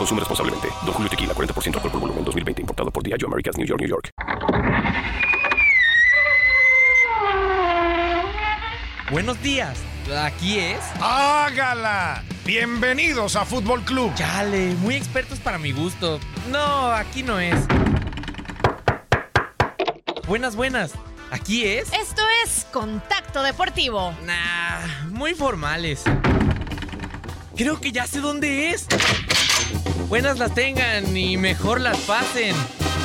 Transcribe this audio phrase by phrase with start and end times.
[0.00, 0.68] Consume responsablemente.
[0.86, 2.62] Don Julio Tequila, 40% alcohol por volumen, 2020.
[2.62, 4.10] Importado por Diageo Americas, New York, New York.
[9.10, 9.78] Buenos días.
[10.24, 10.78] ¿Aquí es?
[11.02, 12.24] ¡Hágala!
[12.46, 14.14] Bienvenidos a Fútbol Club.
[14.14, 16.18] Chale, muy expertos para mi gusto.
[16.48, 17.66] No, aquí no es.
[20.26, 20.92] Buenas, buenas.
[21.30, 21.92] ¿Aquí es?
[21.92, 24.14] Esto es Contacto Deportivo.
[24.24, 26.04] Nah, muy formales.
[27.54, 28.86] Creo que ya sé dónde es.
[30.08, 32.54] Buenas las tengan y mejor las pasen.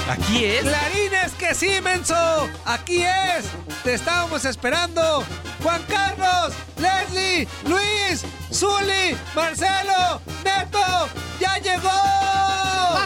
[0.10, 0.62] ¿Aquí es?
[0.62, 2.50] ¡Clarines que sí, menso!
[2.66, 3.46] ¡Aquí es!
[3.84, 5.24] ¡Te estábamos esperando!
[5.64, 6.54] ¡Juan Carlos!
[6.78, 7.48] ¡Leslie!
[7.68, 8.24] ¡Luis!
[8.54, 9.18] ¡Zuli!
[9.36, 10.22] ¡Marcelo!
[10.44, 11.10] ¡Neto!
[11.40, 12.55] ¡Ya llegó!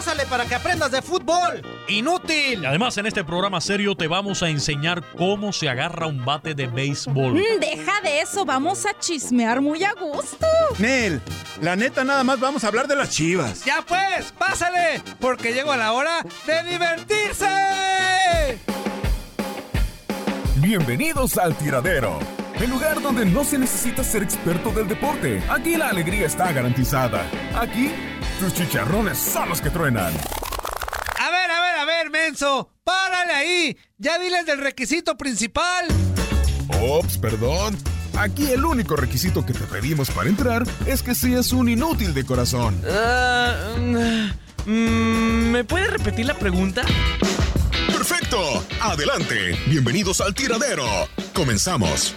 [0.00, 1.60] ¡Pásale para que aprendas de fútbol!
[1.86, 2.64] ¡Inútil!
[2.64, 6.68] Además en este programa serio te vamos a enseñar cómo se agarra un bate de
[6.68, 7.34] béisbol.
[7.34, 10.46] Mm, deja de eso, vamos a chismear muy a gusto.
[10.78, 11.20] Nel,
[11.60, 13.62] la neta nada más vamos a hablar de las chivas.
[13.66, 14.32] ¡Ya pues!
[14.38, 15.02] ¡Pásale!
[15.20, 18.58] Porque llegó la hora de divertirse.
[20.62, 22.39] Bienvenidos al tiradero.
[22.60, 25.42] El lugar donde no se necesita ser experto del deporte.
[25.48, 27.24] Aquí la alegría está garantizada.
[27.54, 27.90] Aquí,
[28.38, 30.12] tus chicharrones son los que truenan.
[30.12, 32.70] A ver, a ver, a ver, menso.
[32.84, 33.78] ¡Párale ahí!
[33.96, 35.86] Ya diles del requisito principal.
[36.82, 37.78] Ops, perdón.
[38.18, 42.26] Aquí el único requisito que te pedimos para entrar es que seas un inútil de
[42.26, 42.78] corazón.
[44.66, 46.82] Mm, ¿Me puede repetir la pregunta?
[48.00, 48.64] ¡Perfecto!
[48.80, 49.58] ¡Adelante!
[49.66, 50.86] Bienvenidos al tiradero.
[51.34, 52.14] Comenzamos.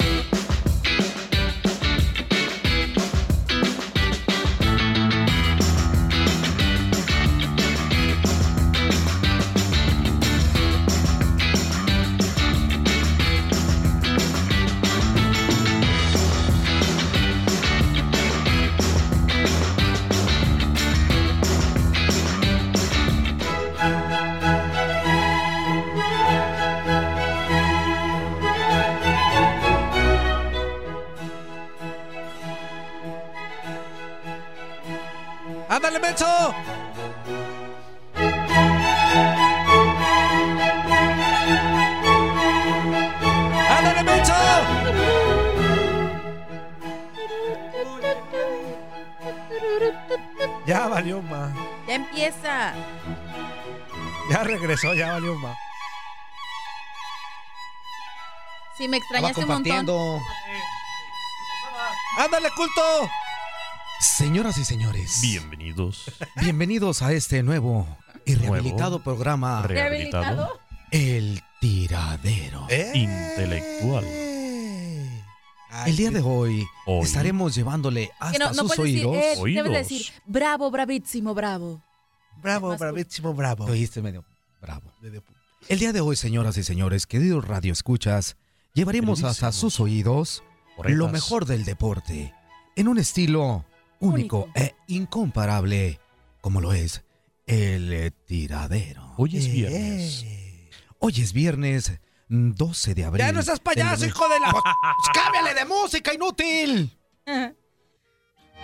[54.74, 55.58] Regresó, ya valió más.
[58.78, 60.22] Sí, me extrañaste un montón.
[62.18, 63.10] ¡Ándale, culto!
[64.00, 66.12] Señoras y señores, Bienvenidos.
[66.36, 67.88] bienvenidos a este nuevo
[68.26, 70.60] y rehabilitado programa Rehabilitado.
[70.92, 72.68] El Tiradero.
[72.94, 74.04] Intelectual.
[75.88, 77.04] El día de hoy, Hoy.
[77.04, 79.24] estaremos llevándole hasta no, no sus puedes decir, oídos.
[79.24, 79.74] eh, debes Oídos.
[79.74, 81.82] decir, bravo, bravísimo, bravo.
[82.38, 83.66] Bravo, bravísimo, bravo.
[83.66, 84.24] Lo oíste medio
[84.64, 84.94] bravo.
[85.68, 88.38] El día de hoy, señoras y señores, queridos radioescuchas,
[88.74, 90.42] llevaremos hasta sus oídos
[90.78, 90.98] Correctas.
[90.98, 92.34] lo mejor del deporte
[92.78, 93.66] en un estilo
[94.00, 96.00] único, e incomparable,
[96.42, 97.04] como lo es
[97.46, 99.14] el tiradero.
[99.18, 100.26] Hoy es Eh, viernes.
[101.00, 102.00] Hoy es viernes
[102.30, 103.26] mm, 12 de abril.
[103.26, 104.52] Ya no estás payaso, hijo de la...
[104.54, 104.64] Pues,
[105.14, 106.98] ¡Cámbiale de música, inútil!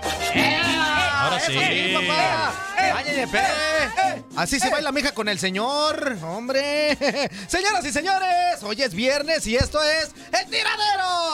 [0.04, 1.54] Ahora sí.
[1.54, 2.54] ¡Sí, papá!
[2.78, 4.24] ¡Ay, ay, espere!
[4.36, 6.98] Así se baila mija con el señor, hombre.
[7.48, 11.34] Señoras y señores, hoy es viernes y esto es El Tiradero.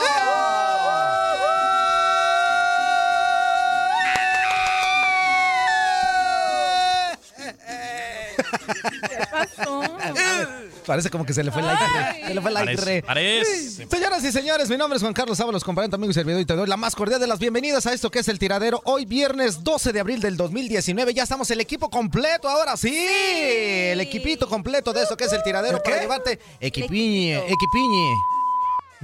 [9.10, 9.82] ¿Qué pasó?
[10.86, 12.28] Parece como que se le fue el aire.
[12.28, 13.02] Se le fue el aire.
[13.02, 13.88] Parece.
[13.88, 16.56] Señoras y señores, mi nombre es Juan Carlos Ábalos, comparante amigo y servidor y te
[16.56, 18.82] doy la más cordial de las bienvenidas a esto que es El Tiradero.
[18.86, 22.96] Hoy viernes 12 de abril del 2019, ya estamos el equipo completo, ahora sí.
[22.96, 28.14] El equipito completo de esto que es El Tiradero para llevarte equipiñe, equipiñe.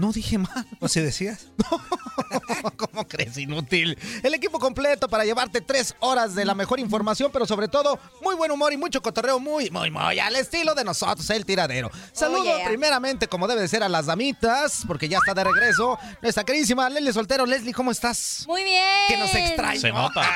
[0.01, 0.65] No dije mal.
[0.79, 1.45] ¿O si decías?
[2.75, 3.95] ¿Cómo crees, inútil?
[4.23, 8.33] El equipo completo para llevarte tres horas de la mejor información, pero sobre todo muy
[8.33, 11.91] buen humor y mucho cotorreo muy, muy, muy al estilo de nosotros, el tiradero.
[12.13, 12.65] Saludo yeah.
[12.65, 16.89] primeramente, como debe de ser, a las damitas, porque ya está de regreso nuestra queridísima
[16.89, 17.45] Leslie Soltero.
[17.45, 18.45] Leslie, ¿cómo estás?
[18.47, 18.83] Muy bien.
[19.07, 19.81] Que nos extrañó.
[19.81, 20.27] Se nota.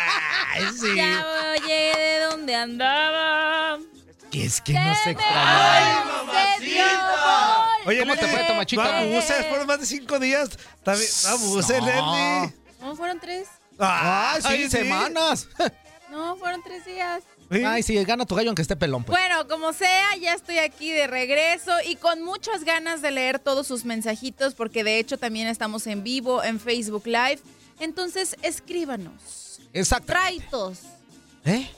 [0.53, 0.95] Ay, sí.
[0.95, 1.25] Ya
[1.59, 3.79] oye de dónde andaba.
[4.31, 6.15] Es que nos Se me extrañó.
[7.85, 8.83] Oye, ¿Cómo te fue, Tomachito?
[8.83, 10.49] No abuses, fueron más de cinco días.
[10.83, 12.53] También, no abuses, No.
[12.81, 13.47] No, fueron tres.
[13.77, 15.47] Ay, sí, Ay, semanas.
[16.09, 17.23] No, fueron tres días.
[17.51, 17.63] Sí.
[17.65, 19.19] Ay, sí, gana tu gallo aunque esté pelón, pues.
[19.19, 23.67] Bueno, como sea, ya estoy aquí de regreso y con muchas ganas de leer todos
[23.67, 27.39] sus mensajitos porque de hecho también estamos en vivo en Facebook Live.
[27.79, 29.59] Entonces, escríbanos.
[29.73, 30.13] Exacto.
[30.13, 30.79] Raitos.
[31.43, 31.69] ¿Eh?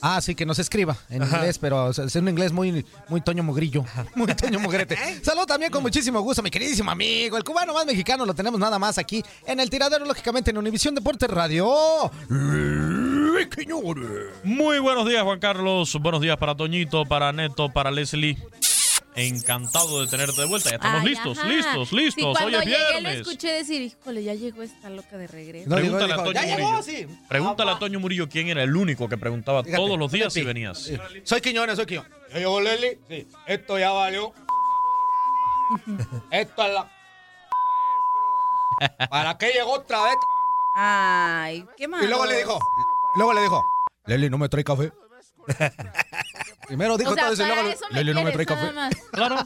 [0.00, 3.20] Ah, sí, que nos escriba en inglés, pero o sea, es un inglés muy, muy
[3.20, 3.84] Toño Mogrillo.
[4.14, 4.96] Muy Toño Mogrete.
[5.22, 8.24] Saludo también con muchísimo gusto mi queridísimo amigo, el cubano más mexicano.
[8.24, 12.10] Lo tenemos nada más aquí en el tiradero, lógicamente en Univisión Deportes Radio.
[14.44, 15.96] Muy buenos días, Juan Carlos.
[16.00, 18.36] Buenos días para Toñito, para Neto, para Leslie.
[19.16, 20.70] Encantado de tenerte de vuelta.
[20.70, 21.48] Ya estamos Ay, listos, ajá.
[21.48, 22.40] listos, Sí, listos.
[22.40, 23.20] Hoy es llegué lo viernes.
[23.20, 25.68] escuché decir, híjole, ya llegó esta loca de regreso.
[25.68, 26.82] No, digo, Pregúntale a dijo, Toño ya llegó, Murillo.
[27.08, 27.18] sí.
[27.28, 30.40] Pregúntale a Toño Murillo quién era el único que preguntaba Fíjate, todos los días si
[30.40, 30.54] fíjate.
[30.54, 30.90] venías.
[31.24, 32.10] Soy Quiñones, soy Quiñones.
[32.32, 32.98] ¿Ya llegó Leslie?
[33.08, 33.26] Sí.
[33.46, 34.32] Esto ya valió.
[36.30, 36.90] Esto es la...
[39.10, 40.14] ¿Para qué llegó otra vez?
[40.76, 42.04] Ay, qué malo.
[42.04, 42.58] Y luego le dijo,
[43.16, 43.62] luego le dijo,
[44.06, 44.92] Leli, ¿no me trae café?
[46.66, 48.70] Primero dijo o sea, todo eso y luego, eso me Leli, ¿no me trae café?
[49.10, 49.36] Claro,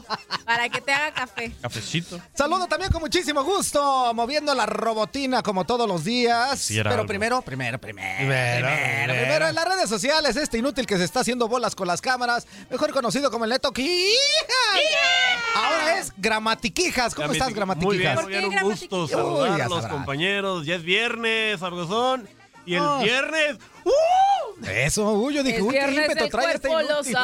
[0.45, 1.51] Para que te haga café.
[1.59, 2.21] cafecito.
[2.35, 6.59] Saludo también con muchísimo gusto, moviendo la robotina como todos los días.
[6.59, 7.07] Sí, era Pero algo.
[7.07, 9.47] primero, primero, primero, Primero, primero, primero.
[9.47, 12.91] en las redes sociales, este inútil que se está haciendo bolas con las cámaras, mejor
[12.91, 13.97] conocido como el Neto Quijas.
[15.55, 17.15] Ahora es Gramatiquijas.
[17.15, 18.15] ¿Cómo estás, Muy bien, Gramatiquijas?
[18.15, 18.89] ¿Por muy bien, un Gramatiquijas?
[18.99, 20.65] gusto saludar a los compañeros.
[20.67, 22.29] Ya es viernes, sabrosón.
[22.67, 24.65] Y el viernes, ¡uh!
[24.67, 27.15] Eso, uy, yo dije, uy, qué ímpetu trae este inútil.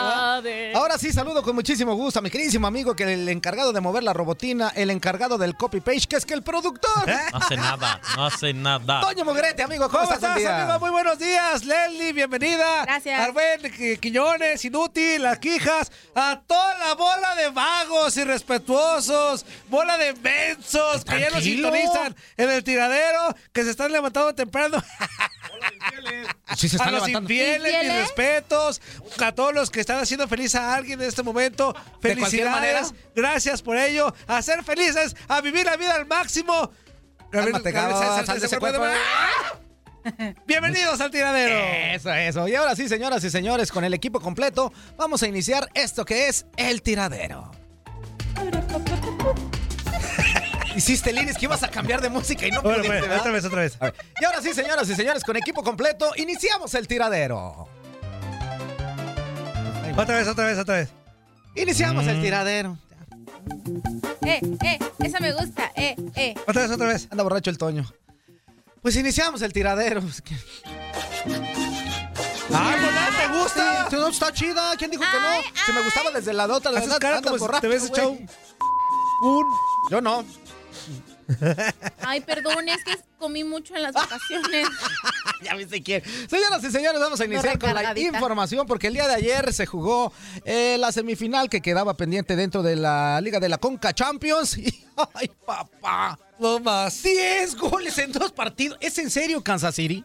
[0.75, 4.03] Ahora sí, saludo con muchísimo gusto a mi queridísimo amigo, que el encargado de mover
[4.03, 7.07] la robotina, el encargado del copy page, que es que el productor.
[7.07, 8.99] No hace nada, no hace nada.
[9.01, 10.63] Toño Mugrete, amigo, ¿cómo, ¿Cómo estás, día?
[10.63, 10.79] amigo?
[10.79, 12.83] Muy buenos días, Leslie, bienvenida.
[12.85, 13.19] Gracias.
[13.19, 20.13] Arben, Qui- Quiñones, Inútil, las Quijas, a toda la bola de vagos irrespetuosos, bola de
[20.13, 24.83] mensos que ya nos sintonizan en el tiradero, que se están levantando temprano.
[26.55, 27.31] Sí, se a están los levantando.
[27.33, 28.81] infieles, mis respetos,
[29.23, 31.75] a todos los que están haciendo feliz a alguien en este momento.
[32.01, 36.71] Felicidades, gracias por ello, a ser felices, a vivir la vida al máximo.
[37.31, 38.95] Cálmate, Gabriel, cabrón, sal- sal de ese cuerpo cuerpo.
[38.95, 41.59] de- Bienvenidos al tiradero.
[41.95, 42.47] Eso, eso.
[42.47, 46.27] Y ahora sí, señoras y señores, con el equipo completo, vamos a iniciar esto que
[46.27, 47.51] es el tiradero.
[50.75, 53.19] Hiciste, Linis, que ibas a cambiar de música y no Bueno, pudiste, ¿verdad?
[53.19, 53.78] otra vez, otra vez.
[54.21, 57.68] Y ahora sí, señoras y señores, con equipo completo, iniciamos el tiradero.
[59.97, 60.90] Otra vez, otra vez, otra vez.
[61.56, 62.09] Iniciamos Mm.
[62.09, 62.78] el tiradero.
[64.25, 65.71] Eh, eh, esa me gusta.
[65.75, 66.33] Eh, eh.
[66.47, 67.07] Otra vez, otra vez.
[67.11, 67.92] Anda borracho el Toño.
[68.81, 70.01] Pues iniciamos el tiradero.
[72.54, 73.87] Ah, pues nada, ¿te gusta?
[73.90, 74.75] Sí, no, está chida.
[74.78, 75.63] ¿Quién dijo que no?
[75.66, 78.11] Si me gustaba desde la nota, la verdad, como si borracho, te hubieses echado.
[79.23, 79.45] Un.
[79.90, 80.23] Yo no.
[82.01, 84.68] Ay, perdón, es que comí mucho en las vacaciones.
[85.44, 86.04] ya viste quién.
[86.30, 89.66] Señoras y señores, vamos a iniciar con la información porque el día de ayer se
[89.66, 90.11] jugó
[90.45, 94.57] eh, la semifinal que quedaba pendiente dentro de la Liga de la Conca Champions.
[94.61, 96.19] Y, ¡Ay, papá!
[96.37, 97.01] No más.
[97.01, 98.78] 10 goles en dos partidos.
[98.81, 100.04] ¿Es en serio, Kansas City?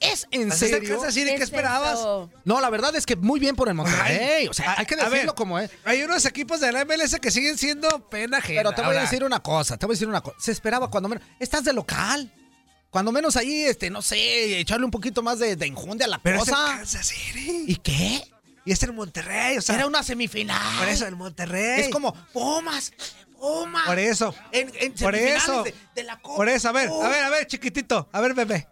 [0.00, 0.96] ¿Es en es serio?
[0.96, 2.28] Kansas City, ¿qué ¿Qué es esperabas?
[2.44, 4.18] No, la verdad es que muy bien por el Monterrey.
[4.40, 5.70] Ay, o sea, hay que decirlo ver, como es.
[5.84, 8.60] Hay unos equipos de la MLS que siguen siendo pena ajena.
[8.60, 10.36] Pero te voy a decir una cosa, te voy a decir una cosa.
[10.38, 11.24] Se esperaba cuando menos.
[11.40, 12.32] Estás de local.
[12.90, 16.18] Cuando menos ahí, este, no sé, echarle un poquito más de, de enjundia a la
[16.18, 16.66] Pero es el cosa.
[16.78, 17.64] Kansas City.
[17.66, 18.22] ¿Y qué?
[18.64, 19.74] Y es el Monterrey, o sea.
[19.74, 20.78] Era una semifinal.
[20.78, 21.82] Por eso, el Monterrey.
[21.82, 22.92] Es como Pumas,
[23.38, 23.86] Pumas.
[23.86, 24.34] Por eso.
[24.50, 25.62] En, en Por eso.
[25.62, 26.36] De, de la Copa.
[26.36, 28.08] Por eso, a ver, a ver, a ver, chiquitito.
[28.12, 28.66] A ver, bebé.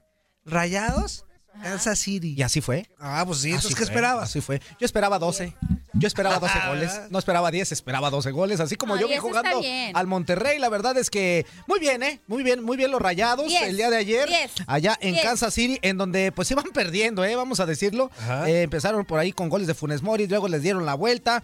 [0.45, 1.25] Rayados,
[1.63, 2.35] Kansas City.
[2.37, 2.87] Y así fue.
[2.99, 4.25] Ah, pues sí, Así entonces, ¿qué fue, esperabas?
[4.31, 4.61] Así fue.
[4.79, 5.55] Yo esperaba 12.
[5.95, 7.01] Yo esperaba 12 goles.
[7.11, 8.61] No esperaba 10, esperaba 12 goles.
[8.61, 9.61] Así como yo vi jugando
[9.95, 10.59] al Monterrey.
[10.59, 12.21] La verdad es que muy bien, ¿eh?
[12.27, 13.63] Muy bien, muy bien los rayados Diez.
[13.63, 14.29] el día de ayer.
[14.29, 14.51] Diez.
[14.67, 15.25] Allá en Diez.
[15.25, 17.37] Kansas City, en donde pues iban perdiendo, ¿eh?
[17.37, 18.11] Vamos a decirlo.
[18.47, 21.43] Eh, empezaron por ahí con goles de Funes Mori, luego les dieron la vuelta.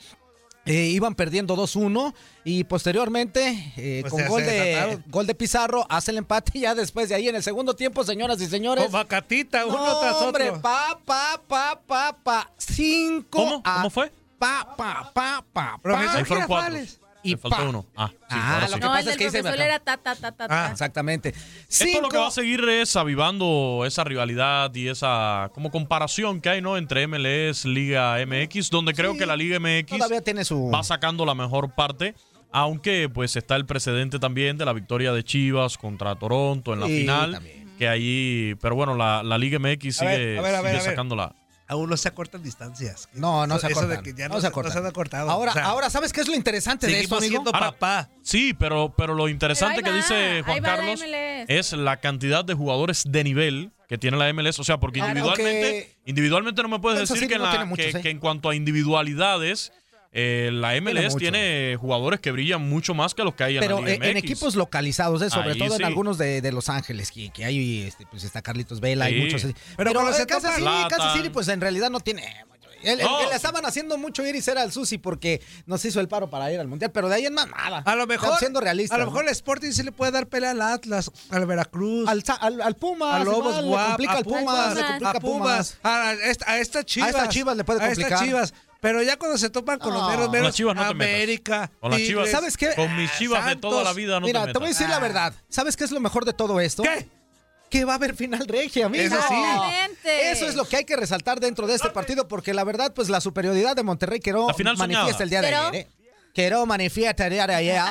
[0.70, 6.12] Eh, iban perdiendo 2-1 y posteriormente eh, Pues con gol de, gol de Pizarro hace
[6.12, 8.84] el empate y ya después de ahí en el segundo tiempo, señoras y señores.
[8.84, 12.50] Con bacatita, uno No, tras hombre, pa, pa, pa, pa, pa.
[12.56, 13.38] Cinco.
[13.38, 13.62] ¿Cómo?
[13.64, 14.12] a- ¿Cómo fue?
[14.38, 15.80] Pa, pa, pa, pa.
[17.22, 17.68] Y Me faltó pa.
[17.68, 17.86] uno.
[17.96, 18.74] Ah, sí, Ah, lo sí.
[18.74, 20.72] que No, pasa el es que dice era ta, ta, ta, ta, Ah, ta.
[20.72, 21.34] Exactamente.
[21.68, 26.48] Esto lo que va a seguir es avivando esa rivalidad y esa como comparación que
[26.48, 26.76] hay, ¿no?
[26.78, 30.70] Entre MLS, Liga MX, donde creo Sí, que la Liga MX Todavía tiene su.
[30.72, 32.14] va sacando la mejor parte.
[32.52, 36.86] Aunque pues está el precedente también de la victoria de Chivas contra Toronto en la
[36.86, 37.32] Sí, final.
[37.34, 37.70] también.
[37.78, 40.72] Que ahí, pero bueno, la, la Liga MX sigue, a ver, a ver, sigue a
[40.72, 40.80] ver.
[40.82, 41.34] sacándola.
[41.70, 43.08] Aún no se acortan distancias.
[43.14, 44.02] No, no Eso- se eso acortan.
[44.04, 44.68] de que ya no, no, se se- acortan.
[44.70, 45.30] no se han acortado.
[45.30, 47.42] Ahora, O sea, ahora, ¿sabes qué es lo interesante de esto, amigo?
[47.46, 48.08] Ahora, papá.
[48.22, 51.44] Sí, pero, pero lo interesante Pero que dice Juan la Carlos MLS.
[51.48, 54.58] es la cantidad de jugadores de nivel que tiene la MLS.
[54.60, 57.64] O sea, porque individualmente, individualmente no me puedes decir City que, en no la- tiene
[57.66, 58.02] muchos, que- ¿eh?
[58.02, 59.72] que en cuanto a individualidades,
[60.12, 63.80] eh, la MLS tiene, jugadores que brillan mucho más que los que hay en Pero
[63.80, 65.30] la Liga en, equipos localizados, ¿eh?
[65.30, 65.82] sobre Ahí todo sí.
[65.82, 69.14] en algunos de, de Los Ángeles, que, que hay, este, pues está Carlitos Vela, hay
[69.14, 69.20] Sí.
[69.20, 69.44] muchos.
[69.44, 69.54] así.
[69.76, 71.16] Pero eh, se Kansas, City, Kansas Zlatan.
[71.16, 72.24] City, pues en realidad no tiene.
[72.82, 73.18] El, el No.
[73.18, 76.50] que le estaban haciendo mucho iris era el Susi porque nos hizo el paro para
[76.50, 77.82] ir al mundial, pero de ahí en más nada.
[77.84, 78.94] A lo mejor, siendo realista.
[78.94, 82.24] a lo mejor el Sporting sí le puede dar pelea al Atlas, al Veracruz, al,
[82.40, 85.20] al, al Pumas, a Lobos le Guap, complica a al Pumas, Pumas, le complica a
[85.20, 87.08] Pumas, a, esta, a estas Chivas.
[87.08, 88.26] A estas Chivas le puede a estas complicar.
[88.26, 88.54] Chivas.
[88.80, 91.14] Pero ya cuando se topan con los meros Con meros no te metas.
[91.14, 92.74] América, Con las Chivas, ¿Sabes qué?
[92.74, 94.78] Con mis chivas de toda la vida no Mira, te te voy a metas.
[94.78, 95.00] decir la Ah.
[95.00, 95.34] verdad.
[95.48, 96.82] ¿Sabes qué es lo mejor de todo esto?
[96.82, 97.06] ¿Qué?
[97.68, 99.04] Que va a haber final regia, amigo.
[99.04, 99.34] Eso sí.
[100.24, 103.08] Eso es lo que hay que resaltar dentro de este partido, porque la verdad, pues
[103.10, 105.74] la superioridad de Monterrey quedó manifiesta el día de ayer.
[105.74, 105.88] ¿eh?
[106.34, 107.82] Quedó manifiesta el día de ayer.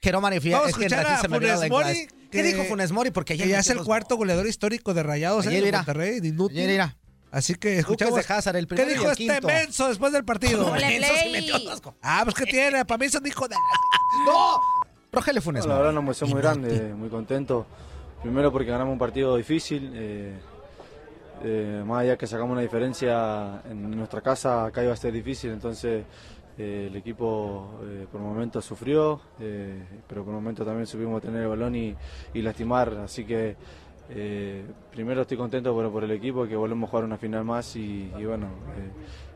[0.00, 0.68] Quedó manifiesta.
[0.68, 2.08] Es que a se me Funes la Mori, inglés.
[2.30, 3.10] ¿Qué dijo Funes Mori?
[3.10, 5.74] Porque ya es el cuarto goleador histórico de Rayados Ayer en.
[5.76, 6.20] Monterrey.
[6.50, 6.96] Ayer era.
[7.32, 8.14] Así que escuchamos.
[8.14, 9.46] de Hazard, el ¿Qué primero y dijo el este quinto.
[9.48, 10.70] menso después del partido?
[10.70, 11.32] Ole, Menso, se play.
[11.32, 13.56] metió dos go- Ah, pues que tiene, para mí es un hijo de...
[14.26, 14.60] ¡No!
[15.10, 15.78] Rogelio Funes la Mori.
[15.78, 17.66] verdad una emoción muy grande, muy contento.
[18.22, 19.90] Primero porque ganamos un partido difícil.
[19.94, 20.38] eh,
[21.44, 25.50] eh, más allá que sacamos una diferencia en nuestra casa, acá iba a ser difícil.
[25.50, 26.04] Entonces
[26.58, 31.48] eh, el equipo eh, por momentos sufrió, eh, pero por momentos también supimos tener el
[31.48, 31.96] balón y,
[32.34, 32.90] y lastimar.
[33.04, 33.56] Así que
[34.10, 37.74] eh, primero estoy contento por, por el equipo, que volvemos a jugar una final más
[37.76, 38.46] y, bueno.
[38.76, 38.90] eh,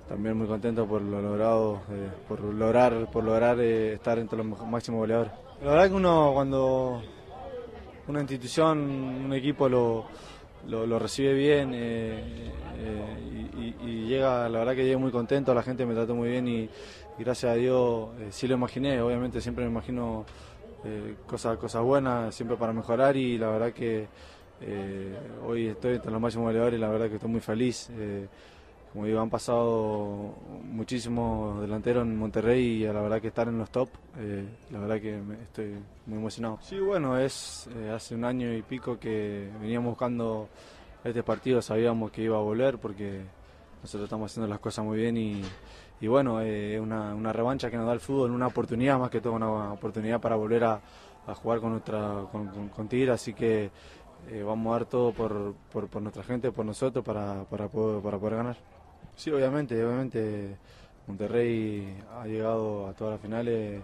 [0.08, 4.98] también muy contento por lo logrado, eh, por lograr, por lograr estar entre los máximos
[5.00, 5.32] goleadores.
[5.62, 7.02] La verdad que uno cuando
[8.06, 10.06] una institución, un equipo lo,
[10.68, 11.78] lo, recibe bien y,
[13.84, 16.70] y- llega, la verdad que llegué muy contento, la gente me trató muy bien y,
[17.18, 20.24] gracias a Dios sí lo imaginé, obviamente siempre me imagino
[21.26, 24.06] cosas, cosas buenas, siempre para mejorar y la verdad que
[24.60, 27.88] eh, hoy estoy entre los máximos goleadores y la verdad que estoy muy feliz.
[27.92, 28.26] eh,
[28.92, 30.32] como digo, han pasado
[30.62, 35.00] muchísimos delanteros en Monterrey y la verdad que estar en los top, eh, la verdad
[35.02, 35.74] que estoy
[36.06, 36.58] muy emocionado.
[36.62, 40.48] Sí, bueno, es hace un año y pico que veníamos buscando
[41.04, 43.20] este partido, sabíamos que iba a volver porque
[43.82, 45.42] nosotros estamos haciendo las cosas muy bien y,
[46.00, 49.34] y bueno, es una, revancha que nos da el fútbol, una oportunidad más que todo,
[49.34, 50.80] una oportunidad para volver a,
[51.26, 53.70] a jugar con, nuestra, con, con, con Tigre, así que
[54.30, 58.02] eh, vamos a dar todo por, por, por nuestra gente, por nosotros, para, para, poder,
[58.02, 58.56] para poder ganar.
[59.16, 60.56] Sí, obviamente, obviamente
[61.06, 63.82] Monterrey ha llegado a todas las finales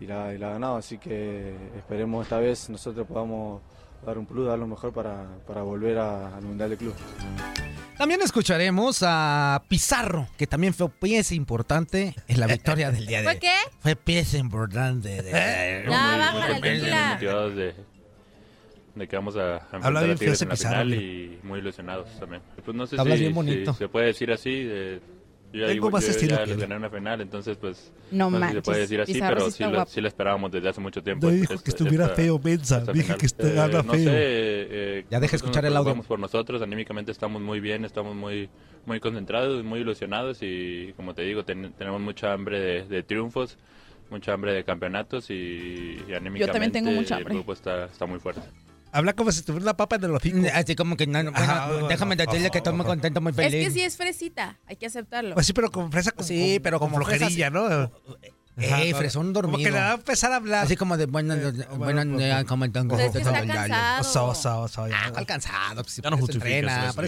[0.00, 3.60] y la, y la ha ganado, así que esperemos esta vez nosotros podamos
[4.06, 6.94] dar un plus, dar lo mejor para, para volver a- al Mundial de Club.
[7.98, 13.24] También escucharemos a Pizarro, que también fue pieza importante en la victoria del día de
[13.24, 13.38] ¿Fue hoy.
[13.40, 13.54] qué?
[13.80, 15.20] Fue pieza importante.
[15.22, 15.82] de-
[16.46, 17.18] tranquila.
[19.00, 22.08] De, que vamos a, a enfrentar bien a Tigres en la final y muy ilusionados
[22.20, 22.42] también.
[22.64, 23.72] Pues no sé Hablas si, bien bonito.
[23.72, 25.00] si se puede decir así, de,
[25.52, 28.46] Yo, Tengo yo- más yo estilo ya que gané una final, entonces pues No sé
[28.48, 31.02] si se puede decir así, Pizarro pero sí lo, sí la esperábamos desde hace mucho
[31.02, 31.26] tiempo.
[31.26, 32.84] No dijo Esta- que estuviera esta- feo, mensa.
[32.92, 34.04] Dije que estaba no feo.
[34.04, 35.86] sé, eh, Ya deja escuchar el audio.
[35.86, 38.48] preocupamos por nosotros, anímicamente estamos muy bien, estamos muy
[38.86, 43.58] muy concentrados, muy ilusionados y como te digo, ten- tenemos mucha hambre de, de triunfos,
[44.08, 47.32] mucha hambre de campeonatos y, y anímicamente tengo mucha hambre.
[47.34, 48.40] el grupo está, está muy fuerte.
[48.92, 50.38] Habla como si tuviera una papa en el hocico.
[50.52, 53.30] Así como que, no, no, bueno, Ajá, bueno, déjame decirle que estoy muy contento, muy
[53.30, 53.64] Es feliz.
[53.66, 55.34] que sí es fresita, hay que aceptarlo.
[55.34, 57.92] Pues sí, pero con fresa con, Sí, con- pero con como fresa flojerilla, ¿no?
[58.60, 59.58] Ey, Ajá, fresón Como dormido.
[59.68, 60.64] que le va a empezar a hablar.
[60.64, 61.38] Así como de buenos,
[61.78, 62.88] buenos días, ¿cómo están?
[62.88, 63.54] Pero es que está Todo el día.
[63.54, 64.00] cansado.
[64.00, 65.00] Oso, oso, oso, ya.
[65.06, 65.82] Ah, ¿cuál cansado?
[65.82, 66.56] Pues, Ya no para eso justifiques,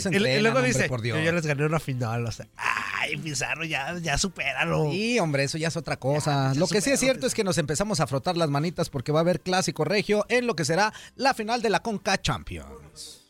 [0.05, 1.19] entrena, Y, y luego dice, por Dios.
[1.19, 2.27] yo ya les gané una final.
[2.27, 4.91] O sea, ay, Pizarro, ya, ya supéralo.
[4.91, 6.49] Sí, hombre, eso ya es otra cosa.
[6.49, 8.89] Ya, ya lo que sí es cierto es que nos empezamos a frotar las manitas
[8.91, 12.21] porque va a haber clásico regio en lo que será la final de la Conca
[12.21, 13.21] Champions.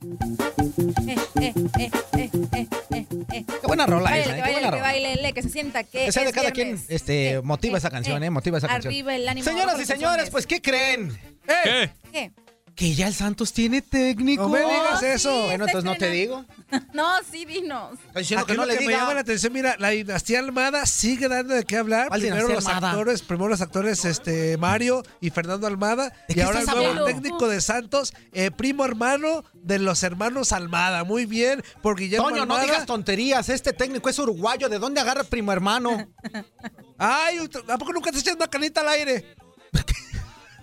[0.00, 3.06] Eh, eh, eh, eh, eh, eh,
[3.38, 3.44] eh.
[3.60, 4.34] Qué buena rola esa, que ¿eh?
[4.36, 4.82] Qué baile, buena que rola.
[4.82, 6.84] baile, que se sienta que Que sea de cada viernes.
[6.86, 8.30] quien, este, motiva esa canción, ¿eh?
[8.30, 8.92] Motiva esa canción.
[8.92, 9.44] Arriba el ánimo.
[9.44, 11.16] Señoras y señores, pues, ¿qué creen?
[11.64, 11.90] ¿Qué?
[12.12, 12.30] ¿Qué?
[12.78, 14.44] Que ya el Santos tiene técnico.
[14.44, 15.46] No me digas sí, eso.
[15.46, 16.44] Bueno, entonces no te digo.
[16.92, 17.98] No, sí, dinos.
[18.08, 19.20] Estoy diciendo Aquí que no lo le que me llama la diga.
[19.22, 22.08] atención, mira, la dinastía Almada sigue dando de qué hablar.
[22.08, 22.90] ¿Cuál Primero los Almada?
[22.90, 27.48] actores, primero los actores este Mario y Fernando Almada ¿De y ahora el nuevo técnico
[27.48, 31.04] de Santos, eh, primo hermano de los hermanos Almada.
[31.04, 32.64] Muy bien, por Guillermo Toño, no Almada.
[32.64, 33.48] digas tonterías.
[33.48, 34.68] Este técnico es uruguayo.
[34.68, 36.06] ¿De dónde agarra primo hermano?
[36.98, 39.34] Ay, ¿a poco nunca te echas una canita al aire?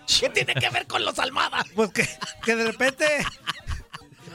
[0.07, 1.63] ¿Qué tiene que ver con los Almada?
[1.75, 2.07] Pues que,
[2.43, 3.05] que de repente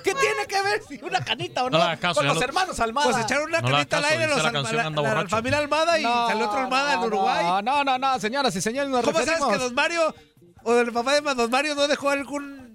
[0.03, 3.11] ¿Qué tiene que ver si una canita o No caso, con los lo- hermanos Almada.
[3.13, 6.03] pues echaron una No canita al caso, aire dice los la la, familia Almada y
[6.03, 7.45] No, salió otro Almada en Uruguay.
[7.45, 10.15] No, no, no, no, señoras y señores, nos ¿Cómo sabes referimos- que Don Mario
[10.63, 12.70] o el papá de Don Mario no dejó algún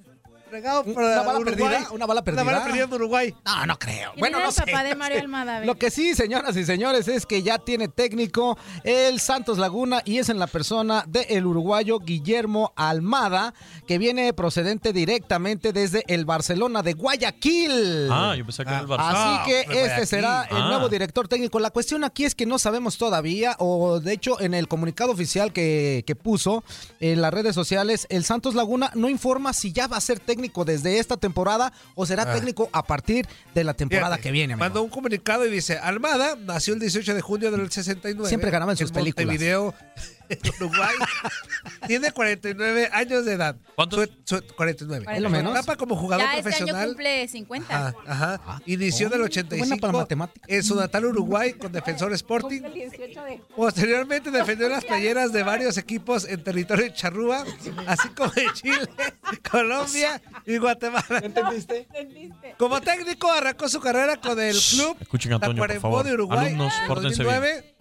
[0.55, 1.43] regado ¿Una bala Uruguay?
[1.55, 1.91] perdida?
[1.91, 2.41] ¿Una bala perdida?
[2.43, 3.35] Una bala perdida en Uruguay.
[3.45, 4.11] No, no creo.
[4.11, 4.63] ¿Quién Bueno, no el sé.
[4.65, 5.19] papá de Mario.
[5.19, 5.59] Almada?
[5.65, 10.19] Lo que sí, señoras y señores, es que ya tiene técnico el Santos Laguna y
[10.19, 13.53] es en la persona del uruguayo Guillermo Almada,
[13.87, 18.07] que viene procedente directamente desde el Barcelona de Guayaquil.
[18.11, 18.99] Ah, yo pensé que era el Barça.
[19.09, 19.77] Así Ah, que Guayaquil.
[19.91, 20.67] este será el Ah.
[20.69, 21.59] nuevo director técnico.
[21.59, 25.51] La cuestión aquí es que no sabemos todavía, o de hecho en el comunicado oficial
[25.53, 26.63] que, que puso
[26.99, 30.44] en las redes sociales, el Santos Laguna no informa si ya va a ser técnico
[30.65, 32.33] desde esta temporada o será Ah.
[32.33, 34.53] técnico a partir de la temporada Fíjate, que viene.
[34.53, 34.63] amigo.
[34.65, 38.27] Mandó un comunicado y dice, Almada nació el 18 de junio del 69.
[38.29, 39.25] Siempre ganaba en sus películas.
[39.27, 39.73] Montevideo,
[40.59, 40.95] Uruguay.
[41.87, 43.55] Tiene 49 años de edad.
[43.75, 44.09] ¿Cuántos?
[44.23, 45.05] Su- su- 49.
[45.15, 45.51] Es lo menos.
[45.53, 46.87] Etapa como jugador Ya este año profesional.
[46.89, 47.77] cumple 50.
[47.77, 48.41] Ajá, ajá.
[48.45, 48.61] Ah.
[48.65, 50.49] Inició Oh, del qué 85 buena para matemáticas.
[50.49, 52.61] en su natal Uruguay con Defensor Sporting.
[52.61, 57.43] Cumple el 18 de Posteriormente defendió las playeras de varios equipos en territorio de Charrúa,
[57.87, 58.79] así como en Chile,
[59.51, 61.19] Colombia y Guatemala.
[61.23, 61.87] ¿Entendiste?
[61.93, 62.55] ¿Entendiste?
[62.57, 66.05] Como técnico arrancó su carrera con el club Escuchen a Toño, por favor.
[66.05, 67.49] de Uruguay Alumnos, en pórtense 2009.
[67.57, 67.74] Escuchen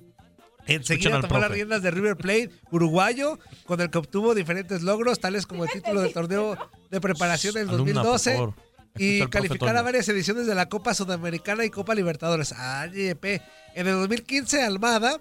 [0.66, 5.46] Enseguida tomó las riendas de River Plate uruguayo, con el que obtuvo diferentes logros, tales
[5.46, 6.57] como el título del torneo
[6.90, 8.55] de preparación por 2012 favor.
[8.94, 12.55] Escucha y calificar a varias ediciones de la Copa Sudamericana y Copa Libertadores.
[12.57, 12.87] Ah.
[12.94, 15.20] En el 2015, Almada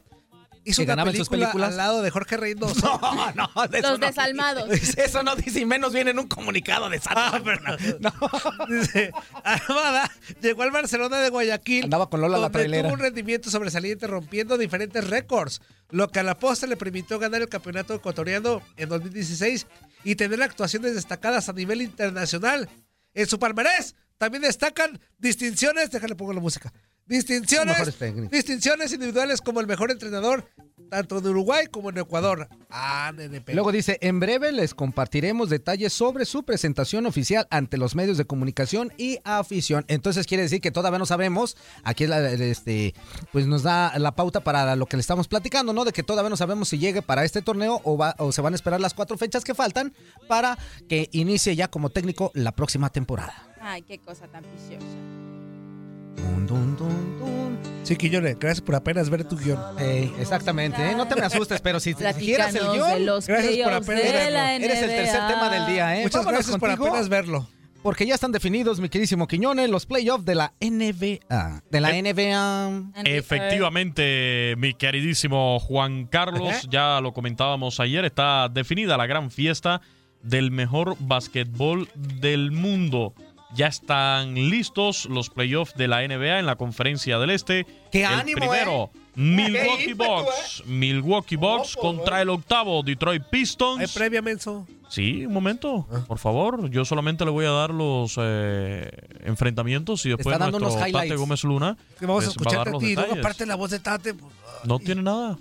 [0.66, 1.72] hizo ¿Que una ganaba en sus película películas?
[1.72, 3.00] al lado de Jorge Reynoso.
[3.36, 4.70] No, no, de Los no desalmados.
[4.70, 5.04] dice.
[5.06, 7.24] Eso no dice y menos viene en un comunicado de Santos.
[7.26, 8.68] Ah, Laguna.
[8.82, 9.12] Dice,
[9.44, 11.86] Armada llegó al Barcelona de Guayaquil.
[11.86, 12.84] Andaba con Lola la donde trailera.
[12.90, 17.42] tuvo un rendimiento sobresaliente rompiendo diferentes récords, lo que a la postre le permitió ganar
[17.42, 19.68] el campeonato ecuatoriano en 2016
[20.04, 22.70] y tener actuaciones destacadas a nivel internacional.
[23.14, 26.72] En su palmarés también destacan distinciones, déjale pongo la música.
[27.06, 28.32] Distinciones, Mejores técnicos.
[28.32, 30.48] distinciones individuales como el mejor entrenador
[30.90, 32.48] tanto en Uruguay como en Ecuador.
[32.70, 33.54] Ah, NNP.
[33.56, 38.26] Luego dice, en breve les compartiremos detalles sobre su presentación oficial ante los medios de
[38.26, 39.86] comunicación y afición.
[39.88, 42.94] Entonces quiere decir que todavía no sabemos, aquí es la- este,
[43.32, 45.84] pues nos da la pauta para lo que le estamos platicando, ¿no?
[45.84, 48.54] De que todavía no sabemos si llegue para este torneo o, va, o se van
[48.54, 49.94] a esperar las cuatro fechas que faltan
[50.28, 53.34] para que inicie ya como técnico la próxima temporada.
[53.62, 54.86] Ay, qué cosa tan viciosa.
[57.84, 59.60] Sí, Quiñones, gracias por apenas ver tu guion.
[60.20, 60.96] Exactamente, ¿eh?
[60.96, 64.40] no te me asustes, pero si quieres el guion, Gracias por apenas verlo.
[64.66, 66.04] eres el tercer tema del día, ¿eh?
[66.04, 67.48] Muchas Vámonos gracias por apenas verlo.
[67.82, 71.64] Porque ya están definidos, mi queridísimo Quiñones, los playoffs de la NBA.
[71.70, 72.92] De la NBA.
[73.04, 76.62] Efectivamente, mi queridísimo Juan Carlos, Ajá.
[76.70, 79.82] ya lo comentábamos ayer, está definida la gran fiesta
[80.22, 83.14] del mejor básquetbol del mundo.
[83.56, 87.66] Ya están listos los playoffs de la NBA en la conferencia del Este.
[87.92, 90.64] ¡Qué el ánimo, primero, Milwaukee ímpetu, Bucks.
[90.66, 93.80] Milwaukee Bucks contra el octavo Detroit Pistons.
[93.80, 94.66] ¿Hay previa, menso?
[94.90, 96.70] Sí, un momento, por favor.
[96.70, 98.90] Yo solamente le voy a dar los eh,
[99.24, 101.16] enfrentamientos y después nuestro unos Tate.
[101.16, 102.72] Gómez Luna Que vamos a escucharte a.
[102.72, 103.20] Luego, detalles.
[103.20, 104.14] aparte la voz de Tate.
[104.14, 105.38] pues, No tiene nada.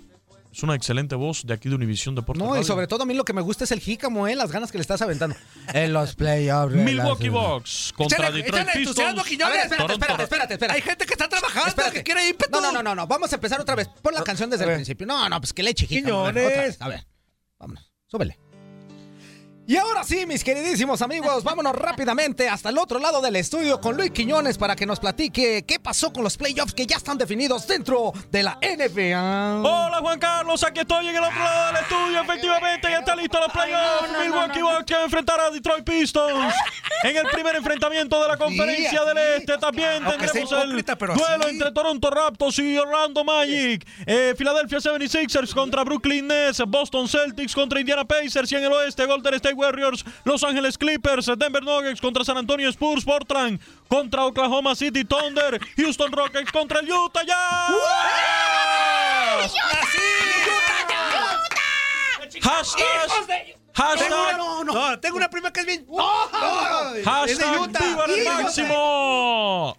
[0.53, 2.43] Es una excelente voz de aquí de Univisión Deportes.
[2.45, 4.35] No, y sobre todo a mí lo que me gusta es el jícamo, ¿eh?
[4.35, 5.35] Las ganas que le estás aventando.
[5.73, 6.75] En los playoffs.
[6.75, 9.29] Milwaukee Bucks contra Échale- Detroit échale entusiasmo, Pistons.
[9.29, 9.57] Quiñones.
[9.57, 10.75] A ver, espérate, espérate, espérate, espérate.
[10.77, 11.97] Hay gente que está trabajando, Espérate.
[11.97, 12.51] que quiere ímpetu.
[12.51, 13.07] No, no, no, no, no.
[13.07, 13.87] Vamos a empezar otra vez.
[14.01, 15.07] Pon la canción desde el principio.
[15.07, 16.27] No, no, pues que le eche jícamo.
[16.27, 16.77] A ver, otra vez.
[16.81, 17.07] A ver,
[17.57, 17.91] vámonos.
[18.05, 18.37] Súbele.
[19.65, 23.95] Y ahora sí, mis queridísimos amigos, vámonos rápidamente hasta el otro lado del estudio con
[23.95, 27.65] Luis Quiñones para que nos platique qué pasó con los playoffs que ya están definidos
[27.65, 29.61] dentro de la NBA.
[29.61, 32.21] Hola Juan Carlos, aquí estoy en el otro lado del estudio.
[32.21, 34.09] Efectivamente, ya está listo los playoffs.
[34.21, 36.53] Milwaukee Bucks que va a enfrentar a Detroit Pistons.
[37.03, 39.17] En el primer enfrentamiento de la conferencia Sí, del.
[39.37, 40.83] Este también tendremos el
[41.15, 43.85] duelo entre Toronto Raptors y Orlando Magic.
[44.05, 46.61] Eh, Philadelphia 76ers contra Brooklyn Nets.
[46.67, 48.51] Boston Celtics contra Indiana Pacers.
[48.51, 52.69] Y en el oeste, Golden State Warriors, Los Ángeles Clippers, Denver Nuggets contra San Antonio
[52.69, 57.73] Spurs, Portland contra Oklahoma City Thunder, Houston Rockets contra el Utah Jazz.
[62.41, 62.85] Hashtag.
[63.75, 64.07] Hashtag.
[64.07, 65.85] Tengo una, no, tengo una prima que es bien.
[65.89, 66.25] No,
[66.85, 67.79] es de Hashtag Utah.
[67.79, 69.77] viva el máximo.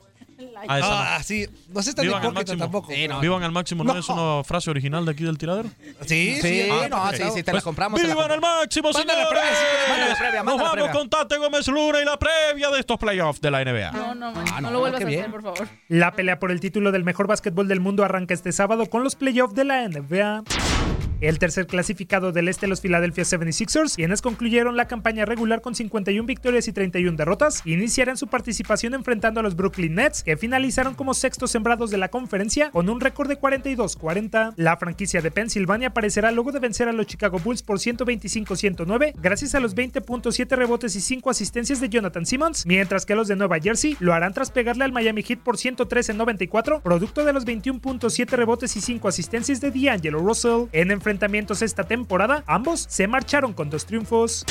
[0.68, 0.94] Ah, esa no.
[0.96, 1.46] Ah, sí.
[1.68, 2.64] No sé tan Vivan al hipócrita máximo.
[2.64, 3.20] tampoco.
[3.20, 4.00] Vivan al máximo, ¿no, No.
[4.00, 5.68] es una frase original de aquí del tiradero?
[6.06, 7.14] Sí, Sí, Ah, no, ok.
[7.14, 8.00] sí, sí, te la Pues, compramos.
[8.00, 9.28] te la ¡Vivan al máximo, Manda la señores!
[9.30, 10.92] previa, sí, manda la previa, Nos manda la vamos previa.
[10.92, 13.90] con Tate Gómez Luna y la previa de estos playoffs de la NBA.
[13.92, 15.20] No, no, Ah, no, no, lo vuelvas qué a bien.
[15.20, 15.68] hacer, por favor.
[15.88, 19.14] La pelea por el título del mejor básquetbol del mundo arranca este sábado con los
[19.16, 20.42] playoffs de la NBA.
[21.24, 26.26] El tercer clasificado del este, los Philadelphia 76ers, quienes concluyeron la campaña regular con 51
[26.26, 31.14] victorias y 31 derrotas, iniciarán su participación enfrentando a los Brooklyn Nets, que finalizaron como
[31.14, 34.52] sextos sembrados de la conferencia con un récord de 42-40.
[34.56, 39.54] La franquicia de Pensilvania aparecerá luego de vencer a los Chicago Bulls por 125-109, gracias
[39.54, 43.60] a los 20.7 rebotes y 5 asistencias de Jonathan Simmons, mientras que los de Nueva
[43.60, 48.76] Jersey lo harán tras pegarle al Miami Heat por 113-94, producto de los 21.7 rebotes
[48.76, 50.66] y 5 asistencias de D'Angelo Russell.
[50.72, 54.44] En enfrentamientos esta temporada, ambos se marcharon con dos triunfos.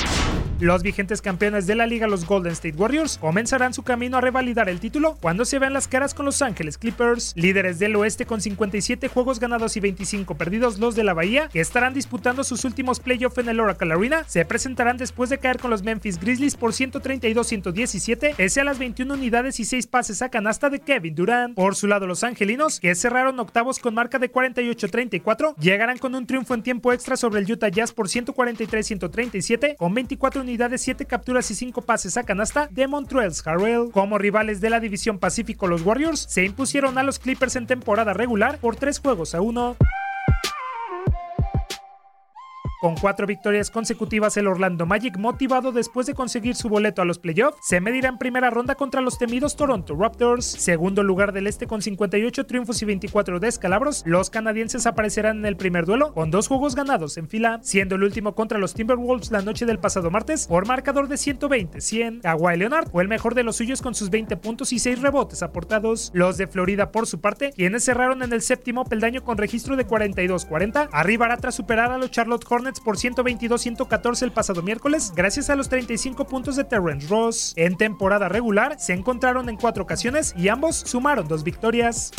[0.60, 4.70] Los vigentes campeones de la liga, los Golden State Warriors, comenzarán su camino a revalidar
[4.70, 8.40] el título cuando se vean las caras con Los Ángeles Clippers, líderes del oeste con
[8.40, 10.80] 57 juegos ganados y 25 perdidos.
[10.80, 14.46] Los de la Bahía, que estarán disputando sus últimos playoffs en el Oracle Arena, se
[14.46, 19.60] presentarán después de caer con los Memphis Grizzlies por 132-117, pese a las 21 unidades
[19.60, 21.56] y 6 pases a canasta de Kevin Durant.
[21.56, 26.26] Por su lado, los angelinos, que cerraron octavos con marca de 48-34, llegarán con un
[26.26, 31.50] triunfo en tiempo extra sobre el Utah Jazz por 143-137, con 24 unidades, 7 capturas
[31.52, 33.92] y 5 pases a canasta de Montreal's Harrell.
[33.92, 38.14] Como rivales de la división Pacífico, los Warriors se impusieron a los Clippers en temporada
[38.14, 39.78] regular por 3 juegos a 1.
[42.84, 47.18] Con cuatro victorias consecutivas, el Orlando Magic, motivado después de conseguir su boleto a los
[47.18, 50.44] playoffs, se medirá en primera ronda contra los temidos Toronto Raptors.
[50.46, 55.56] Segundo lugar del este con 58 triunfos y 24 descalabros, los canadienses aparecerán en el
[55.56, 59.42] primer duelo con dos juegos ganados en fila, siendo el último contra los Timberwolves la
[59.42, 62.20] noche del pasado martes por marcador de 120-100.
[62.24, 65.42] Kawhi Leonard fue el mejor de los suyos con sus 20 puntos y 6 rebotes
[65.42, 66.12] aportados.
[66.14, 69.88] Los de Florida, por su parte, quienes cerraron en el séptimo peldaño con registro de
[69.88, 75.56] 42-40, arribará tras superar a los Charlotte Hornets por 122-114 el pasado miércoles, gracias a
[75.56, 77.54] los 35 puntos de Terrence Ross.
[77.56, 82.12] En temporada regular, se encontraron en cuatro ocasiones y ambos sumaron dos victorias.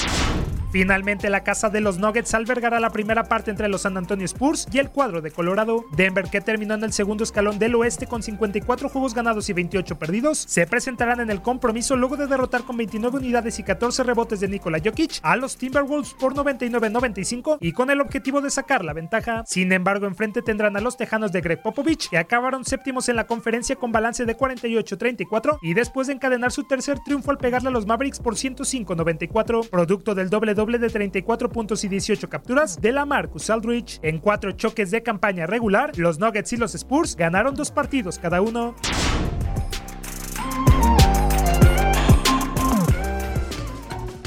[0.75, 4.67] Finalmente, la casa de los Nuggets albergará la primera parte entre los San Antonio Spurs
[4.73, 5.85] y el cuadro de Colorado.
[5.97, 9.97] Denver, que terminó en el segundo escalón del oeste con 54 juegos ganados y 28
[10.01, 14.41] perdidos, se presentarán en el compromiso luego de derrotar con 29 unidades y 14 rebotes
[14.41, 18.95] de Nikola Jokic a los Timberwolves por 99-95 y con el objetivo de sacar la
[18.95, 19.45] ventaja.
[19.47, 23.29] Sin embargo, enfrente tendrán a los Tejanos de Greg Popovich, que acabaron séptimos en la
[23.29, 27.71] conferencia con balance de 48-34 y después de encadenar su tercer triunfo al pegarle a
[27.71, 32.92] los Mavericks por 105-94, producto del doble doble de 34 puntos y 18 capturas de
[32.92, 34.00] la Marcus Aldrich.
[34.03, 38.40] En cuatro choques de campaña regular, los Nuggets y los Spurs ganaron dos partidos cada
[38.40, 38.74] uno.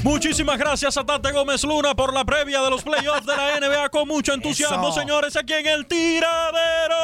[0.04, 3.88] Muchísimas gracias a Tate Gómez Luna por la previa de los playoffs de la NBA
[3.90, 5.00] con mucho entusiasmo, Eso.
[5.00, 6.96] señores, aquí en el tiradero.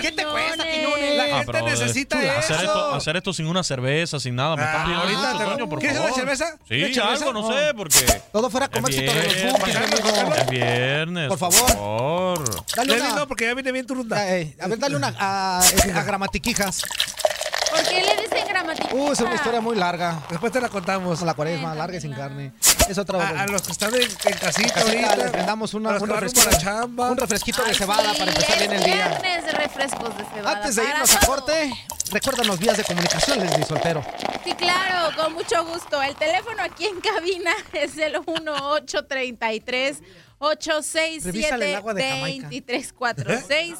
[0.00, 1.09] ¿Qué te cuesta, Quiñones?
[1.28, 2.64] La Ah, gente eh, necesita hacer eso.
[2.64, 5.68] esto, hacer esto sin una cerveza, sin nada, me Ah, pidiendo ahorita mucho, te- Toño,
[5.68, 6.12] por ¿Quieres favor.
[6.12, 6.56] una cerveza?
[6.68, 7.08] Sí, ¿Una cerveza?
[7.26, 10.34] algo, no sé, porque Todo fuera éxito de los amigo.
[10.36, 11.60] es viernes, Por favor.
[11.60, 12.66] Por favor.
[12.76, 13.20] Dale Leslie, una.
[13.20, 14.36] no, porque ya viene bien tu ronda.
[14.36, 16.82] Eh, a ver, dale una a, a gramatiquijas.
[17.70, 18.94] ¿Por qué le dicen emblemática.
[18.94, 20.20] Uh, es una historia muy larga.
[20.28, 21.22] Después te la contamos.
[21.22, 22.52] La cuaresma, larga y sin carne.
[22.88, 25.16] Es otra A, a los que están en, en casita Casita, ahorita.
[25.16, 27.10] les brindamos una, los un, refresquito, chamba.
[27.10, 29.08] un refresquito de cebada para empezar bien el día.
[29.08, 30.56] Viernes de refrescos de cebada.
[30.56, 31.72] Antes de irnos a corte,
[32.10, 34.04] recuérdanos vías de comunicación, Leslie Soltero.
[34.44, 36.02] Sí, claro, con mucho gusto.
[36.02, 39.98] El teléfono aquí en cabina es el 1833
[41.24, 42.48] Revísale el agua de Jamaica.
[42.48, 43.76] 867-2346.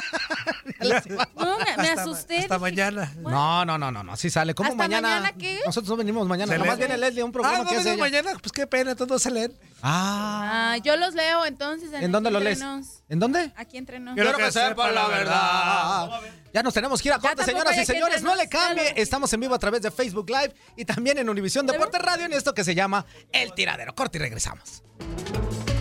[0.79, 2.37] No, me, me Hasta- asusté.
[2.39, 3.11] Hasta dije, mañana.
[3.19, 4.53] No, no, no, no, no, así sale.
[4.53, 5.09] ¿Cómo ¿Hasta mañana?
[5.09, 5.59] mañana qué?
[5.65, 6.51] Nosotros no venimos mañana.
[6.53, 8.31] Se Nomás viene Leslie a un Ah, programa no que hace mañana.
[8.41, 9.53] Pues qué pena, todos no se leen.
[9.81, 11.89] Ah, Ah, yo los leo entonces.
[11.93, 12.61] ¿en dónde lo Aquí lees?
[13.09, 13.51] ¿En dónde?
[13.55, 14.15] Aquí entre nos.
[14.15, 16.09] Quiero que sepa la verdad.
[16.53, 18.21] Ya nos tenemos que ir a corte, señoras y señores.
[18.23, 18.93] No le cambie.
[18.95, 22.33] Estamos en vivo a través de Facebook Live y también en Univisión Deporte Radio en
[22.33, 23.93] esto que se llama El Tiradero.
[23.95, 24.83] Corte y regresamos.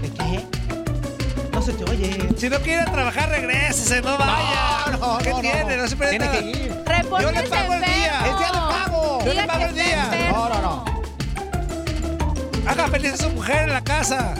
[0.02, 0.44] ¿De qué?
[1.52, 2.28] No se te oye.
[2.36, 4.92] Si no quiere trabajar, regrésese, no vaya.
[4.92, 5.76] No, no, ¿Qué no, tiene?
[5.76, 5.82] no.
[5.82, 6.84] No, se pierde Tiene que ir.
[7.20, 8.26] Yo le pago el día.
[8.26, 9.24] Es día de pago.
[9.24, 10.30] Yo le pago el día.
[10.32, 10.84] No, no, no.
[12.66, 14.34] Haga feliz a su mujer en la casa.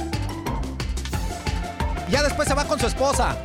[2.11, 3.37] Ya después se va con su esposa.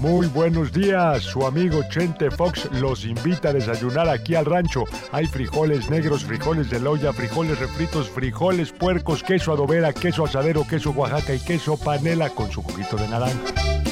[0.00, 4.82] Muy buenos días, su amigo Chente Fox los invita a desayunar aquí al rancho.
[5.12, 10.90] Hay frijoles negros, frijoles de loya, frijoles refritos, frijoles puercos, queso adobera, queso asadero, queso
[10.90, 13.91] Oaxaca y queso panela con su juguito de naranja.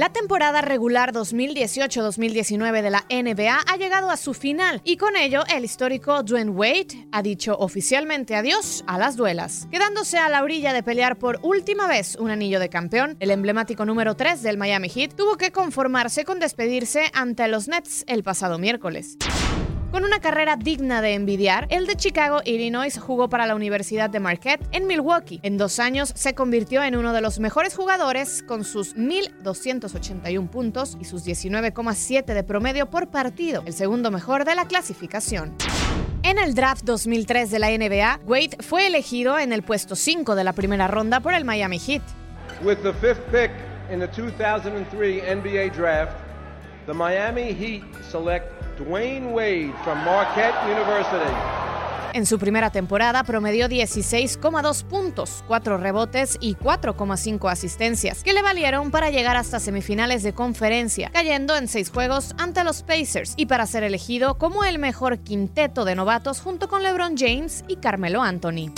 [0.00, 5.42] La temporada regular 2018-2019 de la NBA ha llegado a su final y con ello
[5.54, 9.68] el histórico Dwayne Wade ha dicho oficialmente adiós a las duelas.
[9.70, 13.84] Quedándose a la orilla de pelear por última vez un anillo de campeón, el emblemático
[13.84, 18.58] número 3 del Miami Heat tuvo que conformarse con despedirse ante los Nets el pasado
[18.58, 19.18] miércoles.
[19.90, 24.20] Con una carrera digna de envidiar, el de Chicago, Illinois, jugó para la Universidad de
[24.20, 25.40] Marquette en Milwaukee.
[25.42, 30.96] En dos años se convirtió en uno de los mejores jugadores con sus 1.281 puntos
[31.00, 35.56] y sus 19,7 de promedio por partido, el segundo mejor de la clasificación.
[36.22, 40.44] En el draft 2003 de la NBA, Wade fue elegido en el puesto 5 de
[40.44, 42.02] la primera ronda por el Miami Heat.
[42.62, 43.50] With the fifth pick
[43.92, 46.16] in the 2003 NBA Draft,
[46.86, 51.60] the Miami Heat select Dwayne Wade from Marquette University.
[52.12, 58.90] En su primera temporada promedió 16,2 puntos, 4 rebotes y 4,5 asistencias, que le valieron
[58.90, 63.66] para llegar hasta semifinales de conferencia, cayendo en 6 juegos ante los Pacers y para
[63.66, 68.72] ser elegido como el mejor quinteto de novatos junto con LeBron James y Carmelo Anthony.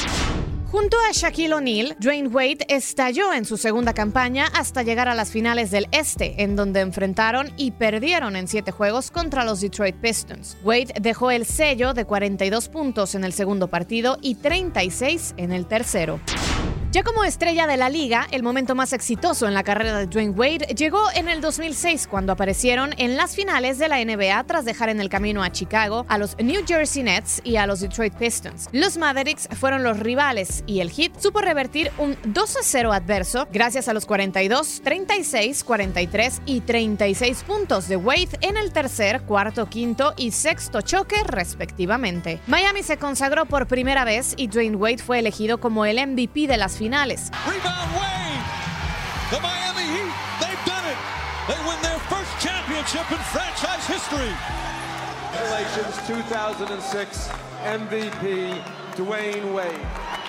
[0.73, 5.31] Junto a Shaquille O'Neal, Dwayne Wade estalló en su segunda campaña hasta llegar a las
[5.31, 10.57] finales del Este, en donde enfrentaron y perdieron en siete juegos contra los Detroit Pistons.
[10.65, 15.67] Wade dejó el sello de 42 puntos en el segundo partido y 36 en el
[15.67, 16.21] tercero.
[16.93, 20.35] Ya como estrella de la liga, el momento más exitoso en la carrera de Dwayne
[20.35, 24.91] Wade llegó en el 2006 cuando aparecieron en las finales de la NBA tras dejar
[24.91, 28.69] en el camino a Chicago, a los New Jersey Nets y a los Detroit Pistons.
[28.73, 33.95] Los Mavericks fueron los rivales y el Heat supo revertir un 2-0 adverso gracias a
[33.95, 40.33] los 42, 36, 43 y 36 puntos de Wade en el tercer, cuarto, quinto y
[40.33, 42.39] sexto choque respectivamente.
[42.49, 46.59] Miami se consagró por primera vez y Dwayne Wade fue elegido como el MVP de
[46.59, 46.82] las finales.
[47.47, 48.43] Rebound Wade.
[49.31, 50.99] The Miami Heat, they've done it.
[51.49, 54.33] They win their first championship in franchise history.
[55.33, 57.29] Congratulations, 2006
[57.63, 58.63] MVP
[58.97, 60.22] Dwayne Wade.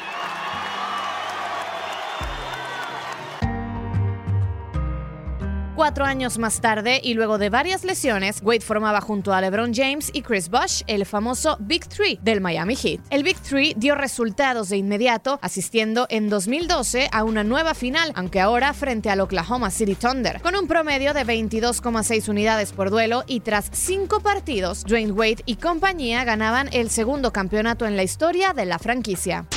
[5.75, 10.11] Cuatro años más tarde y luego de varias lesiones, Wade formaba junto a LeBron James
[10.13, 12.99] y Chris Bosh el famoso Big Three del Miami Heat.
[13.09, 18.39] El Big Three dio resultados de inmediato, asistiendo en 2012 a una nueva final, aunque
[18.39, 23.39] ahora frente al Oklahoma City Thunder, con un promedio de 22,6 unidades por duelo y
[23.39, 28.65] tras cinco partidos, Dwayne Wade y compañía ganaban el segundo campeonato en la historia de
[28.67, 29.47] la franquicia.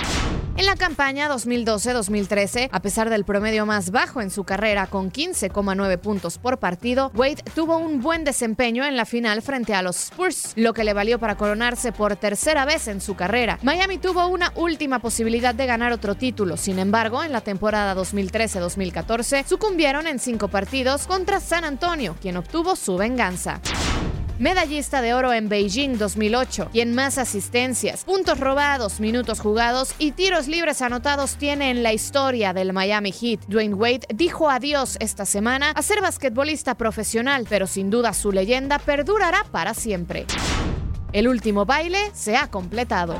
[0.58, 5.98] En la campaña 2012-2013, a pesar del promedio más bajo en su carrera con 15,9
[5.98, 10.54] puntos por partido, Wade tuvo un buen desempeño en la final frente a los Spurs,
[10.56, 13.58] lo que le valió para coronarse por tercera vez en su carrera.
[13.62, 19.44] Miami tuvo una última posibilidad de ganar otro título, sin embargo, en la temporada 2013-2014
[19.44, 23.60] sucumbieron en cinco partidos contra San Antonio, quien obtuvo su venganza.
[24.38, 30.46] Medallista de oro en Beijing 2008, quien más asistencias, puntos robados, minutos jugados y tiros
[30.46, 33.46] libres anotados tiene en la historia del Miami Heat.
[33.48, 38.78] Dwayne Wade dijo adiós esta semana a ser basquetbolista profesional, pero sin duda su leyenda
[38.78, 40.26] perdurará para siempre.
[41.14, 43.14] El último baile se ha completado.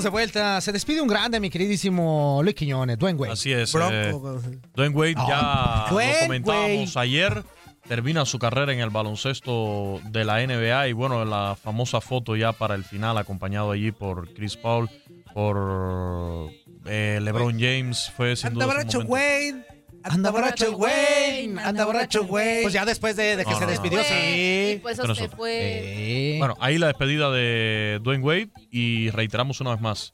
[0.00, 0.60] Estamos de vuelta.
[0.60, 3.32] Se despide un grande, mi queridísimo Luis Quiñones, Dwayne Wade.
[3.32, 3.72] Así es.
[3.72, 3.92] Bronco.
[3.94, 7.44] eh, Dwayne Wade ya Ah, lo Dwayne comentábamos ayer.
[7.86, 12.52] Termina su carrera en el baloncesto de la NBA y bueno, la famosa foto ya
[12.52, 14.88] para el final acompañado allí por Chris Paul,
[15.34, 16.50] por
[16.86, 19.04] eh, LeBron James fue sin Anda duda.
[19.06, 19.64] Wayne.
[20.02, 21.52] Anda borracho, güey.
[21.58, 22.62] Anda borracho, güey.
[22.62, 23.70] Pues ya después de, de que No, se no, no.
[23.72, 24.72] despidió, sí.
[24.74, 26.36] Y pues se fue.
[26.38, 30.12] Bueno, ahí la despedida de Dwayne Wade y reiteramos una vez más,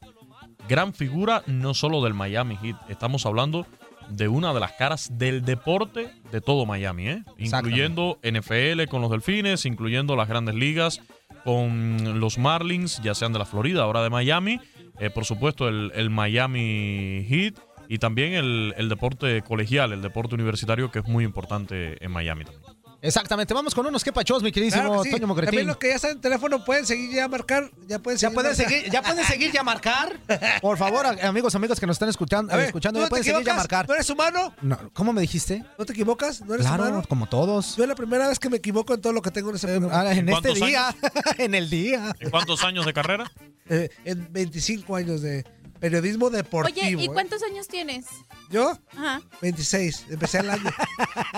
[0.68, 3.66] gran figura no solo del Miami Heat, estamos hablando
[4.08, 7.22] de una de las caras del deporte de todo Miami, ¿eh?
[7.38, 11.00] incluyendo NFL con los Delfines, incluyendo las grandes ligas
[11.44, 14.60] con los Marlins, ya sean de la Florida, ahora de Miami,
[15.00, 17.54] eh, por supuesto el, el Miami Heat
[17.88, 22.44] y también el, el deporte colegial, el deporte universitario que es muy importante en Miami
[22.44, 22.76] también.
[23.02, 23.52] Exactamente.
[23.54, 25.14] Vamos con unos que pachos, mi queridísimo Claro que sí.
[25.14, 25.48] Toño Mogretín.
[25.50, 27.70] También los que ya están en teléfono pueden seguir ya a marcar.
[27.86, 28.34] Ya pueden ¿Ya seguir.
[28.34, 28.68] pueden marcar.
[28.68, 30.16] seguir, ya pueden seguir ya marcar?
[30.62, 33.54] Por favor, amigos, amigos que nos están escuchando, ver, escuchando ¿tú ya pueden seguir ya
[33.54, 33.86] marcar.
[33.86, 34.54] ¿No eres humano?
[34.62, 35.62] No, ¿Cómo me dijiste?
[35.78, 36.40] ¿No te equivocas?
[36.40, 37.02] ¿No eres Claro, humano?
[37.08, 37.76] como todos.
[37.76, 39.66] Yo es la primera vez que me equivoco en todo lo que tengo en ese
[39.68, 40.00] programa.
[40.00, 40.96] Ah, en este ¿Cuántos día,
[41.38, 42.16] en el día.
[42.18, 43.30] ¿En cuántos años de carrera?
[43.68, 45.44] Eh, en 25 años de
[45.80, 46.86] periodismo deportivo.
[46.86, 47.10] Oye, ¿y ¿eh?
[47.12, 48.06] cuántos años tienes?
[48.50, 48.78] ¿Yo?
[48.96, 49.20] Ajá.
[49.40, 50.06] 26.
[50.10, 50.70] Empecé el año.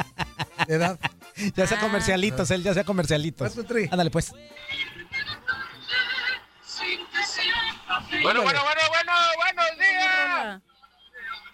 [0.66, 0.98] de edad.
[1.55, 3.57] Ya sea comercialitos, él ya sea comercialitos.
[3.90, 4.33] Ándale, pues.
[8.22, 10.61] Bueno, bueno, bueno, bueno, buenos días.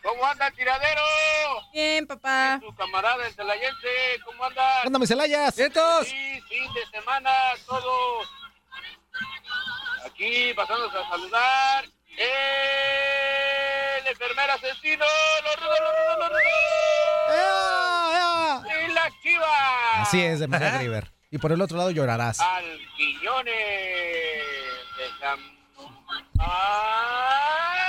[0.02, 1.02] ¿Cómo anda el tiradero?
[1.72, 2.60] Bien, papá.
[2.60, 4.82] Tu camarada el celayense, ¿cómo anda?
[4.82, 5.54] Anda, mis Celayas.
[5.54, 7.30] Sí, fin de semana,
[7.66, 8.28] todos.
[10.04, 11.84] Aquí pasándose a saludar.
[12.16, 12.73] El
[14.14, 15.04] enfermero asesino,
[15.44, 16.42] los rudos, los rudos, los rudos.
[18.86, 20.02] Y la chiva.
[20.02, 21.12] Así es, de María River.
[21.30, 22.38] Y por el otro lado llorarás.
[22.40, 22.64] Al
[22.96, 23.54] Quiñones
[24.96, 25.38] de San...
[26.38, 27.84] Ah.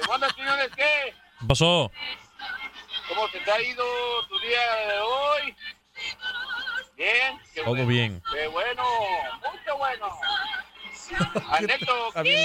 [0.00, 0.68] ¿Cómo andas, Quiñones?
[0.76, 1.14] ¿Qué?
[1.40, 1.90] ¿Qué pasó?
[3.08, 3.84] ¿Cómo te ha ido
[4.28, 5.56] tu día de hoy?
[6.96, 7.40] Bien.
[7.54, 7.86] Qué Todo bueno.
[7.86, 8.22] bien.
[8.32, 8.84] Qué bueno,
[9.40, 10.08] mucho bueno.
[12.24, 12.36] Nori.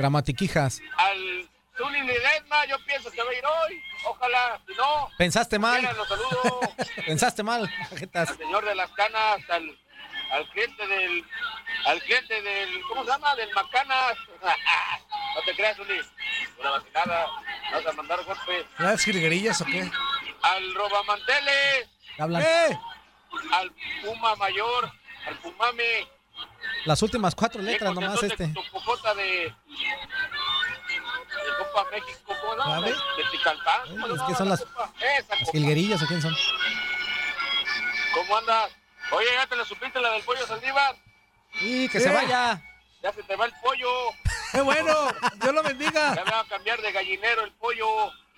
[0.00, 0.80] Gramatiquijas.
[0.96, 3.82] al Zuli Ledesma, yo pienso que va a ir hoy.
[4.04, 5.82] Ojalá, si no, Pensaste mal.
[5.96, 6.60] los saludo.
[7.06, 7.70] Pensaste mal.
[8.14, 9.78] Al señor de las canas, al,
[10.32, 11.24] al cliente del,
[11.86, 13.34] al cliente del, ¿cómo se llama?
[13.36, 14.16] Del Macanas.
[14.42, 16.00] no te creas, Zuli.
[16.58, 17.26] Una vacilada,
[17.72, 18.66] vas a mandar golpes.
[18.78, 19.90] ¿Las jilguerillas o qué?
[20.42, 22.42] Al Robamanteles, Hablan.
[23.52, 23.72] al
[24.04, 24.90] Puma Mayor,
[25.26, 26.06] al Pumame.
[26.84, 28.46] Las últimas cuatro letras nomás este.
[28.46, 29.54] de, de
[31.58, 32.82] Copa México, ¿cómo.
[32.82, 32.94] De.
[33.90, 34.64] ¿cómo Es que son La las,
[35.40, 36.34] las jilguerillas o quién son.
[38.14, 38.70] ¿Cómo andas?
[39.12, 40.96] Oye, ¿ya te la supiste la del pollo Saldívar?
[41.60, 42.04] Y que Sí.
[42.06, 42.62] se vaya.
[43.02, 43.88] Ya se te va el pollo.
[44.52, 44.92] ¡Qué bueno!
[45.40, 46.14] ¡Dios lo bendiga!
[46.14, 47.86] Ya me va a cambiar de gallinero el pollo.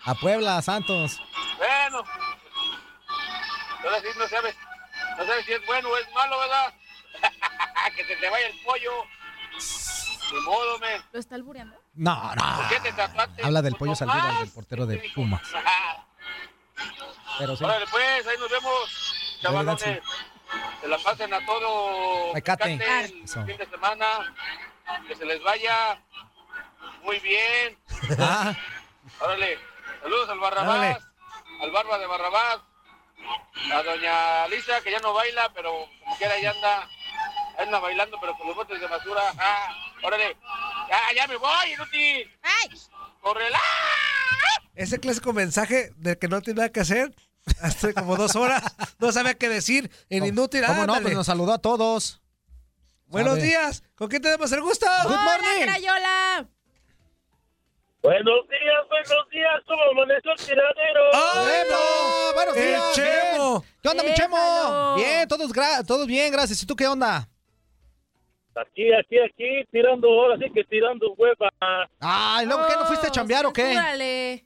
[0.05, 1.21] A Puebla, Santos.
[1.59, 2.05] Bueno.
[3.85, 4.57] Ahora sí no sabes,
[5.19, 6.73] no sabes si es bueno o es malo, ¿verdad?
[7.97, 8.93] que se te vaya el pollo.
[10.33, 11.03] Ni modo, men.
[11.13, 11.77] ¿Lo está albureando?
[11.95, 12.57] No, no.
[12.57, 13.43] ¿Por qué te tatuaste?
[13.45, 14.41] Habla del pollo Pues nomás.
[14.41, 15.43] del portero de Pumas.
[17.39, 17.65] Pero sí.
[17.65, 20.01] Órale, pues, ahí nos vemos, chavalones.
[20.81, 22.33] Se la pasen a todo.
[22.35, 22.73] Mecate.
[22.75, 23.45] El Eso.
[23.45, 24.35] fin de semana.
[25.07, 26.01] Que se les vaya
[27.03, 27.79] muy bien.
[28.19, 28.55] Ah,
[29.21, 29.59] Órale,
[30.03, 30.99] saludos al Barrabás, Órale.
[31.61, 32.59] al Barba de Barrabás,
[33.73, 36.89] a doña Lisa, que ya no baila, pero como quiera ya anda,
[37.59, 39.23] anda bailando, pero con los botes de basura.
[39.39, 39.69] Ah,
[40.03, 40.37] órale,
[40.89, 42.31] ya, ya me voy, inútil.
[42.43, 42.71] ¡Ay!
[43.21, 43.61] ¡Córrela!
[44.75, 47.15] ese clásico mensaje del que no tiene nada que hacer,
[47.63, 48.63] hace como dos horas,
[48.99, 50.65] no sabía qué decir, en inútil.
[50.67, 51.01] ¿Cómo no?
[51.01, 52.21] Pues nos saludó a todos.
[53.07, 53.43] Buenos Sabe.
[53.47, 54.87] días, ¿con quién tenemos el gusto?
[55.05, 56.47] Hola, Crayola.
[58.03, 61.11] Buenos días, buenos días, ¿cómo amaneció el tiradero?
[61.13, 62.33] ¡Chemo!
[62.35, 62.93] ¡Buenos ¡El días!
[62.95, 63.61] Chemo!
[63.61, 63.75] bien.
[63.83, 64.95] ¿Qué onda, mi Chemo?
[64.97, 66.61] Bien, todos, gra- todos bien, gracias.
[66.63, 67.29] ¿Y tú qué onda?
[68.55, 71.51] Aquí, aquí, aquí, tirando, ahora sí que tirando hueva.
[72.01, 72.75] Ay, ¿luego qué?
[72.79, 73.63] ¿No fuiste a chambear o qué?
[73.63, 74.45] Censúrale.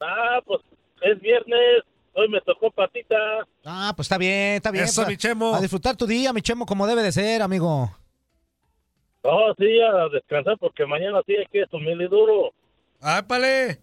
[0.00, 0.60] Ah, pues
[1.02, 1.82] es viernes,
[2.12, 3.16] hoy me tocó patita.
[3.64, 4.84] Ah, pues está bien, está bien.
[4.84, 5.54] Eso, Pues, mi Chemo.
[5.54, 7.90] A disfrutar tu día, mi Chemo, como debe de ser, amigo.
[9.24, 12.52] No, sí, a descansar porque mañana sí hay que sumirle duro.
[13.00, 13.80] ¡Ay, pale!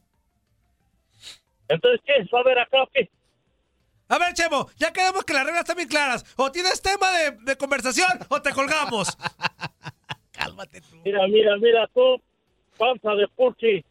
[1.68, 2.14] Entonces, ¿qué?
[2.34, 3.10] ¿Va a ver acá o qué?
[4.10, 6.24] A ver, Chemo, ya quedamos que las reglas están bien claras.
[6.38, 9.18] O tienes tema de, de conversación o te colgamos.
[11.04, 12.22] Mira, mira, mira tú,
[12.78, 13.84] panza de purchi.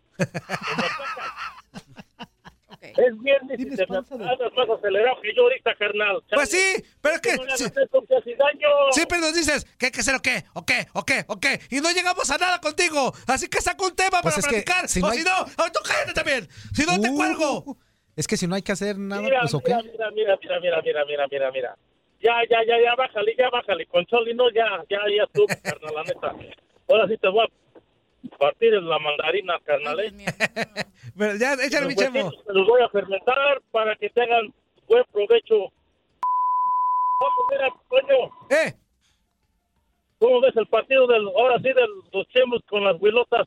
[2.81, 4.11] Es viernes y te me andas
[4.57, 6.23] más acelerado que yo ahorita, carnal.
[6.31, 7.37] Pues sí, pero es que...
[7.37, 11.39] No sí- nos dices que hay que hacer o qué, o qué, o qué, o
[11.41, 11.61] qué.
[11.71, 13.13] Y no llegamos a nada contigo.
[13.27, 14.89] Así que saca un tema Pues para es que platicar.
[14.89, 16.49] si o no hay- si no, tú cállate también.
[16.75, 17.77] Si no, te Uh, cuelgo.
[18.17, 19.69] Es que si no hay que hacer nada, mira, pues ok.
[19.69, 21.77] Mira, mira, mira, mira, mira, mira, mira, mira.
[22.19, 23.85] Ya, ya, ya, ya, bájale, ya, bájale.
[23.87, 26.35] Con Choli no, ya, ya, ya tú, carnal, la neta.
[26.89, 30.01] Ahora sí te voy a partir en la mandarina, carnal.
[30.01, 30.13] ¿eh?
[31.39, 32.33] ya, échale, mi chemo.
[32.49, 34.53] Los voy a fermentar para que tengan
[34.89, 35.71] buen provecho.
[37.21, 38.31] Vamos, mira, coño.
[38.49, 38.73] ¿Eh?
[40.19, 43.47] ¿Cómo ves el partido del, ahora sí, de los chemos con las huilotas?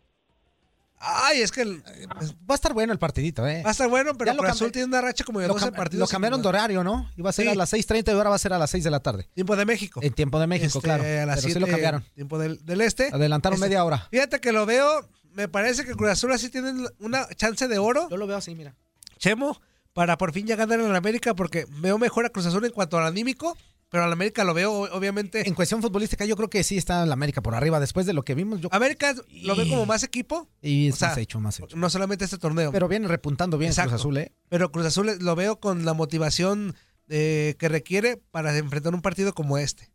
[1.00, 3.62] Ay, es que el- Va a estar bueno el partidito, ¿eh?
[3.64, 5.76] va a estar bueno, pero Cruz Azul tiene una racha como de Lo, 12 cam-
[5.76, 6.00] partidos.
[6.02, 7.10] lo cambiaron de horario, ¿no?
[7.16, 7.52] Iba a ser Sí.
[7.52, 9.30] a las 6.30 y ahora va a ser a las 6 de la tarde.
[9.34, 10.02] Tiempo de México.
[10.04, 11.04] En tiempo de México, Este, claro.
[11.04, 12.04] A las Pero sí 7, lo cambiaron.
[12.16, 13.10] Tiempo del, del este.
[13.14, 14.08] Adelantaron Este, media hora.
[14.12, 18.08] Fíjate que lo veo, me parece que Cruz Azul así tiene una chance de oro.
[18.10, 18.76] Yo lo veo así, mira.
[19.18, 19.62] Chemo,
[19.94, 22.98] para por fin ya ganar en América, porque veo mejor a Cruz Azul en cuanto
[22.98, 23.58] al anímico,
[23.90, 25.48] pero al América lo veo, obviamente.
[25.48, 27.80] En cuestión futbolística, yo creo que sí está en la América por arriba.
[27.80, 30.98] Después de lo que vimos, yo América lo ve como más equipo, Y es o
[30.98, 31.76] sea, más hecho, más hecho.
[31.76, 32.72] no solamente este torneo.
[32.72, 33.92] Pero viene repuntando bien Exacto.
[33.92, 34.32] Cruz Azul, ¿eh?
[34.50, 36.76] Pero Cruz Azul lo veo con la motivación
[37.10, 39.90] eh, que requiere para enfrentar un partido como este.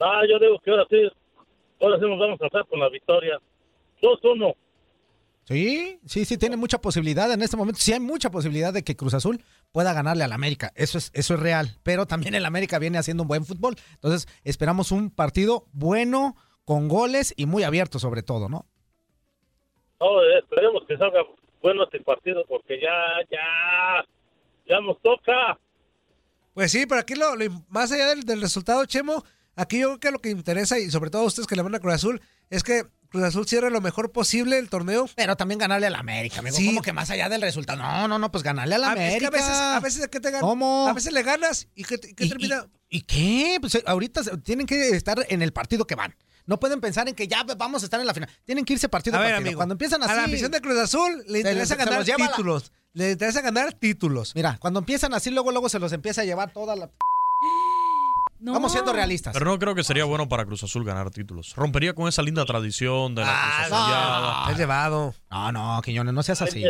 [0.00, 0.96] Ah, yo digo que ahora sí,
[1.80, 3.38] ahora sí nos vamos a hacer con la victoria.
[4.02, 4.54] 2-1.
[5.44, 7.78] Sí, sí, sí, tiene mucha posibilidad en este momento.
[7.78, 10.72] Sí hay mucha posibilidad de que Cruz Azul pueda ganarle al América.
[10.74, 11.76] Eso es, eso es real.
[11.82, 13.76] Pero también el América viene haciendo un buen fútbol.
[13.94, 16.34] Entonces, esperamos un partido bueno,
[16.64, 18.66] con goles y muy abierto sobre todo, ¿no?
[20.00, 21.20] No, eh, esperemos que salga
[21.62, 22.94] bueno este partido porque ya,
[23.30, 24.06] ya,
[24.66, 25.58] ya nos toca.
[26.54, 29.24] Pues sí, pero aquí lo, lo más allá del, del resultado, Chemo,
[29.56, 31.74] aquí yo creo que lo que interesa, y sobre todo a ustedes que le van
[31.74, 32.84] a Cruz Azul, es que
[33.14, 35.08] Cruz Azul cierre lo mejor posible el torneo.
[35.14, 36.56] Pero también ganarle al América, amigo.
[36.56, 36.66] Sí.
[36.66, 37.80] ¿Cómo que más allá del resultado?
[37.80, 39.14] No, no, no, pues ganarle al América.
[39.14, 40.40] es que a veces, a veces ¿qué te ganas?
[40.42, 40.88] ¿Cómo?
[40.88, 42.66] A veces le ganas y ¿Y- termina.
[42.88, 43.58] ¿Y qué?
[43.60, 46.14] Pues eh, ahorita tienen que estar en el partido que van.
[46.46, 48.28] No pueden pensar en que ya vamos a estar en la final.
[48.44, 49.38] Tienen que irse partido A partido.
[49.38, 49.56] amigo.
[49.58, 50.12] Cuando empiezan así.
[50.12, 52.72] A la afición de Cruz Azul le interesa les- ganar la- títulos.
[52.92, 54.32] Le interesa ganar títulos.
[54.34, 56.90] Mira, cuando empiezan así, luego, luego se los empieza a llevar toda la.
[58.44, 58.52] No.
[58.52, 59.32] Vamos siendo realistas.
[59.32, 61.54] Pero no creo que sería bueno para Cruz Azul ganar títulos.
[61.56, 64.44] Rompería con esa linda tradición de la Ah, Cruz Azulada.
[64.46, 65.14] Has llevado.
[65.30, 66.62] No, no, Quiñones, no seas así.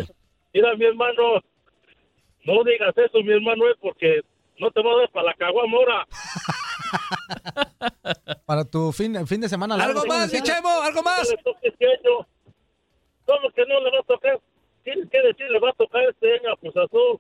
[0.52, 1.40] Mira, mi hermano,
[2.44, 4.20] no digas eso, mi hermano, es porque
[4.60, 6.06] no te va a dar para la caguamora.
[8.46, 9.76] Para tu fin, fin de semana.
[9.76, 10.30] largo, ¿Algo ¿cómo más?
[10.30, 10.68] Chemo?
[10.82, 11.28] ¿Algo más?
[11.28, 11.86] No toques este.
[13.26, 14.38] ¿Cómo que no le va a tocar?
[14.84, 17.18] Tienes que decir, le va a tocar este año a Cruz Azul.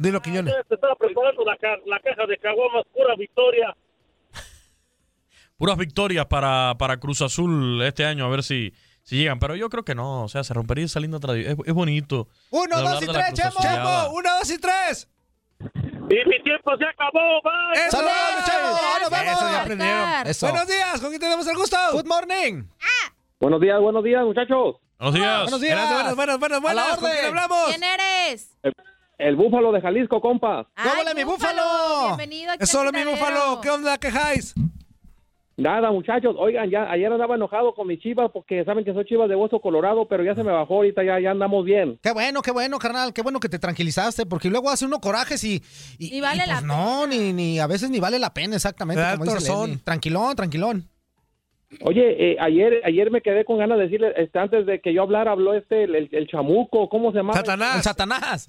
[0.00, 0.54] Dilo, Quiñones.
[0.68, 3.76] Se estaba preparando la, ca- la caja de caguamas, pura victoria.
[5.58, 8.72] Puras victorias para, para Cruz Azul este año, a ver si,
[9.02, 9.38] si llegan.
[9.38, 10.22] Pero yo creo que no.
[10.24, 11.52] O sea, se rompería esa linda tradición.
[11.52, 12.28] Es, es bonito.
[12.50, 13.60] Uno, dos y tres, Chemo.
[13.60, 15.06] Chemo, uno, dos y tres.
[15.60, 17.74] Y mi tiempo se acabó, bye.
[17.86, 17.98] ¡Eso!
[17.98, 19.00] ¡Saludos, Chemo!
[19.02, 19.32] ¡Nos vemos!
[19.34, 20.26] Eso ya aprendieron.
[20.26, 20.46] Eso.
[20.48, 21.76] Buenos días, ¿con quién tenemos el gusto?
[21.92, 22.64] Good morning.
[23.38, 24.76] Buenos días, buenos días, muchachos.
[24.98, 25.42] Buenos días.
[25.42, 25.76] Buenos días.
[25.90, 26.98] Buenas, buenas, buenas, A la buenas.
[26.98, 27.26] ¿Con quién orden.
[27.26, 27.68] hablamos?
[27.68, 28.56] ¿Quién eres?
[29.20, 30.66] El búfalo de Jalisco, compas.
[30.78, 32.06] ¡Hola, mi búfalo!
[32.16, 33.60] Bienvenido aquí Es solo mi búfalo.
[33.60, 34.54] ¿Qué onda, quejáis?
[35.58, 36.34] Nada, muchachos.
[36.38, 39.60] Oigan, ya ayer andaba enojado con mis chivas porque saben que soy chivas de hueso
[39.60, 41.98] colorado, pero ya se me bajó ahorita, ya, ya andamos bien.
[42.02, 43.12] Qué bueno, qué bueno, carnal.
[43.12, 45.62] Qué bueno que te tranquilizaste, porque luego hace uno corajes y.
[45.98, 48.56] y Ni vale y, pues, la No, ni, ni a veces ni vale la pena,
[48.56, 49.02] exactamente.
[49.18, 49.52] Como dice.
[49.84, 50.88] Tranquilón, tranquilón.
[51.82, 55.02] Oye, eh, ayer ayer me quedé con ganas de decirle, este, antes de que yo
[55.02, 57.34] hablara, habló este, el, el- el chamuco, ¿cómo se llama?
[57.34, 57.76] Satanás.
[57.76, 58.46] El Satanás.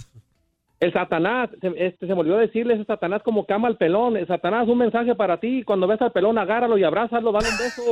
[0.82, 4.18] El Satanás, se, este, se me olvidó decirle ese Satanás como cama al pelón.
[4.18, 5.64] El Satanás, un mensaje para ti.
[5.64, 7.84] Cuando ves al pelón, agárralo y abrázalo, dale un beso.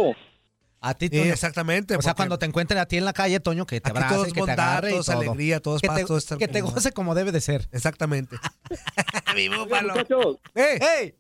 [0.82, 1.32] A ti, Sí, Toño.
[1.34, 1.96] exactamente.
[1.96, 4.26] O sea, cuando te encuentren a ti en la calle, Toño, que te abrace, todo
[4.26, 5.18] es que te agarre y todo es todo.
[5.20, 7.68] alegría, todo es que paz, te, todo que te goce como debe de ser.
[7.72, 8.38] Exactamente.
[9.36, 9.90] Mi búfalo.
[9.94, 11.14] Muchachos, ¡Ey!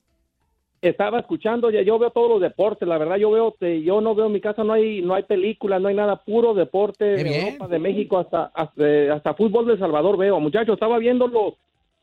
[0.81, 4.15] Estaba escuchando, ya yo veo todos los deportes, la verdad yo veo, te- yo no
[4.15, 7.23] veo en mi casa, no hay no hay películas, no hay nada, puro deporte de
[7.23, 7.45] bien.
[7.47, 10.39] Europa, de México, hasta, hasta, hasta fútbol de El Salvador veo.
[10.39, 11.53] Muchachos, estaba viendo los,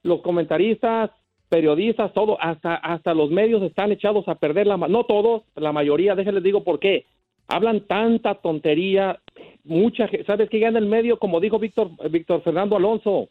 [0.02, 1.10] los comentaristas,
[1.48, 6.14] periodistas, todo, hasta, hasta los medios están echados a perder, la, no todos, la mayoría,
[6.14, 7.04] déjenles digo por qué.
[7.48, 9.20] Hablan tanta tontería,
[9.64, 11.18] mucha ¿sabes qué gana el medio?
[11.18, 13.28] Como dijo Víctor, Víctor Fernando Alonso,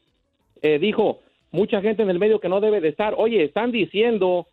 [0.61, 1.19] eh, dijo,
[1.51, 3.13] mucha gente en el medio que no debe de estar.
[3.17, 4.47] Oye, están diciendo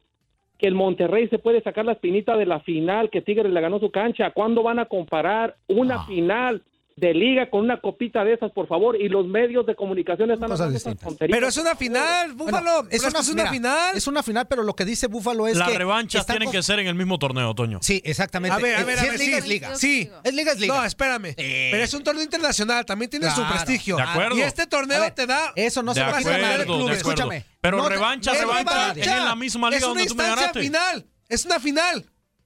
[0.63, 3.81] que el Monterrey se puede sacar la espinita de la final que Tigres le ganó
[3.81, 4.31] su cancha.
[4.31, 6.63] ¿Cuándo van a comparar una final
[6.97, 9.01] de liga con una copita de esas, por favor?
[9.01, 11.09] Y los medios de comunicación están Cosas hablando esas distintas.
[11.09, 11.37] tonterías.
[11.37, 12.81] Pero es una final, Búfalo.
[12.91, 13.97] es, pero una, es una mira, final.
[13.97, 15.79] Es una final, pero lo que dice Búfalo es Las que.
[15.79, 17.79] revanchas están tienen que ser en el mismo torneo, Toño.
[17.83, 18.55] Sí, exactamente.
[18.57, 19.75] A ver, a Eh, ver, si a ver, es liga, sí, es liga.
[19.77, 20.11] Sí.
[20.25, 20.75] Es liga, es liga.
[20.77, 21.35] No, espérame.
[21.37, 23.97] Pero es un torneo internacional, también tiene su prestigio.
[23.97, 24.37] De acuerdo.
[24.37, 25.53] Y este torneo ver, te da.
[25.57, 26.67] Eso no se va a hacer.
[26.93, 27.45] Escúchame.
[27.61, 29.01] Pero no revancha, es revancha, revancha.
[29.01, 31.07] es en la misma liga es donde una tú me final.
[31.29, 32.05] Es una final.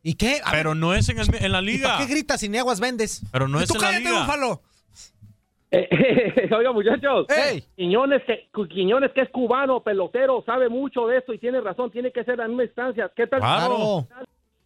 [0.08, 0.40] ¿Y qué?
[0.44, 1.88] A ver, Pero no es en, el, en la ¿y liga.
[1.94, 3.22] ¿Para qué gritas si ni aguas vendes?
[3.32, 4.20] Pero no Y es tú en la cállate, liga.
[4.20, 4.62] Búfalo.
[5.72, 7.64] Eh, Oiga, muchachos, Ey.
[7.74, 12.12] Quiñones, que, Quiñones, que es cubano, pelotero, sabe mucho de esto y tiene razón, tiene
[12.12, 13.10] que ser la misma instancia.
[13.16, 13.40] ¿Qué tal?
[13.40, 14.06] Claro.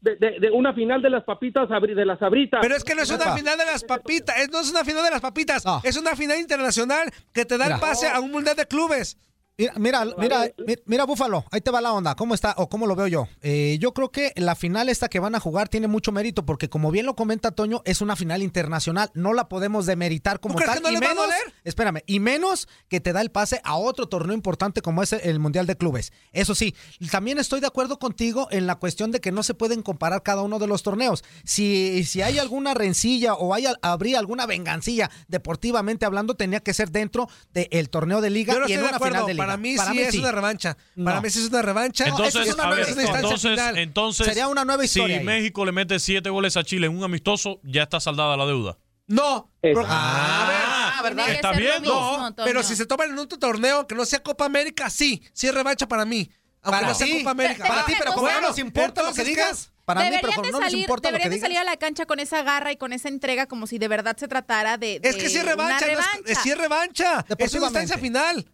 [0.03, 2.61] De, de- de una final de las papitas, de las sabritas.
[2.61, 4.37] Pero es que no es una final de las papitas.
[4.51, 5.65] No es una final de las papitas.
[5.65, 5.81] No.
[5.85, 9.17] Es una final internacional que te da el pase a un mundial de clubes.
[9.61, 12.15] Mira, mira, mira, mi- mira, Búfalo, ahí te va la onda.
[12.15, 13.29] ¿Cómo está o cómo lo veo yo?
[13.43, 16.69] Eh, yo creo que la final esta que van a jugar tiene mucho mérito porque,
[16.69, 19.11] como bien lo comenta Toño, es una final internacional.
[19.15, 20.79] No la podemos demeritar como ¿Tú crees tal.
[20.79, 21.55] que no y les va a menos, doler?
[21.65, 25.39] espérame, y menos que te da el pase a otro torneo importante como es el
[25.39, 26.13] Mundial de Clubes.
[26.33, 26.75] Eso sí,
[27.11, 30.43] también estoy de acuerdo contigo en la cuestión de que no se pueden comparar cada
[30.43, 31.23] uno de los torneos.
[31.45, 36.91] Si, si hay alguna rencilla o hay, habría alguna vengancilla deportivamente hablando, tenía que ser
[36.91, 39.15] dentro del torneo de liga no y en de una acuerdo.
[39.15, 39.50] final de liga.
[39.77, 40.77] Para mí sí es una revancha.
[41.05, 42.07] Para mí sí es una revancha.
[42.07, 43.79] Entonces, es una, a ver, una entonces, final.
[43.79, 45.25] entonces, Sería una nueva historia Si ahí.
[45.25, 48.79] México le mete siete goles a Chile en un amistoso, ya está saldada la deuda.
[49.07, 49.51] No.
[49.61, 51.27] Porque- Ah, ¿verdad?
[51.27, 54.45] que ¿Está mismo, no, pero si se toman en otro torneo que no sea Copa
[54.45, 55.23] América, sí.
[55.33, 56.31] Sí es revancha para mí.
[56.63, 57.67] Aunque Para no sea ti, Copa América.
[57.67, 59.73] Para ti, una pero como no nos importa lo que digas.
[59.87, 61.77] Para mí, pero de no nos salir, importa lo que deberían de salir a la
[61.77, 65.01] cancha con esa garra y con esa entrega como si de verdad se tratara de,
[65.03, 65.87] Es que sí es una revancha.
[65.87, 66.43] no es- revancha.
[66.43, 67.27] sí es revancha.
[67.39, 68.47] Es una instancia final.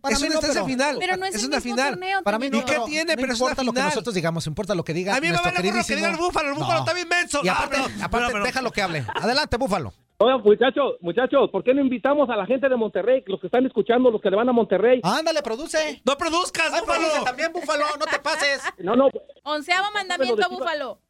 [0.00, 0.96] Para es mí una no, instancia pero- final.
[0.98, 1.90] Pero no es, es el una mismo final.
[1.90, 2.22] torneo.
[2.22, 3.12] Para mí no, ¿Y qué pero tiene?
[3.16, 3.88] no Pero es una importa lo que final.
[3.90, 6.48] nosotros digamos, importa lo que diga A mí me vale gorro que diga el Búfalo.
[6.48, 6.78] El Búfalo No.
[6.80, 7.40] está bien menso.
[7.42, 9.04] Y aparte, Ah, pero- aparte pero- pero- déjalo que hable.
[9.14, 9.92] Adelante, Búfalo.
[10.22, 13.64] Oigan, muchachos, muchachos, ¿por qué no invitamos a la gente de Monterrey, los que están
[13.64, 15.00] escuchando, los que le van a Monterrey?
[15.02, 16.02] Ándale, produce.
[16.04, 17.00] No produzcas, Ay, Búfalo.
[17.00, 18.60] produce también, Búfalo, no te pases.
[18.78, 19.08] No, no,
[19.44, 20.48] Onceavo mandamiento.
[20.50, 21.00] Búfalo.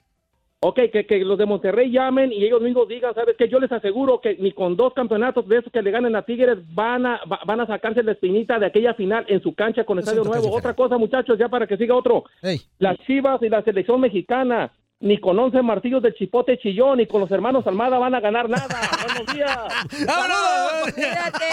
[0.63, 3.49] Ok, que, que los de Monterrey llamen y ellos mismos digan, ¿sabes qué?
[3.49, 6.59] Yo les aseguro que ni con dos campeonatos de esos que le ganen a Tigres
[6.75, 9.99] van a, va- van a sacarse la espinita de aquella final en su cancha con
[9.99, 10.53] Estadio es Nuevo.
[10.53, 12.25] Otra cosa, muchachos, ya para que siga otro.
[12.79, 17.23] Las Chivas y la selección mexicana, ni con 11 martillos del Chipote Chillón, ni con
[17.23, 18.67] los hermanos Almada van a ganar nada.
[19.07, 19.59] Buenos días.
[20.07, 20.93] ¡Vámonos!
[20.95, 21.45] Cuídate.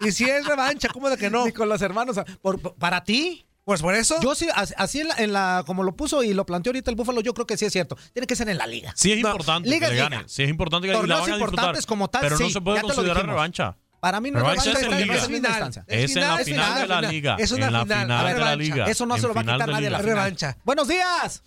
[0.00, 1.44] Y si es revancha, ¿cómo de que no?
[1.44, 2.18] Ni con los hermanos.
[2.40, 4.16] Por- para ti, Pues por eso.
[4.20, 6.90] yo sí, as- así en la, en la- como lo puso y lo planteó ahorita
[6.90, 7.96] el Búfalo, yo creo que sí es cierto.
[8.12, 8.92] Tiene que ser en la liga.
[8.96, 10.16] Sí es No, importante liga que es le liga.
[10.16, 10.28] gane.
[10.28, 11.52] Sí es importante que la Torneos van a disfrutar.
[11.54, 13.76] importantes como tal, pero no sí, se puede te considerar revancha.
[14.00, 15.84] Para mí no es Revancha revancha, es en misma instancia.
[15.86, 17.10] Es en la es final de la final.
[17.12, 17.36] liga.
[17.38, 18.84] Es una en la final, final de la liga.
[18.90, 20.14] Eso no en se lo va a final quitar nadie a la final.
[20.16, 20.56] Revancha.
[20.64, 21.42] Buenos días.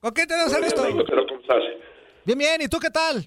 [0.00, 0.82] ¿Con qué gusto?
[1.08, 1.56] Pero, ¿cómo estás?
[2.26, 2.60] Bien, bien.
[2.60, 3.26] ¿Y tú qué tal?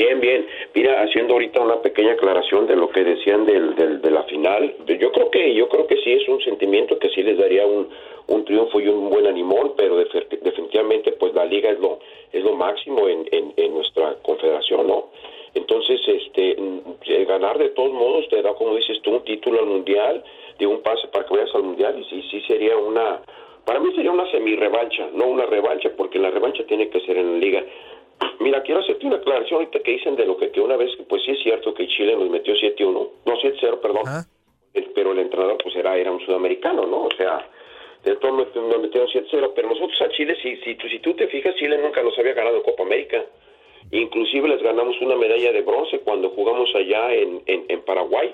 [0.00, 0.46] Bien, bien.
[0.74, 4.74] Mira, haciendo ahorita una pequeña aclaración de lo que decían del, del- de la final,
[4.98, 7.86] yo creo que yo creo que sí es un sentimiento que sí les daría un,
[8.28, 11.98] un triunfo y un buen animón, pero definitivamente pues la liga es lo
[12.32, 15.10] es lo máximo en, en, nuestra confederación, ¿no?
[15.54, 19.66] Entonces, este, mm, ganar de todos modos te da, como dices tú, un título al
[19.66, 20.24] mundial,
[20.58, 23.20] de un pase para que vayas al mundial y sí, sí sería una,
[23.66, 27.32] para mí sería una semi-revancha, no una revancha, porque la revancha tiene que ser en
[27.32, 27.64] la liga.
[28.38, 31.22] Mira, quiero hacerte una aclaración ahorita que dicen de lo que, que una vez, pues
[31.24, 34.02] sí es cierto que Chile nos metió 7-1, no 7-0, perdón,
[34.74, 37.04] El- pero el entrenador pues era, era un sudamericano, ¿no?
[37.04, 37.48] O sea,
[38.04, 41.14] de todo nos, nos metieron 7-0, pero nosotros a Chile, si, si, tú- si tú
[41.14, 43.24] te fijas, Chile nunca nos había ganado Copa América.
[43.92, 48.32] Inclusive les ganamos una medalla de bronce cuando jugamos allá en, en, en Paraguay,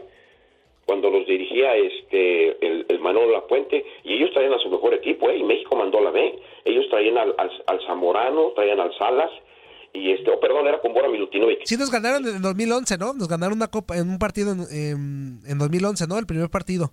[0.85, 5.31] cuando los dirigía este el, el Manolo Lapuente, y ellos traían a su mejor equipo,
[5.31, 5.39] ¿eh?
[5.39, 6.39] y México mandó la B.
[6.65, 9.31] Ellos traían al, al, al Zamorano, traían al Salas,
[9.97, 11.61] y este, oh, perdón, era con Bora Milutinovic.
[11.65, 13.13] Sí nos ganaron en 2011, ¿no?
[13.15, 16.19] Nos ganaron una copa en un partido en, en, en 2011, ¿no?
[16.19, 16.93] El primer partido.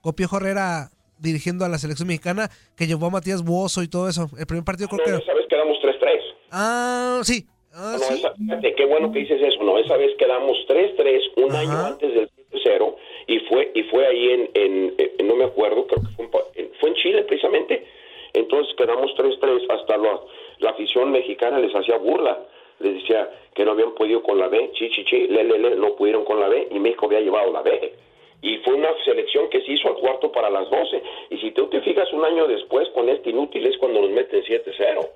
[0.00, 4.28] Copio Herrera dirigiendo a la selección mexicana que llevó a Matías Buoso y todo eso.
[4.38, 5.12] El primer partido creo No, que...
[5.12, 6.20] no sabes, quedamos 3-3.
[6.52, 7.46] Ah, sí.
[7.74, 9.62] Ah, no, esa- fíjate, qué bueno que dices eso.
[9.62, 12.30] No, esa vez quedamos 3-3 un año antes del
[12.62, 16.24] 0 y fue y fue ahí en, en- en- no me acuerdo, creo que fue
[16.54, 17.84] en, fue en Chile precisamente.
[18.32, 20.20] Entonces quedamos 3-3 hasta la,
[20.58, 22.38] la afición mexicana les hacía burla.
[22.78, 25.76] Les decía que no habían podido con la B, chi, chi, chi, le, le, le,
[25.76, 27.94] no pudieron con la B y México había llevado la B.
[28.42, 31.02] Y fue una selección que se hizo al cuarto para las 12.
[31.30, 34.42] Y si tú te fijas un año después con este inútil es cuando nos meten
[34.42, 35.08] 7-0.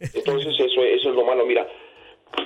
[0.14, 1.44] Entonces eso, eso es lo malo.
[1.44, 1.68] Mira,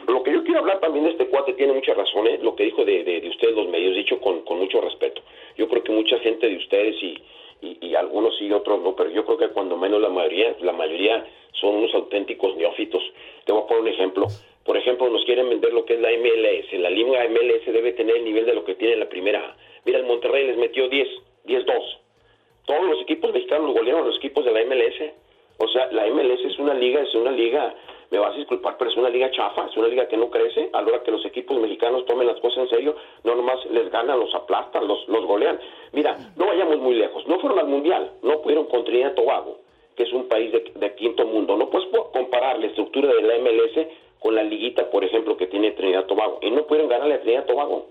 [0.09, 2.85] lo que yo quiero hablar también de este cuate tiene muchas razones, lo que dijo
[2.85, 5.23] de, de, de ustedes los medios, dicho con, con mucho respeto.
[5.57, 7.17] Yo creo que mucha gente de ustedes y,
[7.61, 10.73] y, y algunos sí, otros no, pero yo creo que cuando menos la mayoría, la
[10.73, 13.03] mayoría son unos auténticos neófitos.
[13.45, 14.27] Te voy a poner un ejemplo.
[14.65, 16.73] Por ejemplo, nos quieren vender lo que es la MLS.
[16.81, 19.57] La liga MLS debe tener el nivel de lo que tiene la primera.
[19.85, 21.09] Mira, el Monterrey les metió 10,
[21.47, 21.99] 10-2.
[22.67, 25.13] Todos los equipos mexicanos golearon a los equipos de la MLS.
[25.59, 27.75] O sea, la MLS es una liga, es una liga,
[28.11, 30.71] me vas a disculpar, pero es una liga chafa, es una liga que no crece.
[30.73, 33.91] A la hora que los equipos mexicanos tomen las cosas en serio, no nomás les
[33.91, 35.59] ganan, los aplastan, los, los golean.
[35.93, 37.27] Mira, no vayamos muy lejos.
[37.27, 39.59] No fueron al Mundial, no pudieron con Trinidad Tobago,
[39.97, 41.57] que es un país de, quinto mundo.
[41.57, 43.87] No puedes comparar la estructura de la MLS
[44.21, 46.39] con la liguita, por ejemplo, que tiene Trinidad Tobago.
[46.43, 47.87] Y no pudieron ganarle a Trinidad Tobago.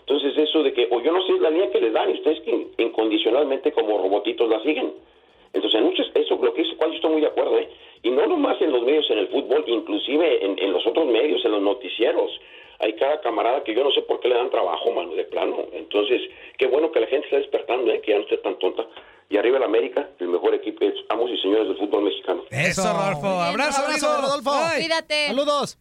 [0.00, 2.14] Entonces eso de que, o yo no sé, es la línea que les dan y
[2.14, 4.94] ustedes que incondicionalmente como robotitos la siguen.
[5.52, 7.68] Entonces, en muchos, eso lo que dice Juan, yo estoy muy de acuerdo, ¿eh?
[8.02, 11.44] Y no nomás en los medios, en el fútbol, inclusive en, en los otros medios,
[11.44, 12.30] en los noticieros.
[12.80, 15.64] Hay cada camarada que yo no sé por qué le dan trabajo, mano, de plano.
[15.72, 16.22] Entonces,
[16.58, 18.00] qué bueno que la gente está despertando, ¿eh?
[18.00, 18.86] Que ya no esté tan tonta.
[19.30, 22.44] Y arriba el América, el mejor equipo, es amos y señores del fútbol mexicano.
[22.50, 23.26] Eso, Rodolfo.
[23.26, 24.20] Abrazo, Abrazo.
[24.22, 24.50] Rodolfo.
[24.54, 24.82] Ay.
[24.82, 25.26] Cuídate.
[25.26, 25.78] Saludos.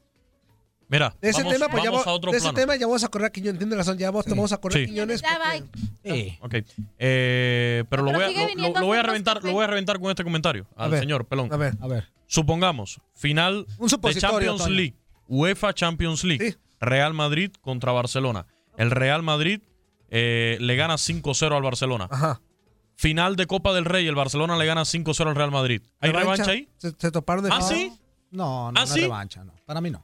[0.90, 2.56] Mira, De ese vamos, tema, pues ya vamos a otro de ese plano.
[2.58, 3.54] tema ya vamos a correr a Quiñones.
[3.56, 4.84] Entiende razón, ya vamos, vamos a correr Sí.
[4.84, 5.22] a Quiñones.
[5.22, 6.66] Ya, porque-.
[6.98, 10.10] Eh, pero lo Pero voy, a, lo- voy a reventar, lo voy a reventar con
[10.10, 11.52] este comentario al ver, señor Pelón.
[11.52, 11.76] A ver.
[11.82, 12.08] A ver.
[12.28, 14.76] Supongamos, final Un de Champions Toño.
[14.76, 14.96] League,
[15.28, 18.46] UEFA Champions League, Real Madrid contra Barcelona.
[18.78, 19.62] El Real Madrid
[20.10, 22.08] eh, le gana 5-0 al Barcelona.
[22.10, 22.42] Ajá.
[22.96, 25.82] Final de Copa del Rey, el Barcelona le gana 5-0 al Real Madrid.
[26.00, 26.68] ¿Hay revancha, ahí?
[26.78, 27.74] Se, se toparon de ¿Ah, nuevo.
[27.76, 27.92] sí?
[28.32, 29.00] No, no, ¿Ah, no sí?
[29.00, 29.54] es revancha, no.
[29.66, 30.04] Para mí no.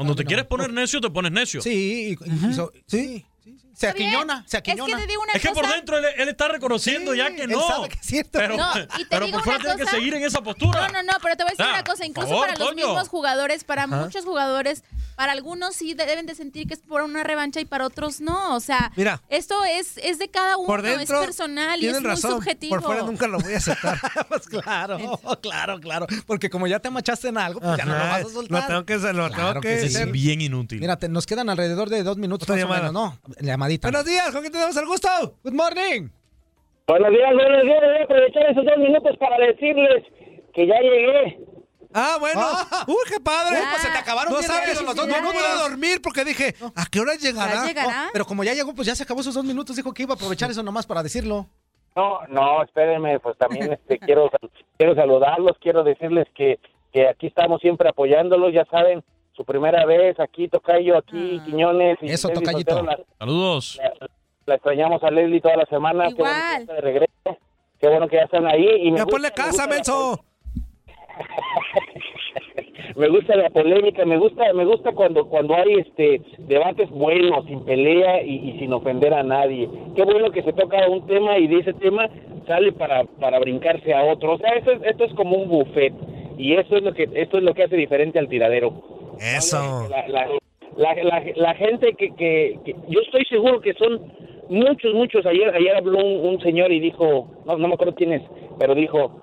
[0.00, 1.60] Cuando te quieres poner necio, te pones necio.
[1.60, 3.24] Sí, y- y- y so- sí.
[3.44, 4.08] Se Está bien.
[4.08, 4.96] aquiñona, se Es que aquiñona.
[4.98, 5.74] te digo una Es que por cosa.
[5.76, 7.66] dentro él, él está reconociendo ya que él no.
[7.66, 8.38] sabe que es cierto.
[8.38, 9.96] Pero, No, y te pero digo por fuera una tiene que cosa.
[9.96, 10.86] seguir en esa postura.
[10.88, 12.68] No, no, no, pero te voy a decir Ah, una cosa, incluso favor, para los
[12.68, 12.86] Toño.
[12.86, 14.82] mismos jugadores, para muchos jugadores,
[15.16, 18.20] para algunos sí de- deben de sentir que es por una revancha y para otros
[18.20, 18.54] no.
[18.56, 19.22] O sea, Mira.
[19.28, 22.32] esto es, es de cada uno, Por dentro, es personal y es muy razón.
[22.32, 22.76] subjetivo.
[22.76, 23.98] Por fuera nunca lo voy a aceptar.
[24.28, 26.06] Pues claro, claro, claro.
[26.26, 28.60] Porque como ya te machaste en algo, pues ya no lo vas a soltar.
[28.62, 29.96] Lo tengo que, lo Claro tengo que, que sí.
[29.98, 30.80] Es bien inútil.
[30.80, 33.18] Mira, te- nos quedan alrededor de dos minutos más o menos, ¿no?
[33.70, 33.88] Llamadita.
[33.88, 35.08] Buenos días, ¿con quién tenemos el gusto?
[35.44, 36.08] Good morning.
[36.86, 37.80] Buenos días, buenos días.
[37.80, 40.04] Voy a aprovechar esos dos minutos para decirles
[40.52, 41.38] que ya llegué.
[41.92, 42.40] Ah, bueno.
[42.88, 43.58] Uy, qué padre.
[43.70, 46.86] Pues se te acabaron no sabes, los dos no, no pude dormir porque dije, ¿a
[46.90, 47.64] qué hora llegará?
[47.86, 49.76] Oh, pero como ya llegó, pues ya se acabó esos dos minutos.
[49.76, 51.46] Dijo que iba a aprovechar eso nomás para decirlo.
[51.94, 54.30] No, no, espérenme, pues también este, quiero,
[54.78, 56.60] quiero saludarlos, quiero decirles que,
[56.92, 59.02] que aquí estamos siempre apoyándolos, ya saben,
[59.40, 61.96] su primera vez aquí, Tocayo, aquí, Quiñones.
[62.02, 62.74] Y Eso, Leslie Tocayito.
[62.74, 63.80] Soltero, La, Saludos.
[64.44, 66.08] la extrañamos a Leslie toda la semana.
[66.08, 67.38] Qué bueno que está de regreso.
[67.80, 68.66] Qué bueno que ya están ahí.
[68.82, 70.22] Y me Ya gusta- ponle casa, menso.
[72.96, 77.64] me gusta la polémica, me gusta, me gusta cuando cuando hay este debates buenos, sin
[77.64, 79.70] pelea y, y sin ofender a nadie.
[79.96, 82.10] Qué bueno que se toca un tema y de ese tema
[82.46, 84.34] sale para, para brincarse a otro.
[84.34, 85.94] O sea, esto es, esto es como un buffet
[86.36, 89.00] y eso es lo que esto es lo que hace diferente al tiradero.
[89.20, 89.88] Eso.
[89.90, 90.26] La, la,
[90.76, 94.12] la, la, la gente que, que, que- yo estoy seguro que son
[94.48, 95.26] muchos, muchos.
[95.26, 98.22] Ayer ayer habló un, un señor y dijo, no, no me acuerdo quién es,
[98.58, 99.20] pero dijo,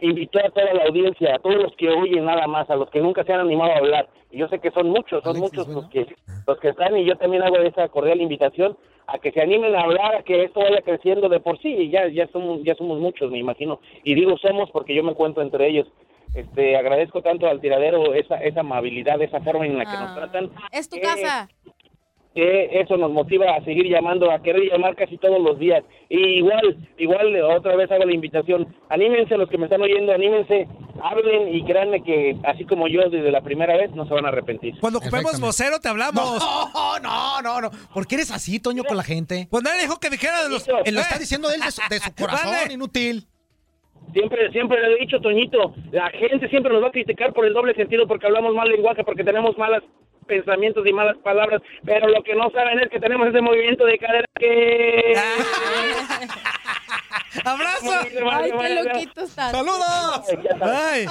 [0.00, 3.00] invitó a toda la audiencia, a todos los que oyen nada más, a los que
[3.00, 4.08] nunca se han animado a hablar.
[4.30, 6.06] Y yo sé que son muchos, son muchos los que
[6.46, 8.76] los que están y yo también hago esa cordial invitación
[9.06, 11.68] a que se animen a hablar, a que esto vaya creciendo de por sí.
[11.68, 13.80] Y ya ya somos ya somos muchos, me imagino.
[14.02, 15.86] Y digo somos porque yo me encuentro entre ellos.
[16.34, 20.14] Este, agradezco tanto al tiradero esa esa amabilidad, esa forma en la que nos Ah.
[20.16, 20.50] tratan.
[20.72, 21.48] Es tu que- casa.
[22.34, 25.84] que eso nos motiva a seguir llamando, a querer llamar casi todos los días.
[26.08, 30.12] Y igual, igual eh, otra vez hago la invitación, anímense los que me están oyendo,
[30.12, 30.66] anímense,
[31.00, 34.30] hablen y créanme que así como yo desde la primera vez no se van a
[34.30, 34.74] arrepentir.
[34.80, 36.42] Cuando ocupemos vocero te hablamos.
[36.74, 37.70] No, no, no, no.
[37.92, 39.46] ¿Por qué eres así, Toño, con la gente?
[39.48, 40.66] Pues nadie dijo que dijera de los...
[40.86, 42.72] Él lo está diciendo él de su, de su corazón, Vale.
[42.74, 43.26] inútil.
[44.12, 47.52] Siempre, siempre le he dicho, Toñito, la gente siempre nos va a criticar por el
[47.52, 49.82] doble sentido porque hablamos mal lenguaje, porque tenemos malos
[50.26, 53.98] pensamientos y malas palabras, pero lo que no saben es que tenemos ese movimiento de
[53.98, 55.14] cadera que...
[57.44, 57.90] ¡Abrazo!
[58.30, 59.50] Ay, qué loquito estás.
[59.50, 60.22] ¡Saludos!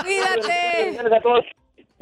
[0.03, 0.97] Cuídate.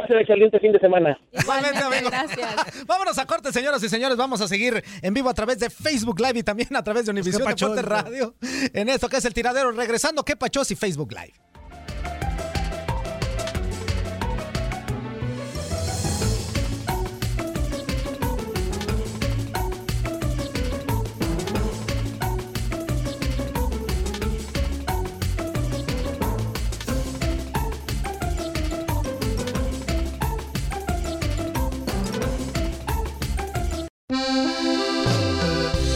[0.01, 1.17] Pasen excelente fin de semana.
[1.31, 2.09] Igualmente, amigo.
[2.09, 2.85] Gracias.
[2.87, 4.17] Vámonos a corte, señoras y señores.
[4.17, 7.11] Vamos a seguir en vivo a través de Facebook Live y también a través de
[7.11, 7.85] Univisión pachó, Deportes?
[7.85, 8.35] Radio.
[8.73, 9.71] En esto que es el tiradero.
[9.71, 11.33] Regresando, ¿qué pachos y Facebook Live?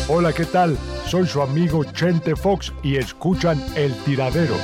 [0.07, 0.77] Hola, ¿qué tal?
[1.07, 4.55] Soy su amigo Chente Fox y escuchan El Tiradero.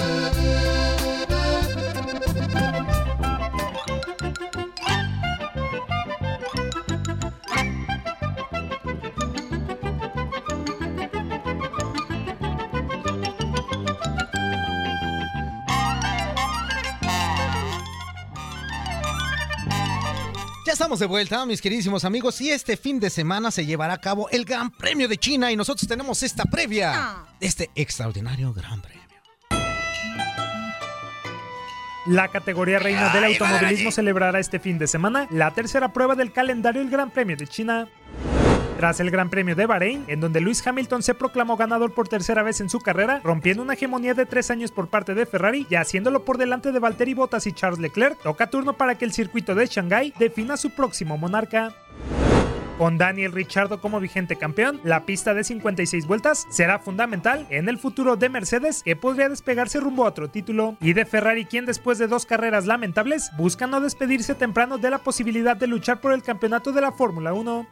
[20.71, 23.97] Ya estamos de vuelta, mis queridísimos amigos, y este fin de semana se llevará a
[23.97, 28.81] cabo el Gran Premio de China y nosotros tenemos esta previa de este extraordinario Gran
[28.81, 29.01] Premio.
[32.05, 36.81] La categoría reina del automovilismo celebrará este fin de semana la tercera prueba del calendario
[36.81, 37.89] el Gran Premio de China.
[38.77, 42.41] Tras el Gran Premio de Bahrein, en donde Lewis Hamilton se proclamó ganador por tercera
[42.41, 45.75] vez en su carrera, rompiendo una hegemonía de tres años por parte de Ferrari y
[45.75, 49.53] haciéndolo por delante de Valtteri Bottas y Charles Leclerc, toca turno para que el circuito
[49.53, 51.75] de Shanghái defina su próximo monarca.
[52.81, 57.77] Con Daniel Ricciardo como vigente campeón, la pista de 56 vueltas será fundamental en el
[57.77, 61.99] futuro de Mercedes, que podría despegarse rumbo a otro título, y de Ferrari, quien después
[61.99, 66.23] de dos carreras lamentables busca no despedirse temprano de la posibilidad de luchar por el
[66.23, 67.67] campeonato de la Fórmula 1.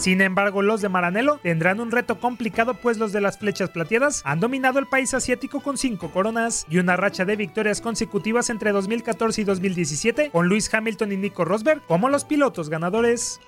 [0.00, 4.22] Sin embargo, los de Maranello tendrán un reto complicado pues los de las flechas plateadas
[4.24, 8.72] han dominado el país asiático con cinco coronas y una racha de victorias consecutivas entre
[8.72, 13.40] 2014 y 2017 con Lewis Hamilton y Nico Rosberg como los pilotos ganadores.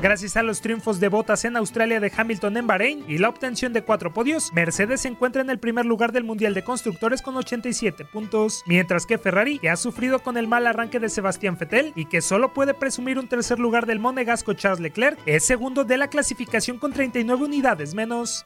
[0.00, 3.72] Gracias a los triunfos de botas en Australia de Hamilton en Bahrein y la obtención
[3.72, 7.36] de cuatro podios, Mercedes se encuentra en el primer lugar del Mundial de Constructores con
[7.36, 11.92] 87 puntos, mientras que Ferrari, que ha sufrido con el mal arranque de Sebastián Vettel
[11.96, 15.96] y que solo puede presumir un tercer lugar del monegasco Charles Leclerc, es segundo de
[15.96, 18.44] la clasificación con 39 unidades menos.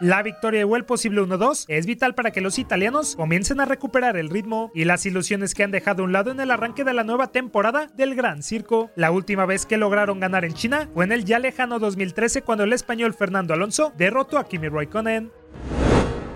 [0.00, 4.30] La victoria el posible 1-2 es vital para que los italianos comiencen a recuperar el
[4.30, 7.02] ritmo y las ilusiones que han dejado a un lado en el arranque de la
[7.02, 8.92] nueva temporada del Gran Circo.
[8.94, 12.62] La última vez que lograron ganar en China fue en el ya lejano 2013 cuando
[12.62, 15.32] el español Fernando Alonso derrotó a Kimi Raikkonen.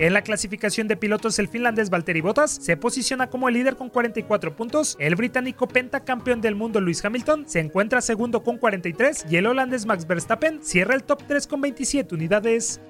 [0.00, 3.90] En la clasificación de pilotos, el finlandés Valtteri Bottas se posiciona como el líder con
[3.90, 4.96] 44 puntos.
[4.98, 9.86] El británico pentacampeón del mundo Lewis Hamilton se encuentra segundo con 43 y el holandés
[9.86, 12.80] Max Verstappen cierra el top 3 con 27 unidades.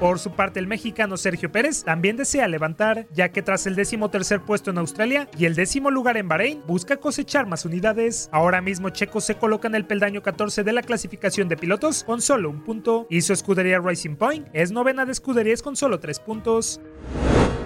[0.00, 4.10] Por su parte, el mexicano Sergio Pérez también desea levantar, ya que tras el décimo
[4.10, 8.28] tercer puesto en Australia y el décimo lugar en Bahrein, busca cosechar más unidades.
[8.30, 12.20] Ahora mismo Checo se coloca en el peldaño 14 de la clasificación de pilotos con
[12.20, 16.20] solo un punto, y su escudería Racing Point es novena de escuderías con solo tres
[16.20, 16.78] puntos.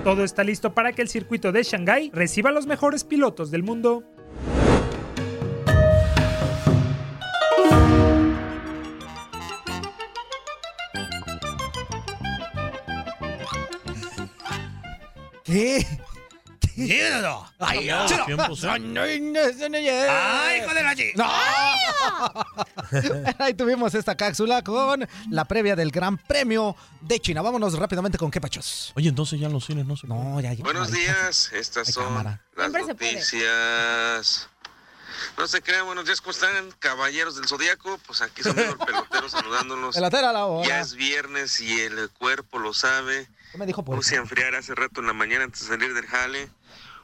[0.04, 3.64] Todo está listo para que el circuito de Shanghái reciba a los mejores pilotos del
[3.64, 4.04] mundo.
[15.50, 15.86] ¿Qué?
[16.76, 17.22] ¿Qué?
[17.58, 18.24] Ay, no, chido.
[18.26, 18.66] tiempo, sí.
[18.68, 21.28] Ay, hijo de la chi- ¡No!
[23.38, 27.42] Ahí tuvimos esta cápsula con la previa del Gran Premio de China.
[27.42, 28.92] Vámonos rápidamente con qué pachos.
[28.96, 30.62] Oye, entonces ya en los cines no se No, ya, ya.
[30.62, 32.40] Buenos días, estas son cámara.
[32.56, 34.48] las noticias.
[35.36, 37.98] No se crean, buenos días, ¿cómo están, caballeros del Zodíaco?
[38.06, 39.94] Pues aquí son el pelotero saludándolos.
[39.94, 40.66] Pelotero a la hora.
[40.68, 43.28] Ya es viernes y el cuerpo lo sabe.
[43.52, 45.94] ¿Qué me dijo por Puse a enfriar hace rato en la mañana antes de salir
[45.94, 46.48] del jale.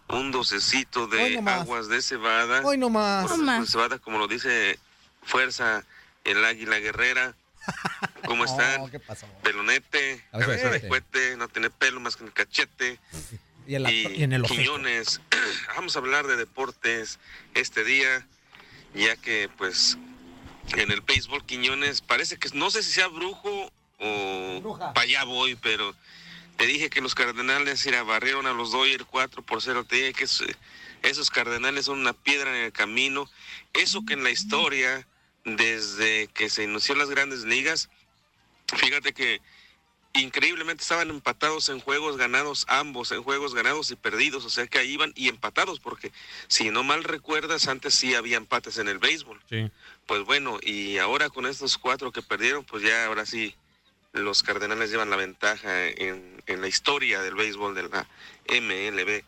[0.08, 2.62] Un docecito Hoy de aguas de cebada.
[2.64, 3.28] Hoy nomás.
[3.60, 4.78] De cebada, como lo dice
[5.22, 5.84] Fuerza,
[6.24, 7.34] el águila guerrera.
[8.26, 8.88] ¿Cómo están?
[8.90, 9.26] ¿Qué pasó?
[9.42, 13.00] Pelonete, Cabeza de cohete, no tiene pelo más que en el cachete.
[13.66, 14.42] Y en, la- y en el.
[14.44, 15.20] Quiñones.
[15.76, 17.18] Vamos a hablar de deportes
[17.54, 18.24] este día,
[18.94, 19.98] ya que pues
[20.76, 25.56] en el béisbol Quiñones parece que no sé si sea brujo o para allá voy,
[25.56, 25.92] pero
[26.56, 29.84] te dije que los Cardenales ir barrieron a los Dodgers 4 por 0.
[29.84, 30.44] Te dije que es-
[31.02, 33.30] esos Cardenales son una piedra en el camino.
[33.72, 35.06] Eso que en la historia,
[35.44, 37.88] desde que se inició las grandes ligas,
[38.74, 39.40] fíjate que
[40.14, 44.78] increíblemente estaban empatados en juegos ganados ambos, en juegos ganados y perdidos, o sea que
[44.78, 46.10] ahí iban y empatados, porque
[46.48, 49.40] si no mal recuerdas, antes sí había empates en el béisbol.
[49.50, 49.70] Sí.
[50.06, 53.54] Pues bueno, y ahora con estos cuatro que perdieron, pues ya ahora sí
[54.12, 58.06] los Cardenales llevan la ventaja en, la historia del béisbol de la
[58.48, 59.22] MLB.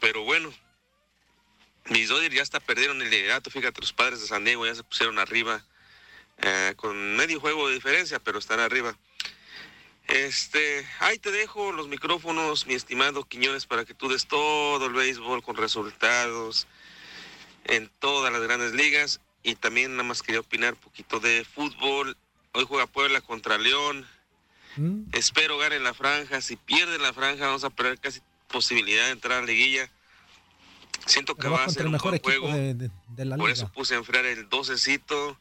[0.00, 0.52] Pero bueno,
[1.86, 3.50] mis Dodgers ya hasta perdieron el liderato.
[3.50, 5.64] Fíjate, los padres de San Diego ya se pusieron arriba
[6.38, 8.96] eh, con medio juego de diferencia, pero están arriba.
[10.08, 14.92] Este, ahí te dejo los micrófonos, mi estimado Quiñones, para que tú des todo el
[14.92, 16.68] béisbol con resultados
[17.64, 19.20] en todas las grandes ligas.
[19.42, 22.16] Y también nada más quería opinar un poquito de fútbol.
[22.56, 24.06] Hoy juega Puebla contra León.
[25.12, 26.40] Espero gane la franja.
[26.40, 29.90] Si pierden la franja, vamos a perder casi posibilidad de entrar a la liguilla.
[31.06, 32.48] Siento que Pero va a ser el un mejor buen juego.
[32.54, 33.52] de, de- de la Por liga.
[33.54, 35.36] eso puse a enfriar el 12cito.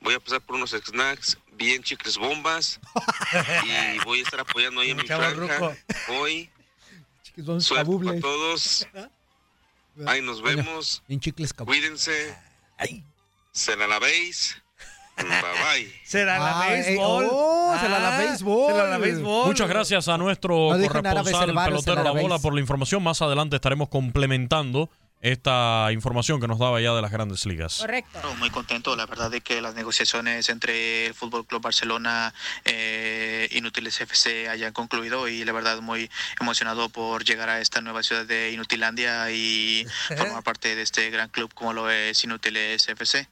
[0.00, 2.80] Voy a pasar por unos snacks, bien chicles bombas.
[3.64, 5.30] y voy a estar apoyando ahí en mi franja.
[5.34, 5.74] ruco.
[6.08, 6.50] Hoy,
[7.60, 8.86] suerte para todos.
[10.06, 11.02] Ahí nos vemos.
[11.08, 11.54] En chicles.
[11.54, 12.36] Cuídense.
[13.52, 14.60] Se la lavéis.
[15.16, 15.24] Bye
[15.84, 16.00] bye.
[16.04, 17.28] Será la Ah, eh, béisbol.
[17.30, 18.72] oh, será la béisbol.
[18.72, 19.46] será la béisbol.
[19.46, 22.22] Muchas gracias a nuestro No árabe corresponsal varios, pelotero La árabe.
[22.22, 23.02] Bola por la información.
[23.02, 24.90] Más adelante estaremos complementando
[25.22, 27.78] esta información que nos daba ya de las grandes ligas.
[27.78, 28.34] Correcto.
[28.38, 32.32] Muy contento, la verdad, de que las negociaciones entre el Fútbol Club Barcelona
[32.64, 38.02] eh, Inútiles FC hayan concluido y la verdad muy emocionado por llegar a esta nueva
[38.02, 39.86] ciudad de Inutilandia y
[40.16, 43.26] formar parte de este gran club como lo es Inútiles FC.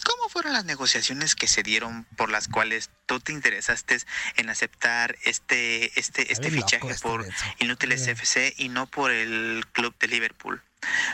[0.00, 3.98] ¿Cómo fueron las negociaciones que se dieron por las cuales tú te interesaste
[4.36, 7.26] en aceptar este este este Ay, loco fichaje este por
[7.58, 10.62] Inútiles FC y no por el club de Liverpool?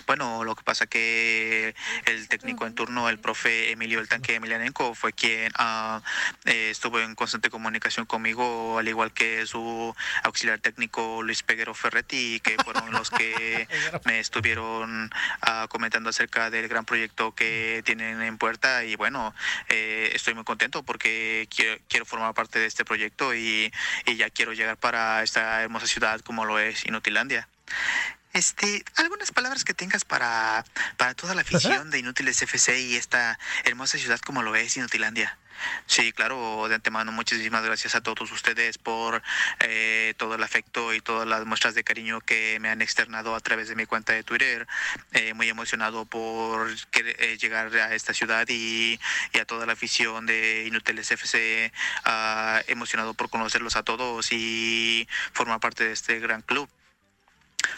[0.07, 1.75] Bueno, lo que pasa que
[2.07, 6.03] el técnico en turno, el profe Emilio el Tanque Emelianenko, fue quien ah,
[6.47, 12.41] eh, estuvo en constante comunicación conmigo, al igual que su auxiliar técnico Luis Peguero Ferretti,
[12.41, 13.69] que fueron los que
[14.05, 15.11] me estuvieron
[15.43, 18.85] ah, comentando acerca del gran proyecto que tienen en puerta.
[18.85, 19.35] Y bueno,
[19.69, 23.73] eh, estoy muy contento porque quiero, quiero formar parte de este proyecto y,
[24.07, 27.49] y ya quiero llegar para esta hermosa ciudad como lo es Inutilandia.
[28.33, 30.65] Este, algunas palabras que tengas para,
[30.97, 35.39] para toda la afición de Inútiles FC y esta hermosa ciudad como lo es Inutilandia.
[35.87, 39.23] Sí, claro, de antemano muchísimas gracias a todos ustedes por
[39.61, 43.41] eh, todo el afecto y todas las muestras de cariño que me han externado a
[43.41, 44.67] través de mi cuenta de Twitter.
[45.13, 49.01] Eh, muy emocionado por eh, llegar a esta ciudad y,
[49.33, 51.73] y a toda la afición de Inútiles FC,
[52.05, 56.69] ah, emocionado por conocerlos a todos y formar parte de este gran club.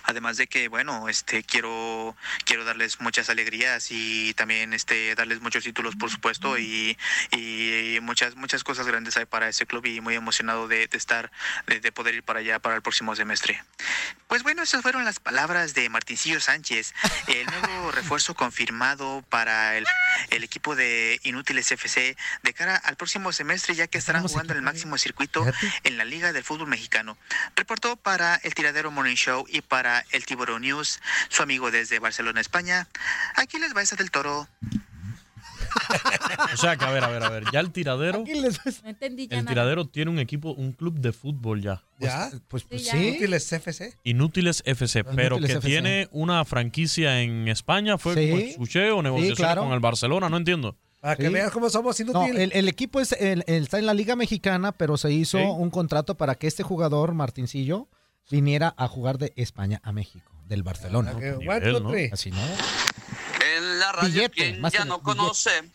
[0.04, 5.64] Además de que, bueno, este quiero quiero darles muchas alegrías y también este darles muchos
[5.64, 6.96] títulos, por supuesto, y,
[7.32, 11.30] y muchas muchas cosas grandes hay para ese club y muy emocionado de, de estar
[11.66, 13.62] de, de poder ir para allá para el próximo semestre.
[14.28, 16.94] Pues bueno, esas fueron las palabras de Martincillo Sánchez,
[17.26, 19.84] el nuevo refuerzo confirmado para el,
[20.30, 24.58] el equipo de Inútiles FC de cara al próximo semestre, ya que estarán jugando en
[24.58, 25.44] el máximo circuito
[25.84, 27.16] en la Liga del Fútbol Mexicano.
[27.56, 29.79] Reportó para el Tiradero Morning Show y para
[30.12, 32.88] el Tiburón News, su amigo desde Barcelona, España.
[33.36, 34.48] Aquí les va esa del toro.
[36.52, 37.44] O sea que, a ver, a ver, a ver.
[37.52, 38.24] Ya el tiradero.
[38.82, 39.54] No entendí ya El nada.
[39.54, 41.82] tiradero tiene un equipo, un club de fútbol ya.
[41.98, 42.30] ¿Ya?
[42.48, 42.96] Pues, pues Sí, sí.
[43.08, 43.94] Inútiles FC.
[44.04, 45.68] Inútiles FC, pero Inútiles que FC.
[45.68, 47.98] tiene una franquicia en España.
[47.98, 48.50] ¿Fue Sí.
[48.50, 49.62] escuché o negociación claro.
[49.64, 50.28] con el Barcelona?
[50.28, 50.76] No entiendo.
[51.00, 51.32] Para que Sí.
[51.32, 52.42] veas cómo somos No, inútiles.
[52.42, 55.44] el, el equipo es, el- el- está en la Liga Mexicana, pero se hizo Sí.
[55.44, 57.88] un contrato para que este jugador, Martincillo,
[58.30, 61.12] viniera a jugar de España a México, del Barcelona.
[61.14, 62.10] Ah.
[62.12, 62.40] Así no.
[63.56, 65.18] En la radio, Billete, quien más ya no billete.
[65.18, 65.70] conoce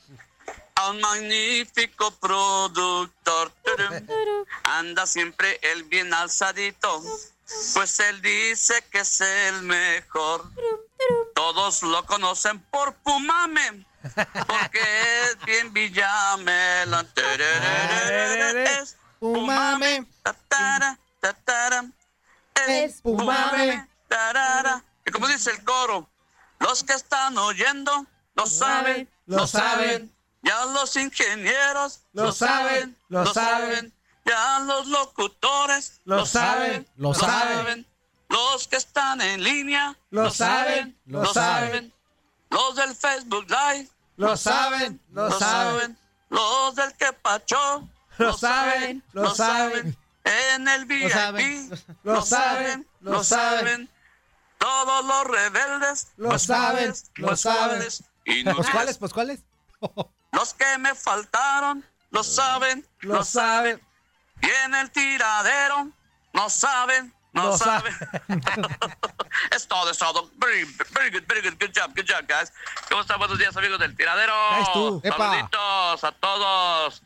[0.76, 3.52] a un magnífico productor.
[4.64, 7.02] Anda siempre el bien alzadito,
[7.74, 10.50] pues él dice que es el mejor.
[11.36, 13.86] Todos lo conocen por Pumame,
[14.48, 14.80] porque
[15.24, 17.08] es bien Villamelón.
[17.14, 20.06] Tererere, Es Pumame.
[20.24, 21.86] tatara, tatara,
[22.68, 23.88] es Pumame.
[24.08, 24.84] tarara.
[25.06, 26.10] Y como dice el coro,
[26.60, 30.12] los que están oyendo lo saben, lo saben.
[30.42, 33.92] Ya los ingenieros Lo saben, lo saben.
[34.26, 37.86] Ya los locutores Lo saben, lo saben.
[38.30, 41.92] Los que están en línea Lo saben, lo saben.
[42.52, 45.98] Los del Facebook Live Lo saben, lo saben.
[46.30, 47.88] Los del que pachó
[48.18, 49.98] Lo saben, lo saben.
[50.26, 51.70] En el VIP saben,
[52.04, 53.90] lo saben, lo saben.
[54.58, 57.84] Todos los rebeldes Lo saben, lo saben.
[58.56, 58.98] ¿Pues cuáles?
[58.98, 59.44] ¿Pues cuáles?
[60.32, 63.80] los que me faltaron lo saben, Lo saben.
[64.42, 65.90] Y en el tiradero
[66.34, 67.94] no saben, no saben.
[69.52, 70.32] es todo, es todo.
[70.38, 71.60] Very, very good, very good.
[71.60, 72.52] Good job, good job, guys.
[72.90, 73.20] ¿Cómo están?
[73.20, 74.34] Buenos días, amigos del tiradero.
[75.04, 77.04] Saluditos a todos.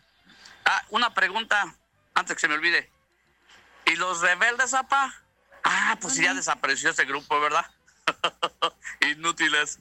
[0.65, 1.75] Ah, una pregunta
[2.13, 2.89] antes que se me olvide.
[3.89, 5.13] ¿Y los rebeldes, apa?
[5.63, 7.65] Ah, pues ya desapareció ese grupo, ¿verdad?
[9.11, 9.79] Inútiles.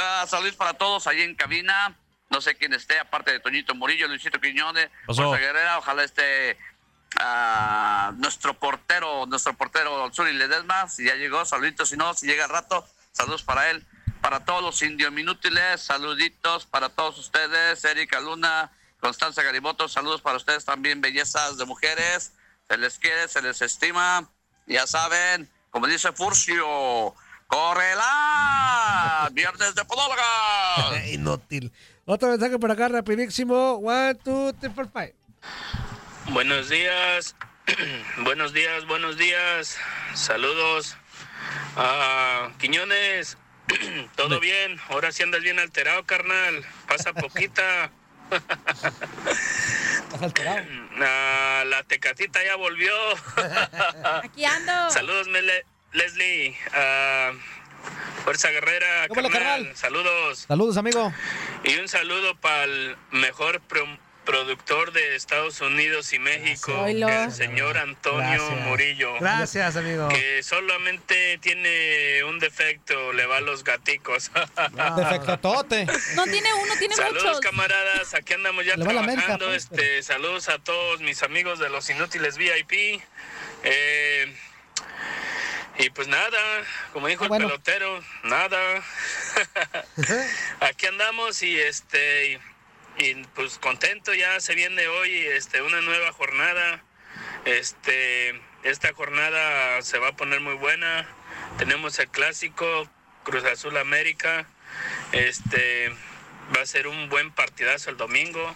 [0.00, 1.94] Ah, saludos para todos allí en cabina.
[2.30, 4.88] No sé quién esté, aparte de Toñito Murillo, Luisito Quiñones.
[5.04, 5.78] Fuerza Guerrera.
[5.78, 6.56] Ojalá esté
[7.18, 10.88] ah, nuestro portero, nuestro portero Zuri Ledesma.
[10.88, 11.90] Si ya llegó, saluditos.
[11.90, 13.86] Si no, si llega al rato, saludos para él.
[14.22, 17.84] Para todos los indios inútiles, saluditos para todos ustedes.
[17.84, 22.32] Erika Luna, Constanza Gariboto, saludos para ustedes también, bellezas de mujeres.
[22.70, 24.30] Se les quiere, se les estima.
[24.68, 27.12] Ya saben, como dice Furcio,
[27.48, 29.28] ¡Córrela!
[29.32, 31.04] ¡Viernes de podóloga!
[31.12, 31.72] Inútil.
[32.04, 33.72] Otro mensaje por acá, rapidísimo.
[33.78, 35.16] One, two, three, four, five.
[36.28, 37.34] Buenos días,
[38.18, 39.76] buenos días, buenos días.
[40.14, 40.96] Saludos.
[41.76, 43.36] a Quiñones,
[44.14, 44.78] ¿todo bien?
[44.90, 46.64] Ahora sí andas bien alterado, carnal.
[46.86, 47.90] Pasa poquita.
[51.02, 52.92] Ah, la tecatita ya volvió.
[54.22, 54.90] Aquí ando.
[54.90, 56.56] Saludos, Mele- Leslie.
[56.74, 57.32] Ah,
[58.24, 59.32] Fuerza Guerrera, carnal.
[59.32, 59.76] carnal.
[59.76, 60.44] Saludos.
[60.46, 61.12] Saludos, amigo.
[61.64, 63.60] Y un saludo para el mejor
[64.30, 68.66] productor de Estados Unidos y México, el señor Antonio Gracias.
[68.66, 69.14] Murillo.
[69.18, 70.08] Gracias, amigo.
[70.08, 74.30] Que solamente tiene un defecto, le va a los gaticos.
[74.96, 75.86] Defectotote.
[76.14, 77.40] No tiene uno, tiene Saludos muchos.
[77.40, 79.46] camaradas, aquí andamos ya Le va la América, trabajando.
[79.46, 83.02] pues, este, saludos a todos mis amigos de los inútiles VIP.
[83.64, 84.36] Eh,
[85.78, 86.38] y pues nada,
[86.92, 88.58] como dijo Ah, el pelotero, nada.
[90.60, 92.38] aquí andamos y este
[93.00, 96.84] y, pues contento ya se viene hoy este una nueva jornada.
[97.46, 101.08] Este esta jornada se va a poner muy buena.
[101.56, 102.88] Tenemos el clásico
[103.24, 104.46] Cruz Azul América.
[105.12, 105.90] Este
[106.54, 108.54] va a ser un buen partidazo el domingo.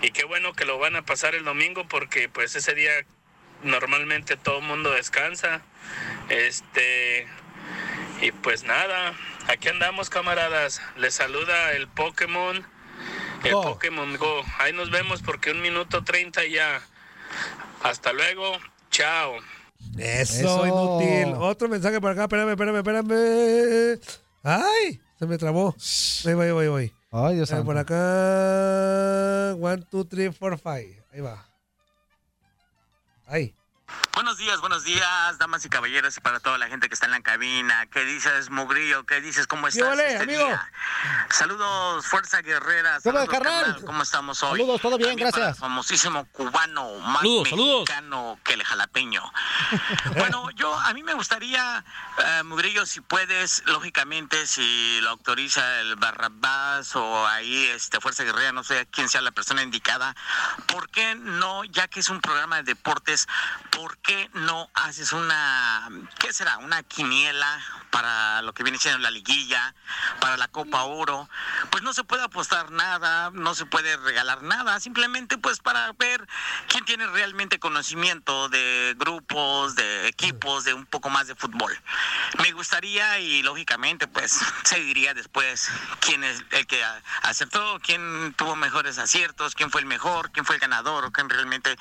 [0.00, 2.92] Y qué bueno que lo van a pasar el domingo porque pues ese día
[3.64, 5.60] normalmente todo el mundo descansa.
[6.28, 7.26] Este
[8.20, 9.14] y pues nada,
[9.48, 10.80] aquí andamos camaradas.
[10.96, 12.71] Les saluda el Pokémon.
[13.44, 13.62] El Go.
[13.62, 14.42] Pokémon Go.
[14.58, 16.80] Ahí nos vemos porque un minuto 30 ya.
[17.82, 18.52] Hasta luego.
[18.90, 19.34] Chao.
[19.98, 20.66] Eso, Eso.
[20.66, 21.34] inútil.
[21.38, 22.22] Otro mensaje por acá.
[22.24, 24.00] Espérame, espérame, espérame.
[24.42, 25.00] ¡Ay!
[25.18, 25.74] Se me trabó.
[26.24, 26.94] Ahí voy, ahí voy, ahí voy.
[27.10, 27.64] Ay, Dios santo.
[27.66, 29.54] por acá.
[29.60, 31.02] One, two, three, four, five.
[31.12, 31.46] Ahí va.
[33.26, 33.54] Ahí.
[34.14, 37.12] Buenos días, buenos días, damas y caballeros, y para toda la gente que está en
[37.12, 37.86] la cabina.
[37.86, 39.04] ¿Qué dices, Mugrillo?
[39.06, 39.46] ¿Qué dices?
[39.46, 39.88] ¿Cómo ¿Qué estás?
[39.94, 40.44] ole, este amigo?
[40.44, 40.70] día?
[41.30, 42.98] Saludos, Fuerza Guerrera.
[43.02, 43.64] ¿Qué ole, Saludos, carnal?
[43.64, 43.84] carnal.
[43.86, 44.60] ¿Cómo estamos hoy?
[44.60, 45.56] Saludos, todo bien, También para gracias.
[45.56, 47.80] el famosísimo cubano, más Saludos, saludos.
[47.80, 49.32] mexicano que el jalapeño.
[50.18, 51.82] bueno, yo, a mí me gustaría,
[52.18, 58.52] eh, Mugrillo, si puedes, lógicamente, si lo autoriza el Barrabás o ahí, este, Fuerza Guerrera,
[58.52, 60.14] no sé quién sea la persona indicada,
[60.66, 63.26] ¿por qué no, ya que es un programa de deportes,
[63.70, 67.60] ¿por qué no haces una, qué será, una quiniela
[67.90, 69.74] para lo que viene siendo la liguilla,
[70.20, 71.28] para la Copa Oro?
[71.70, 76.26] Pues no se puede apostar nada, no se puede regalar nada, simplemente pues para ver
[76.68, 81.78] quién tiene realmente conocimiento de grupos, de equipos, de un poco más de fútbol.
[82.38, 85.68] Me gustaría y lógicamente pues se diría después
[86.00, 86.82] quién es el que
[87.22, 91.28] acertó, quién tuvo mejores aciertos, quién fue el mejor, quién fue el ganador, o quién
[91.28, 91.76] realmente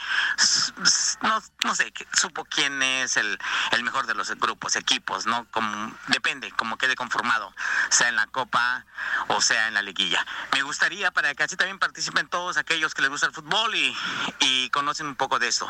[1.22, 3.38] no, no sé, supo quién es el,
[3.72, 5.46] el mejor de los grupos, equipos, ¿no?
[5.52, 7.54] Como, depende, como quede conformado,
[7.90, 8.86] sea en la Copa
[9.28, 10.26] o sea en la liguilla.
[10.54, 13.96] Me gustaría para que así también participen todos aquellos que les gusta el fútbol y,
[14.40, 15.70] y conocen un poco de esto.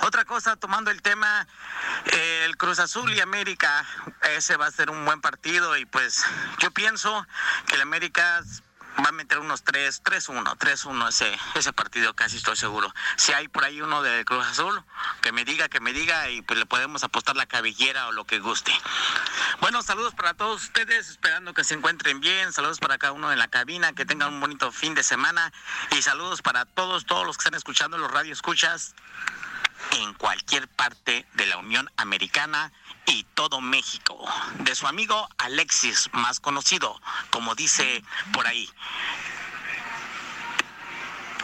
[0.00, 1.46] Otra cosa, tomando el tema,
[2.06, 3.84] eh, el Cruz Azul y América,
[4.22, 6.24] ese va a ser un buen partido y pues
[6.58, 7.26] yo pienso
[7.66, 8.42] que el América
[9.02, 12.92] va a meter unos 3, 3-1, 3-1 ese, ese partido, casi estoy seguro.
[13.16, 14.82] Si hay por ahí uno de Cruz Azul,
[15.20, 18.24] que me diga, que me diga y pues le podemos apostar la cabellera o lo
[18.24, 18.72] que guste.
[19.60, 23.38] Bueno, saludos para todos ustedes, esperando que se encuentren bien, saludos para cada uno en
[23.38, 25.52] la cabina, que tengan un bonito fin de semana
[25.90, 28.94] y saludos para todos, todos los que están escuchando los radio escuchas
[29.92, 32.72] en cualquier parte de la Unión Americana
[33.06, 34.18] y todo México.
[34.60, 38.68] De su amigo Alexis, más conocido, como dice por ahí,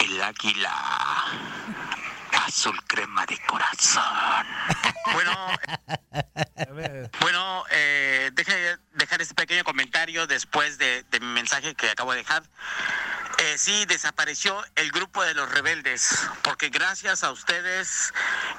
[0.01, 0.75] el águila
[2.51, 4.03] azul crema de corazón.
[5.13, 5.33] Bueno,
[7.21, 12.19] bueno, eh, deje dejar este pequeño comentario después de, de mi mensaje que acabo de
[12.19, 12.43] dejar.
[13.43, 18.13] Eh, sí, desapareció el grupo de los rebeldes, porque gracias a ustedes,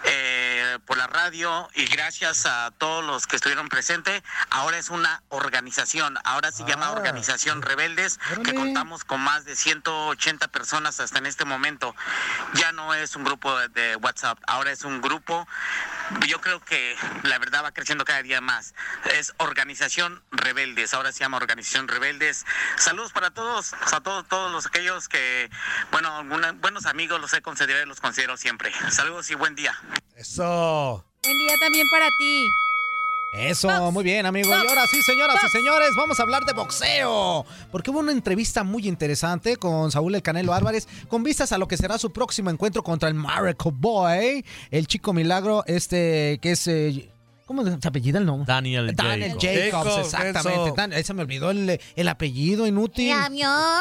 [0.05, 4.23] eh, por la radio y gracias a todos los que estuvieron presentes.
[4.49, 10.47] Ahora es una organización, ahora se llama Organización Rebeldes, que contamos con más de 180
[10.47, 11.95] personas hasta en este momento.
[12.53, 15.47] Ya no es un grupo de, de WhatsApp, ahora es un grupo.
[16.27, 18.73] Yo creo que la verdad va creciendo cada día más.
[19.13, 22.45] Es Organización Rebeldes, ahora se llama Organización Rebeldes.
[22.77, 25.49] Saludos para todos, a todos, todos los aquellos que,
[25.91, 28.71] bueno, alguna- buenos amigos los he considerado y los considero siempre.
[28.89, 29.77] Saludos y buen día.
[30.15, 31.05] Eso.
[31.23, 32.49] Buen día también para ti.
[33.33, 34.49] Eso, muy bien, amigo.
[34.49, 37.45] Y ahora sí, señoras y señores, vamos a hablar de boxeo.
[37.71, 41.67] Porque hubo una entrevista muy interesante con Saúl El Canelo Álvarez, con vistas a lo
[41.67, 46.67] que será su próximo encuentro contra el Miracle Boy, el chico milagro, este que es.
[46.67, 47.07] eh,
[47.45, 48.45] ¿Cómo se apellida el nombre?
[48.47, 50.05] Daniel, Daniel Jacobs, Jacobs.
[50.05, 50.65] exactamente.
[50.67, 50.73] eso.
[50.75, 53.13] Dan- eh, se me olvidó el, el apellido inútil.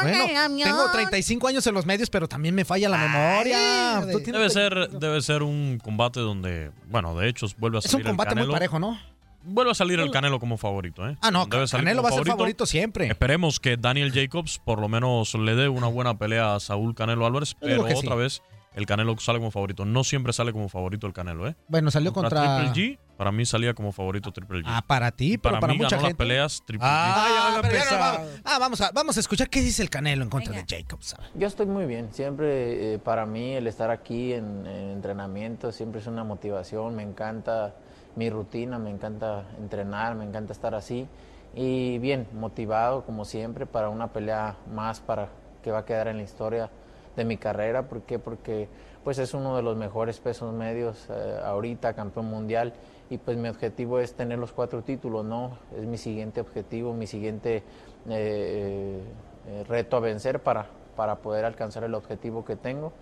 [0.03, 0.27] Bueno,
[0.65, 4.01] tengo 35 años en los medios, pero también me falla la memoria.
[4.33, 8.11] Debe ser, debe ser un combate donde, bueno, de hecho vuelve a Es salir un
[8.11, 8.99] combate el muy parejo, ¿no?
[9.43, 11.17] Vuelve a salir el Canelo como favorito, ¿eh?
[11.23, 13.07] Ah, no, Debe salir Canelo va a ser favorito siempre.
[13.07, 17.27] Esperemos que Daniel Jacobs por lo menos le dé una buena pelea a Saúl Canelo
[17.27, 17.95] Álvarez, pero sí.
[17.95, 18.43] otra vez
[18.75, 19.85] el Canelo sale como favorito.
[19.85, 21.57] No siempre sale como favorito el Canelo, ¿eh?
[21.69, 22.59] Bueno, salió contra.
[22.61, 24.65] Triple G, para mí salía como favorito Triple G.
[24.67, 26.19] Ah, para ti, pero para, mí mucha ganó las gente.
[26.19, 27.61] peleas Triple Ah, G.
[27.63, 30.31] pero ya no vamos, ah, vamos a, vamos a escuchar qué dice el Canelo en
[30.31, 31.17] contra de Jacobs.
[31.35, 36.01] Yo estoy muy bien, siempre eh, para mí el estar aquí en, en entrenamiento siempre
[36.01, 37.75] es una motivación, me encanta
[38.17, 41.07] mi rutina, me encanta entrenar, me encanta estar así
[41.55, 45.29] y bien, motivado como siempre para una pelea más para
[45.63, 46.71] que va a quedar en la historia
[47.17, 48.19] de mi carrera, ¿por qué?
[48.19, 48.69] Porque
[49.03, 52.73] pues es uno de los mejores pesos medios eh, ahorita, campeón mundial
[53.09, 55.59] y pues mi objetivo es tener los cuatro títulos, ¿no?
[55.77, 57.65] Es mi siguiente objetivo, mi siguiente
[58.09, 59.01] eh,
[59.49, 62.93] eh, reto a vencer para, para poder alcanzar el objetivo que tengo.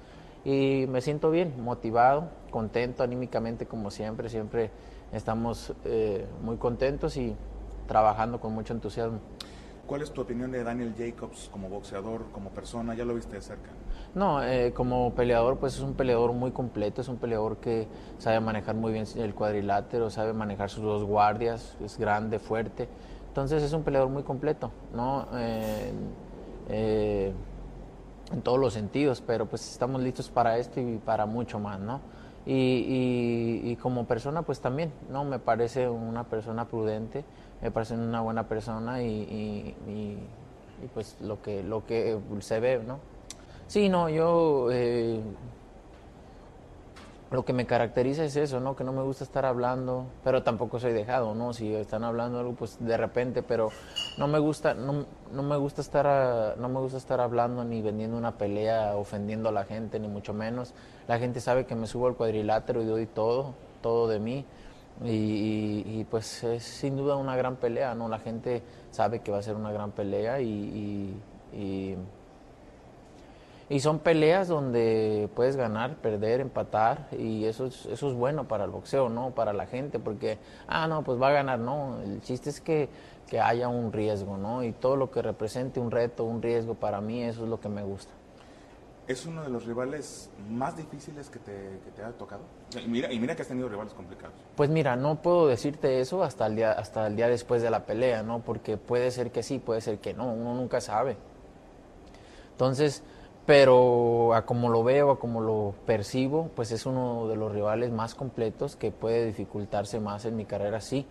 [0.44, 4.70] Y me siento bien, motivado, contento anímicamente como siempre, siempre
[5.12, 7.34] estamos eh, muy contentos y
[7.86, 9.20] trabajando con mucho entusiasmo.
[9.86, 12.94] ¿Cuál es tu opinión de Daniel Jacobs como boxeador, como persona?
[12.94, 13.70] Ya lo viste de cerca.
[14.14, 17.88] No, eh, como peleador, pues es un peleador muy completo, es un peleador que
[18.18, 22.86] sabe manejar muy bien el cuadrilátero, sabe manejar sus dos guardias, es grande, fuerte.
[23.28, 25.26] Entonces es un peleador muy completo, ¿no?
[25.34, 25.92] Eh,
[26.68, 27.32] eh,
[28.30, 32.00] en todos los sentidos, pero pues estamos listos para esto y para mucho más, ¿no?
[32.48, 35.22] Y, y- y como persona, pues también, ¿no?
[35.24, 37.22] Me parece una persona prudente,
[37.62, 40.18] me parece una buena persona y, y-
[40.94, 43.00] pues lo que, lo que se ve, ¿no?
[43.66, 45.20] Sí, no, yo eh,
[47.30, 48.74] lo que me caracteriza es eso, ¿no?
[48.74, 51.52] Que no me gusta estar hablando, pero tampoco soy dejado, ¿no?
[51.52, 53.68] Si están hablando algo, pues de repente, pero
[54.18, 55.04] no me gusta, no,
[55.42, 59.52] me gusta estar, ah, no me gusta estar hablando ni vendiendo una pelea, ofendiendo a
[59.52, 60.72] la gente, ni mucho menos.
[61.06, 64.44] La gente sabe que me subo al cuadrilátero y doy todo, todo de mí.
[65.04, 68.08] Y, y- y, pues es sin duda una gran pelea, ¿no?
[68.08, 71.14] La gente sabe que va a ser una gran pelea y,
[71.52, 71.96] y-
[73.68, 78.64] y- son peleas donde puedes ganar, perder, empatar y eso es, eso es bueno para
[78.64, 79.30] el boxeo, ¿no?
[79.30, 81.98] Para la gente porque, ah, no, pues va a ganar, no.
[82.02, 82.88] El chiste es que,
[83.28, 84.62] que haya un riesgo, ¿no?
[84.64, 87.68] Y todo lo que represente un reto, un riesgo para mí, eso es lo que
[87.68, 88.12] me gusta.
[89.06, 91.52] ¿Es uno de los rivales más difíciles que te,
[91.82, 92.42] que te ha tocado?
[92.84, 94.34] Y mira, y mira que has tenido rivales complicados.
[94.54, 97.86] Pues mira, no puedo decirte eso hasta el día, hasta el día después de la
[97.86, 98.40] pelea, ¿no?
[98.40, 101.16] Porque puede ser que sí, puede ser que no, uno nunca sabe.
[102.50, 103.02] Entonces,
[103.48, 107.90] pero a como lo veo, a como lo percibo, pues es uno de los rivales
[107.90, 111.06] más completos que puede dificultarse más en mi carrera, sí.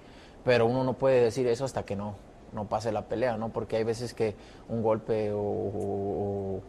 [0.46, 2.14] Pero uno no puede decir eso hasta que no,
[2.54, 3.50] no pase la pelea, ¿no?
[3.50, 4.36] Porque hay veces que
[4.70, 6.62] un golpe o,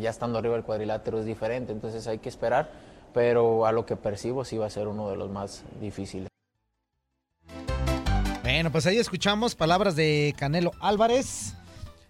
[0.00, 2.70] ya estando arriba del cuadrilátero es diferente, entonces hay que esperar.
[3.12, 6.30] Pero a lo que percibo sí va a ser uno de los más difíciles.
[8.42, 11.54] Bueno, pues ahí escuchamos palabras de Canelo Álvarez.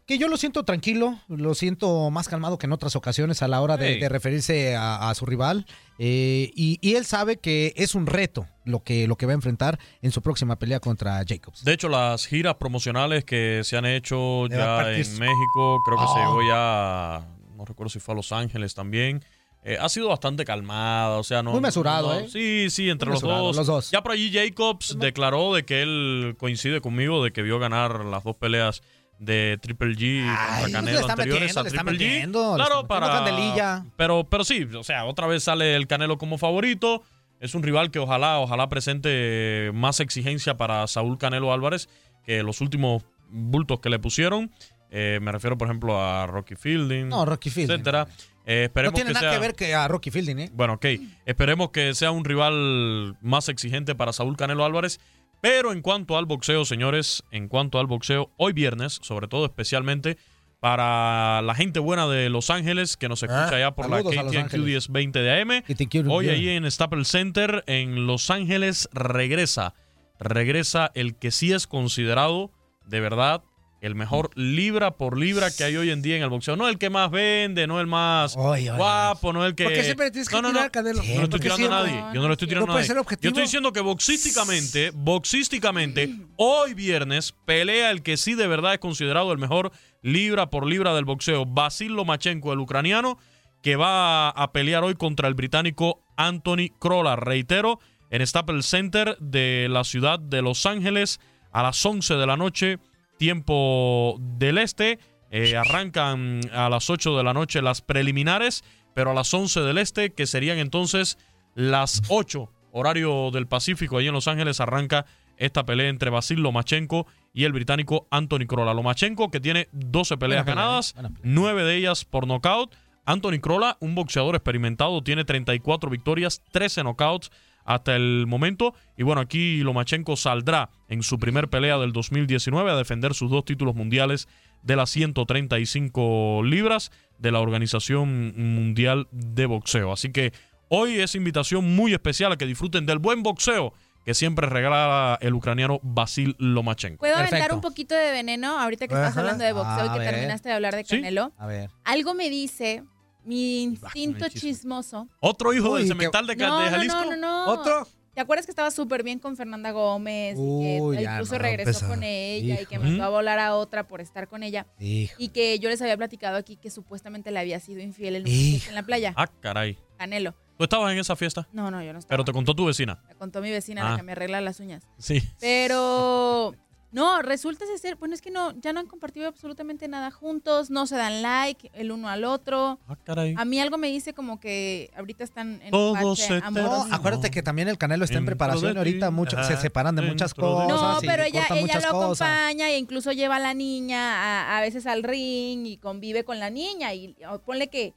[0.06, 3.60] Que yo lo siento tranquilo, lo siento más calmado que en otras ocasiones a la
[3.60, 5.66] hora de, referirse a, a su rival.
[5.98, 9.34] eh, y, y él sabe que es un reto lo que, lo que va a
[9.34, 11.64] enfrentar en su próxima pelea contra Jacobs.
[11.64, 16.18] De hecho, las giras promocionales que se han hecho ya en México, creo que se
[16.20, 17.26] llegó ya,
[17.56, 19.24] no recuerdo si fue a Los Ángeles también.
[19.64, 21.50] eh, ha sido bastante calmada, o sea, no.
[21.50, 22.28] Muy mesurado, no- ¿eh?
[22.28, 23.56] Sí, sí, entre los dos.
[23.56, 23.90] los dos.
[23.90, 28.22] Ya por allí Jacobs declaró de que él coincide conmigo de que vio ganar las
[28.22, 28.82] dos peleas
[29.18, 30.26] de Triple G
[30.60, 31.92] contra Canelo anteriores metiendo, a Triple G.
[31.92, 33.84] metiendo, Claro, para candelilla.
[33.96, 37.02] pero, pero sí, o sea, otra vez sale el Canelo como favorito.
[37.40, 41.88] Es un rival que ojalá, ojalá presente más exigencia para Saúl Canelo Álvarez
[42.24, 44.50] que los últimos bultos que le pusieron.
[44.90, 47.08] Eh, me refiero, por ejemplo, a Rocky Fielding.
[47.08, 48.06] No, Rocky Fielding, Etcétera.
[48.46, 50.50] Eh, No tiene que nada sea- que ver que a Rocky Fielding, ¿eh?
[50.54, 50.86] Bueno, ok.
[51.26, 55.00] Esperemos que sea un rival más exigente para Saúl Canelo Álvarez.
[55.46, 60.18] Pero en cuanto al boxeo, señores, en cuanto al boxeo, hoy viernes, sobre todo especialmente
[60.58, 64.36] para la gente buena de Los Ángeles que nos escucha Ah, allá por la KTNQ
[64.38, 64.88] Ángeles.
[64.90, 65.62] 1020 de AM.
[66.08, 69.74] Hoy ahí en Staples Center en Los Ángeles regresa,
[70.18, 72.50] regresa el que sí es considerado
[72.84, 73.44] de verdad
[73.86, 76.56] el mejor libra por libra que hay hoy en día en el boxeo.
[76.56, 79.64] No el que más vende, no el más guapo, no el que...
[79.64, 80.72] ¿Por qué siempre tienes que no, no, tirar, no.
[80.72, 81.02] Canelo?
[81.02, 82.04] Yo no estoy ¿Por qué tirando a nadie.
[82.14, 82.88] Yo no le estoy tirando ¿No a puede nadie.
[82.88, 83.22] ser objetivo?
[83.22, 88.80] Yo estoy diciendo que boxísticamente, boxísticamente, hoy viernes pelea el que sí de verdad es
[88.80, 89.72] considerado el mejor
[90.02, 93.18] libra por libra del boxeo, Basil Lomachenko, el ucraniano,
[93.62, 97.16] que va a pelear hoy contra el británico Anthony Crolla.
[97.16, 97.78] Reitero,
[98.10, 101.20] en Staples Center de la ciudad de Los Ángeles
[101.52, 102.78] a las 11 de la noche,
[103.16, 104.98] tiempo del este.
[105.30, 108.64] Eh, arrancan a las 8 de la noche las preliminares,
[108.94, 111.18] pero a las 11 del este, que serían entonces
[111.54, 115.06] las 8, horario del Pacífico, ahí en Los Ángeles, arranca
[115.36, 118.72] esta pelea entre Basil Lomachenko y el británico Anthony Crolla.
[118.72, 122.74] Lomachenko, que tiene 12 peleas pelea, ganadas, buena 9 de ellas por nocaut.
[123.04, 127.30] Anthony Crolla, un boxeador experimentado, tiene 34 victorias, 13 knockouts
[127.66, 128.74] hasta el momento.
[128.96, 133.44] Y bueno, aquí Lomachenko saldrá en su primer pelea del 2019 a defender sus dos
[133.44, 134.28] títulos mundiales
[134.62, 139.92] de las 135 libras de la Organización Mundial de Boxeo.
[139.92, 140.32] Así que
[140.68, 143.72] hoy es invitación muy especial a que disfruten del buen boxeo
[144.04, 147.00] que siempre regala el ucraniano Basil Lomachenko.
[147.00, 150.48] ¿Puedo aventar un poquito de veneno ahorita que estás hablando de boxeo y que terminaste
[150.48, 150.96] de hablar de Sí.
[150.96, 151.32] Canelo?
[151.36, 151.70] A ver.
[151.82, 152.84] Algo me dice
[153.26, 155.08] mi instinto chismoso.
[155.20, 157.04] ¿Otro hijo Uy, del cemental de, No, de no, Jalisco?
[157.04, 157.86] no, no, no.
[158.14, 160.36] ¿Te acuerdas que estaba súper bien con Fernanda Gómez?
[160.38, 161.88] y Uy, que ya incluso no, regresó empezó.
[161.88, 164.66] con ella y que mandó a volar a otra por estar con ella.
[164.80, 165.14] Hijo.
[165.18, 168.74] Y que yo les había platicado aquí que supuestamente le había sido infiel en, en
[168.74, 169.12] la playa.
[169.16, 169.76] Ah, caray.
[169.98, 170.34] Canelo.
[170.56, 171.46] ¿Tú estabas en esa fiesta?
[171.52, 172.08] No, no, yo no estaba.
[172.16, 173.02] Pero te contó tu vecina.
[173.06, 173.90] Me contó mi vecina, Ah.
[173.90, 174.84] la que me arregla las uñas.
[174.96, 175.22] Sí.
[175.38, 176.54] Pero
[176.96, 180.86] no, resulta ser, bueno, es que no, ya no han compartido absolutamente nada juntos, no
[180.86, 182.78] se dan like el uno al otro.
[182.88, 183.34] Ah, caray.
[183.36, 186.88] A mí algo me dice como que ahorita están en Todo un se bache amoroso.
[186.88, 190.32] No, acuérdate que también el Canelo está en preparación ahorita, mucho, se separan de muchas
[190.32, 190.68] cosas.
[190.68, 192.26] No, y pero ella, ella lo cosas.
[192.26, 196.40] acompaña e incluso lleva a la niña a, a veces al ring y convive con
[196.40, 197.14] la niña y
[197.44, 197.92] ponle que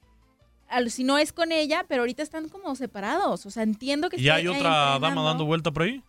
[0.90, 3.46] si no es con ella, pero ahorita están como separados.
[3.46, 6.04] O sea, entiendo que ¿Y hay otra dama dando vuelta por ahí?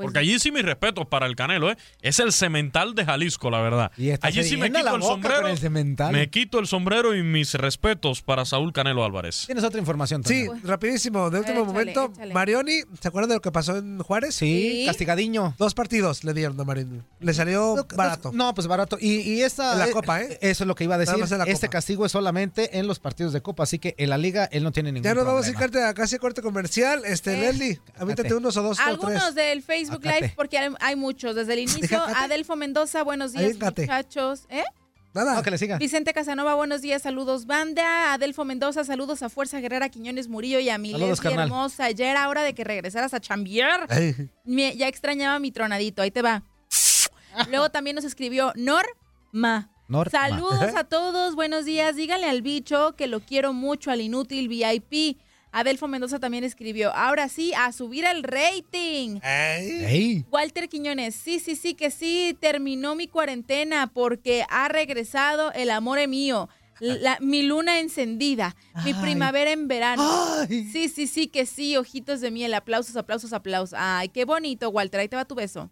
[0.00, 1.76] Pues- Porque allí sí mis respetos para el Canelo, ¿eh?
[2.00, 3.92] Es el cemental de Jalisco, la verdad.
[4.22, 5.42] Allí sí me quito la el sombrero.
[5.42, 6.12] con el cemental.
[6.12, 9.44] Me quito el sombrero y mis respetos para Saúl Canelo Álvarez.
[9.46, 10.24] ¿Tienes otra información?
[10.24, 10.60] Sí, Toño?
[10.64, 12.10] rapidísimo, de último Échale, momento.
[12.14, 12.32] échale.
[12.34, 14.34] Marioni, ¿se acuerdan de lo que pasó en Juárez?
[14.34, 14.86] Sí, Sí.
[14.86, 15.54] castigadiño.
[15.58, 17.00] Dos partidos le dieron a Marioni.
[17.20, 18.30] Le salió barato.
[18.32, 18.96] No, pues barato.
[19.00, 19.72] Y, y esta.
[19.74, 20.38] En la eh, Copa, ¿eh?
[20.40, 21.20] Eso es lo que iba a Nada decir.
[21.20, 21.72] más en la Este Copa.
[21.78, 24.72] castigo es solamente en los partidos de Copa, así que en la liga él no
[24.72, 25.72] tiene ningún Ya nos vamos a ir problema.
[25.84, 27.02] corte a casi corte comercial.
[27.04, 29.34] Este, Leslie, avítate unos o dos o Algunos tres.
[29.34, 30.20] del Facebook Acate.
[30.20, 31.34] Live, porque hay, hay muchos.
[31.34, 32.02] Desde el inicio.
[32.16, 33.56] Adelfo Mendoza, buenos días,
[33.86, 34.44] muchachos.
[34.48, 34.64] ¿Eh?
[35.12, 35.34] Nada.
[35.34, 35.76] No, que le siga.
[35.78, 38.12] Vicente Casanova, buenos días, saludos, banda.
[38.14, 41.90] Adelfo Mendoza, saludos a Fuerza Guerrera Quiñones Murillo y a mi Saludos, Leslie hermosa.
[41.90, 43.88] Ya era hora de que regresaras a chambear.
[44.44, 46.44] Me- ya extrañaba mi tronadito, ahí te va.
[47.48, 49.70] Luego también nos escribió Norma.
[49.88, 50.10] Norma.
[50.10, 51.96] Saludos a todos, buenos días.
[51.96, 55.18] Díganle al bicho que lo quiero mucho, al inútil VIP.
[55.52, 59.18] Adelfo Mendoza también escribió, ahora sí, a subir el rating.
[60.30, 65.98] Walter Quiñones, sí, sí, sí, que sí, terminó mi cuarentena porque ha regresado el amor
[65.98, 66.48] es mío.
[66.78, 68.56] La- mi luna encendida,
[68.86, 69.02] mi Ay.
[69.02, 70.02] primavera en verano.
[70.48, 73.78] Sí, sí, sí, que sí, ojitos de miel, aplausos, aplausos, aplausos.
[73.78, 75.68] Ay, qué bonito, Walter, ahí te va tu beso.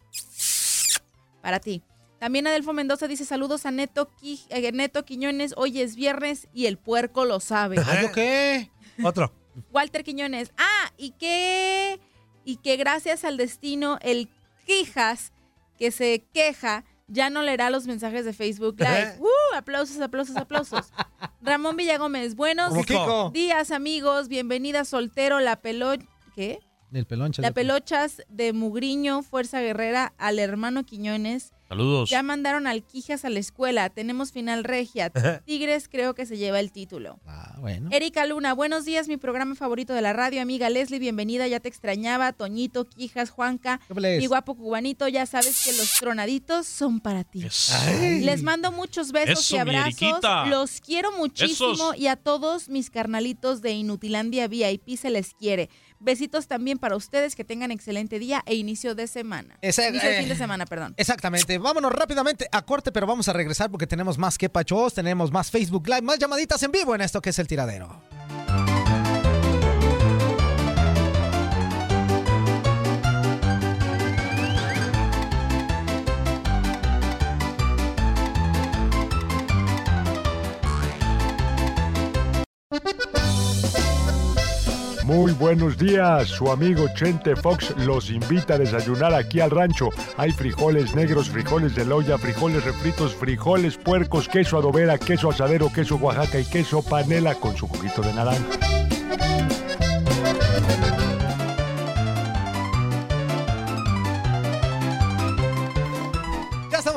[1.40, 1.82] Para ti.
[2.18, 6.66] También Adelfo Mendoza dice saludos a Neto, Qui- eh, Neto Quiñones, hoy es viernes y
[6.66, 7.76] el puerco lo sabe.
[7.78, 8.70] ¿Ah, yo qué?
[9.02, 9.32] Otro.
[9.72, 10.52] Walter Quiñones.
[10.56, 12.00] Ah, y que,
[12.44, 14.28] y que gracias al destino, el
[14.66, 15.32] Quijas,
[15.78, 19.16] que se queja, ya no leerá los mensajes de Facebook Live.
[19.18, 19.56] ¡Uh!
[19.56, 20.92] Aplausos, aplausos, aplausos.
[21.40, 23.30] Ramón Villagómez, buenos Kiko.
[23.30, 24.28] días, amigos.
[24.28, 25.92] Bienvenida, soltero, la pelo...
[26.34, 26.60] ¿Qué?
[26.92, 27.06] El.
[27.38, 31.52] La pelochas de Mugriño, Fuerza Guerrera, al hermano Quiñones.
[31.68, 32.08] Saludos.
[32.08, 33.90] Ya mandaron al Quijas a la escuela.
[33.90, 35.10] Tenemos final regia.
[35.44, 37.20] Tigres creo que se lleva el título.
[37.26, 37.90] Ah, bueno.
[37.92, 41.68] Erika Luna, buenos días, mi programa favorito de la radio, amiga Leslie, bienvenida, ya te
[41.68, 47.44] extrañaba, Toñito, Quijas, Juanca, mi guapo cubanito, ya sabes que los tronaditos son para ti.
[47.72, 48.20] Ay.
[48.20, 51.98] Les mando muchos besos Eso, y abrazos, los quiero muchísimo Esos.
[51.98, 55.68] y a todos mis carnalitos de Inutilandia VIP se les quiere.
[56.00, 59.58] Besitos también para ustedes, que tengan excelente día e inicio de semana.
[59.62, 60.94] Ese- inicio de eh, fin de semana, perdón.
[60.96, 61.58] Exactamente.
[61.58, 65.50] Vámonos rápidamente a corte, pero vamos a regresar porque tenemos más que pachos, tenemos más
[65.50, 68.00] Facebook Live, más llamaditas en vivo en esto que es el tiradero.
[85.08, 89.88] Muy buenos días, su amigo Chente Fox los invita a desayunar aquí al rancho.
[90.18, 95.96] Hay frijoles negros, frijoles de loya, frijoles refritos, frijoles puercos, queso adobera, queso asadero, queso
[95.96, 98.44] Oaxaca y queso panela con su juguito de naranja.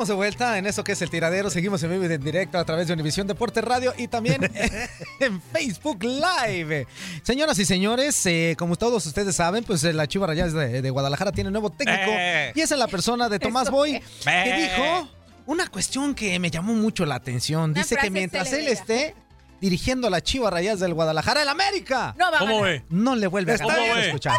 [0.02, 1.48] Estamos de vuelta en eso que es el tiradero.
[1.48, 4.42] Seguimos en vivo y en directo a través de Univisión Deporte Radio y también
[5.20, 6.86] en Facebook Live.
[7.22, 10.90] Señoras y señores, eh, como todos ustedes saben, pues eh, la Chiva Rayadas de, de
[10.90, 12.52] Guadalajara tiene nuevo técnico Eh.
[12.54, 14.70] y esa es la persona de Tomás Boy que Eh.
[14.70, 15.08] dijo
[15.46, 17.72] una cuestión que me llamó mucho la atención.
[17.72, 19.14] Dice que mientras él esté
[19.60, 22.62] dirigiendo a la Chiva Rayadas del Guadalajara, el América No ¿Cómo ganar.
[22.72, 22.84] ve?
[22.90, 24.36] no le vuelve a escuchar.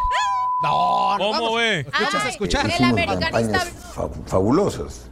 [0.61, 1.55] No, no, ¿Cómo vamos.
[1.57, 1.79] ve?
[1.81, 2.65] Escuchas a Ay, escuchar.
[2.69, 3.65] el americanista-
[4.27, 5.09] fabulosas,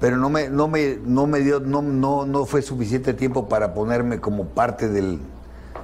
[0.00, 3.72] pero no me, no me, no me dio, no, no, no fue suficiente tiempo para
[3.74, 5.18] ponerme como parte del,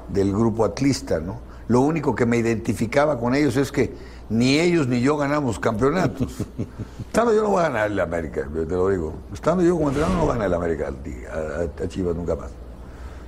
[0.08, 1.40] del grupo atlista, ¿no?
[1.68, 3.94] Lo único que me identificaba con ellos es que
[4.28, 6.36] ni ellos ni yo ganamos campeonatos.
[7.06, 9.14] Estando yo no voy a ganar el América, te lo digo.
[9.32, 12.50] Estando yo como entrenador no gana el América a, a- a Chivas nunca más.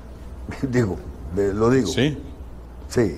[0.62, 0.96] digo,
[1.34, 1.86] de- lo digo.
[1.88, 2.18] Sí.
[2.88, 3.16] Sí.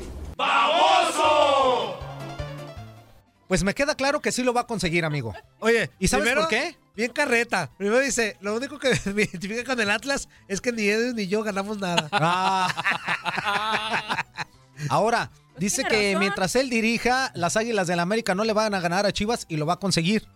[3.48, 5.32] Pues me queda claro que sí lo va a conseguir, amigo.
[5.60, 6.76] Oye, ¿Y sabes primero, por qué?
[6.96, 7.70] Bien carreta.
[7.76, 11.26] Primero dice, lo único que me identifica con el Atlas es que ni ellos ni
[11.26, 12.08] yo ganamos nada.
[12.18, 14.24] Ah.
[14.88, 16.20] Ahora, dice que razón.
[16.20, 19.56] mientras él dirija, las Águilas del América no le van a ganar a Chivas y
[19.56, 20.26] lo va a conseguir.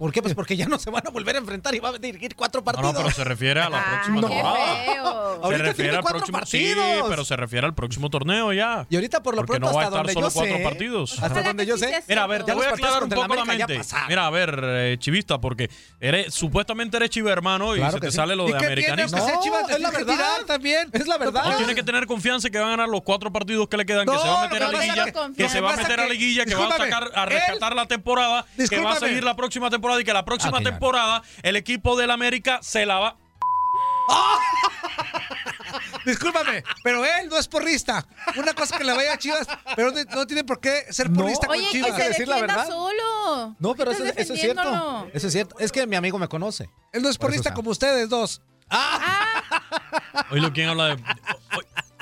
[0.00, 0.22] ¿Por qué?
[0.22, 2.62] Pues porque ya no se van a volver a enfrentar y va a dirigir cuatro
[2.62, 2.94] No, partidos.
[2.94, 4.28] no, pero se refiere a la próxima no.
[4.28, 4.56] temporada.
[4.86, 5.50] Qué feo.
[5.50, 6.38] Se refiere al próximo.
[6.38, 6.84] partidos.
[6.96, 8.86] Sí, pero se refiere al próximo torneo ya.
[8.88, 10.62] Y ahorita por lo Porque pronto no va a estar donde solo yo cuatro sé,
[10.64, 11.22] partidos.
[11.22, 12.02] hasta donde yo sé.
[12.08, 13.86] Mira, a ver, te Ya voy a aclarar un poco la América mente.
[14.08, 15.68] Mira, a ver, eh, chivista, porque
[16.00, 18.16] eres supuestamente eres chiva hermano y Claro se te sí.
[18.16, 19.18] sale lo ¿Y de americanista.
[19.18, 20.36] No, es la verdad.
[20.46, 20.88] también.
[20.94, 21.44] Es la verdad.
[21.44, 24.06] No tiene que tener confianza que va a ganar los cuatro partidos que le quedan,
[24.06, 25.74] que No, se va a meter no, a no, liguilla, no, no, que se va
[25.74, 28.96] a meter a liguilla, que va a sacar a rescatar la temporada, que va a
[28.96, 30.70] seguir la próxima temporada y que la próxima Ah, claro.
[30.76, 33.16] temporada el equipo del América se la va.
[36.04, 38.06] Discúlpame, pero él no es porrista.
[38.36, 39.46] Una cosa que le vaya a Chivas,
[39.76, 41.20] pero no, no tiene por qué ser No.
[41.20, 41.96] porrista Oye, con que Chivas.
[41.96, 42.66] se decir la verdad.
[42.66, 43.54] solo.
[43.58, 45.08] No, pero eso, eso es cierto.
[45.12, 45.56] Eso es cierto.
[45.58, 46.70] Es que mi amigo me conoce.
[46.92, 48.40] Él no es Por porrista como ustedes dos.
[50.30, 51.02] Oye, lo quién habla de.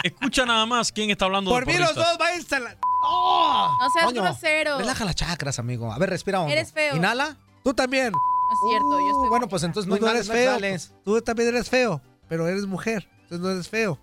[0.02, 2.76] escucha nada más quién está hablando Por de mí los dos vayan a la...
[3.80, 4.78] No seas Coño, grosero.
[4.78, 5.92] Relaja las chakras, amigo.
[5.92, 6.52] A ver, respira hondo.
[6.52, 6.96] Eres feo.
[6.96, 7.36] Inhala.
[7.68, 8.12] Tú también.
[8.12, 8.18] No
[8.54, 10.58] es cierto, yo estoy Bueno, pues entonces no eres feo.
[11.04, 13.06] Tú también eres feo, pero eres mujer.
[13.24, 13.98] Entonces no eres feo.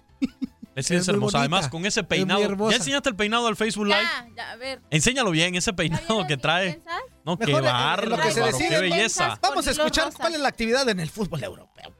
[0.75, 1.37] Es, Eres muy hermosa.
[1.37, 1.39] bonita.
[1.39, 2.69] Además, con ese peinado.
[2.69, 3.97] ¿Ya enseñaste el peinado del Facebook Live?
[4.03, 4.83] Ya, ya, a ver.
[4.91, 6.79] Enséñalo bien, ese ¿Está peinado que trae.
[7.25, 8.21] No, qué Mejor bárbaro,
[8.55, 9.39] qué belleza.
[9.41, 11.91] Vamos a escuchar cuál es la actividad en el fútbol europeo.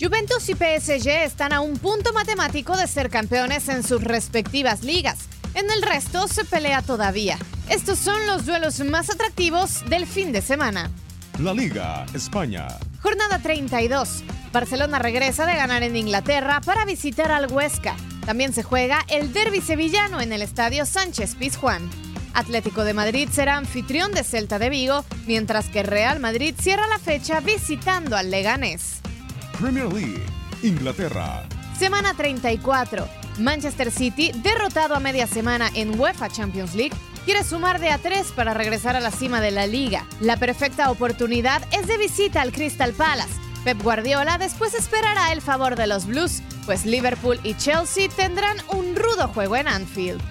[0.00, 5.28] Juventus y PSG están a un punto matemático de ser campeones en sus respectivas ligas.
[5.52, 7.36] En el resto se pelea todavía.
[7.68, 10.90] Estos son los duelos más atractivos del fin de semana.
[11.38, 12.66] La Liga, España.
[13.02, 14.24] Jornada 32.
[14.54, 17.94] Barcelona regresa de ganar en Inglaterra para visitar al Huesca.
[18.24, 21.90] También se juega el derby sevillano en el estadio Sánchez Pizjuán.
[22.32, 26.98] Atlético de Madrid será anfitrión de Celta de Vigo, mientras que Real Madrid cierra la
[26.98, 29.00] fecha visitando al Leganés.
[29.60, 30.24] Premier League,
[30.62, 31.42] Inglaterra.
[31.78, 33.06] Semana 34.
[33.38, 36.96] Manchester City, derrotado a media semana en UEFA Champions League,
[37.26, 40.06] quiere sumar de a tres para regresar a la cima de la liga.
[40.20, 43.34] La perfecta oportunidad es de visita al Crystal Palace.
[43.62, 48.96] Pep Guardiola después esperará el favor de los Blues, pues Liverpool y Chelsea tendrán un
[48.96, 50.22] rudo juego en Anfield.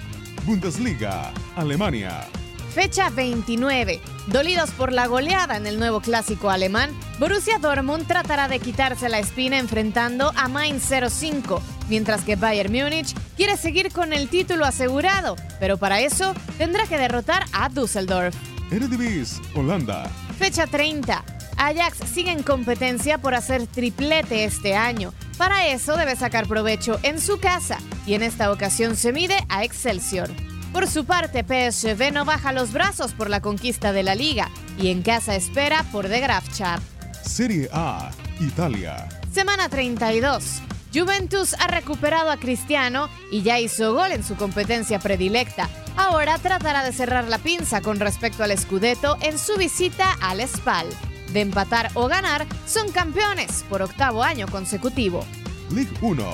[0.44, 2.28] Bundesliga, Alemania.
[2.74, 4.00] Fecha 29.
[4.28, 9.18] Dolidos por la goleada en el nuevo clásico alemán, Borussia Dortmund tratará de quitarse la
[9.18, 15.36] espina enfrentando a Mainz 05, mientras que Bayern Múnich quiere seguir con el título asegurado,
[15.60, 18.36] pero para eso tendrá que derrotar a Düsseldorf.
[18.72, 20.08] Eredivisie, Holanda.
[20.38, 21.24] Fecha 30.
[21.58, 25.12] Ajax sigue en competencia por hacer triplete este año.
[25.38, 29.64] Para eso debe sacar provecho en su casa y en esta ocasión se mide a
[29.64, 30.30] Excelsior.
[30.74, 34.90] Por su parte, PSV no baja los brazos por la conquista de la liga y
[34.90, 36.80] en casa espera por The Graafschap.
[37.24, 39.10] Serie A, Italia.
[39.34, 40.62] Semana 32.
[40.94, 45.70] Juventus ha recuperado a Cristiano y ya hizo gol en su competencia predilecta.
[45.98, 50.88] Ahora tratará de cerrar la pinza con respecto al Scudetto en su visita al Spal.
[51.34, 55.26] De empatar o ganar, son campeones por octavo año consecutivo.
[55.72, 56.26] Ligue 1,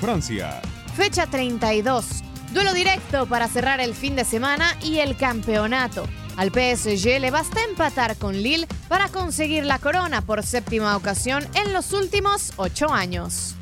[0.00, 0.60] Francia.
[0.96, 2.29] Fecha 32.
[2.52, 6.04] Duelo directo para cerrar el fin de semana y el campeonato.
[6.36, 11.72] Al PSG le basta empatar con Lille para conseguir la corona por séptima ocasión en
[11.72, 13.54] los últimos ocho años.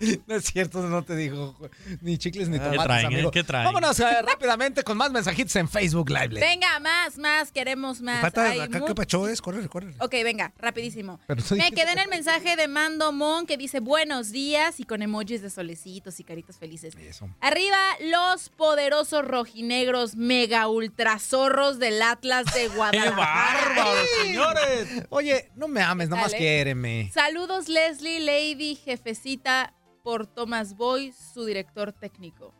[0.26, 1.56] No es cierto, no te dijo
[2.02, 3.14] ni chicles ni ¿Qué tomates, traen, eh?
[3.14, 3.30] amigo.
[3.30, 3.64] ¿Qué traen?
[3.66, 6.28] Vámonos eh, rápidamente con más mensajitos en Facebook Live.
[6.40, 8.20] Venga, más, más, queremos más.
[8.20, 9.40] Falta Hay acá, mu- ¿qué pacho es?
[9.40, 9.94] Corre, corre.
[10.00, 11.18] Ok, venga, rapidísimo.
[11.28, 15.42] Me quedé en el mensaje de Mando Mon que dice buenos días y con emojis
[15.42, 16.94] de solecitos y caritas felices.
[17.40, 23.84] Arriba los poderosos rojinegros mega ultrazorros del Atlas de Guadalajara.
[24.22, 25.06] señores!
[25.10, 26.38] Oye, no me ames, nomás Dale.
[26.38, 27.10] quiéreme.
[27.14, 29.72] Saludos Leslie, Lady, jefecita
[30.06, 32.54] por Thomas Boy, su director técnico.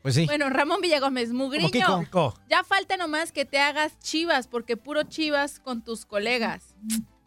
[0.00, 0.24] Pues sí.
[0.26, 2.06] Bueno, Ramón Villagómez, Mugriño.
[2.48, 6.76] Ya falta nomás que te hagas chivas, porque puro chivas con tus colegas.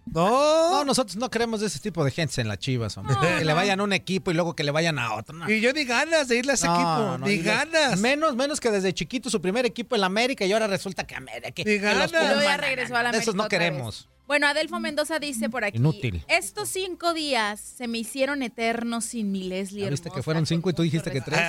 [0.05, 0.71] No.
[0.71, 3.15] No, nosotros no queremos de ese tipo de gente en las chivas, hombre.
[3.19, 5.35] que le vayan a un equipo y luego que le vayan a otro.
[5.35, 5.49] no.
[5.49, 7.17] Y yo ni ganas de irle a ese No, equipo.
[7.19, 7.99] no, ni ganas.
[7.99, 11.13] Menos, menos que desde chiquito su primer equipo en la América y ahora resulta que
[11.15, 11.51] América.
[11.51, 12.11] que ganas.
[12.11, 14.09] los Y luego ya regresó a la de Esos América no queremos.
[14.25, 15.77] Bueno, Adelfo Mendoza dice por aquí.
[15.77, 16.23] Inútil.
[16.29, 20.69] Estos cinco días se me hicieron eternos sin mi Leslie ¿Ya viste que fueron cinco
[20.69, 21.39] y tú dijiste que tres?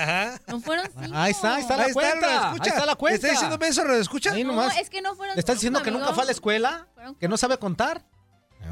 [0.48, 1.16] No fueron cinco.
[1.16, 2.20] Ahí está, ahí está la Ahí cuenta.
[2.20, 2.70] lo Ahí escucha.
[2.70, 3.12] está la cuenta.
[3.26, 4.32] ¿Le está diciendo eso, lo escucha?
[4.32, 4.76] Ahí No, nomás.
[4.78, 6.88] es que no fueron ¿Le estás diciendo que nunca fue a la escuela?
[7.20, 8.04] ¿Que no sabe contar?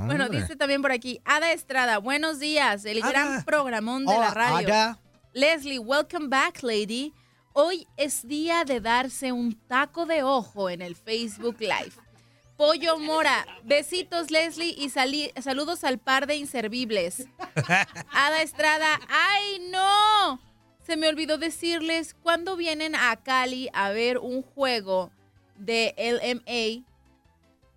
[0.07, 0.41] Bueno, Hombre.
[0.41, 3.11] dice también por aquí, Ada Estrada, buenos días, el Ada.
[3.11, 4.69] gran programón de Hola, la radio.
[4.69, 4.99] Ada.
[5.35, 7.13] Leslie, welcome back, lady.
[7.53, 11.93] Hoy es día de darse un taco de ojo en el Facebook Live.
[12.63, 17.27] Pollo Mora, besitos Leslie y sali- saludos al par de inservibles.
[18.13, 20.41] Ada Estrada, ¡ay no!
[20.87, 25.11] Se me olvidó decirles cuándo vienen a Cali a ver un juego
[25.57, 26.87] de LMA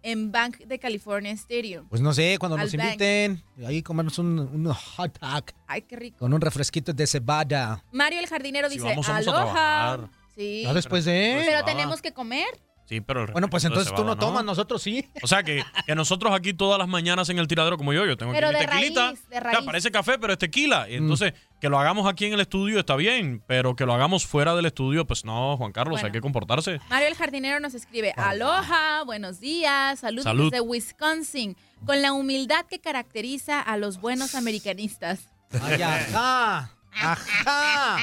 [0.03, 1.88] en Bank de California Stadium.
[1.90, 2.84] Pues no sé, cuando nos bank.
[2.86, 6.20] inviten, ahí comernos un, un hot dog Ay, qué rico.
[6.20, 7.84] con un refresquito de cebada.
[7.91, 9.45] Mario el jardinero Si dice, vamos, vamos a aloha.
[9.52, 10.10] trabajar.
[10.36, 10.62] Sí.
[10.64, 11.41] Ya después de...
[11.44, 12.45] Pero tenemos que comer.
[12.88, 15.10] Sí, pero el Bueno, pues entonces tú no tomas, nosotros sí.
[15.24, 18.16] O sea que, que nosotros aquí todas las mañanas en el tiradero como yo, yo
[18.16, 19.07] tengo Pero aquí mi de tequilita.
[19.07, 19.66] raíz, de O sea, raíz.
[19.66, 20.86] parece café, pero es tequila.
[20.88, 20.91] Mm.
[20.91, 24.28] Y entonces, que lo hagamos aquí en el estudio está bien, pero que lo hagamos
[24.28, 26.06] fuera del estudio, pues no, Juan Carlos, Bueno.
[26.06, 26.80] hay que comportarse.
[26.90, 30.52] Mario el jardinero nos escribe, aloha, buenos días, saludos Salud.
[30.52, 31.57] desde Wisconsin,
[31.88, 35.28] con la humildad que caracteriza a los buenos americanistas.
[35.60, 36.70] Ay, ajá.
[37.02, 37.98] Ajá.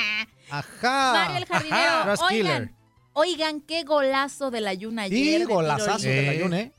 [0.51, 1.13] Ajá.
[1.15, 2.47] Mario el jardinero, killer.
[2.47, 2.77] oigan,
[3.13, 5.19] oigan, qué golazo de la Yuna ayer.
[5.19, 6.45] Y de tiro golazazo de la libre.
[6.45, 6.73] Jun, ¿eh?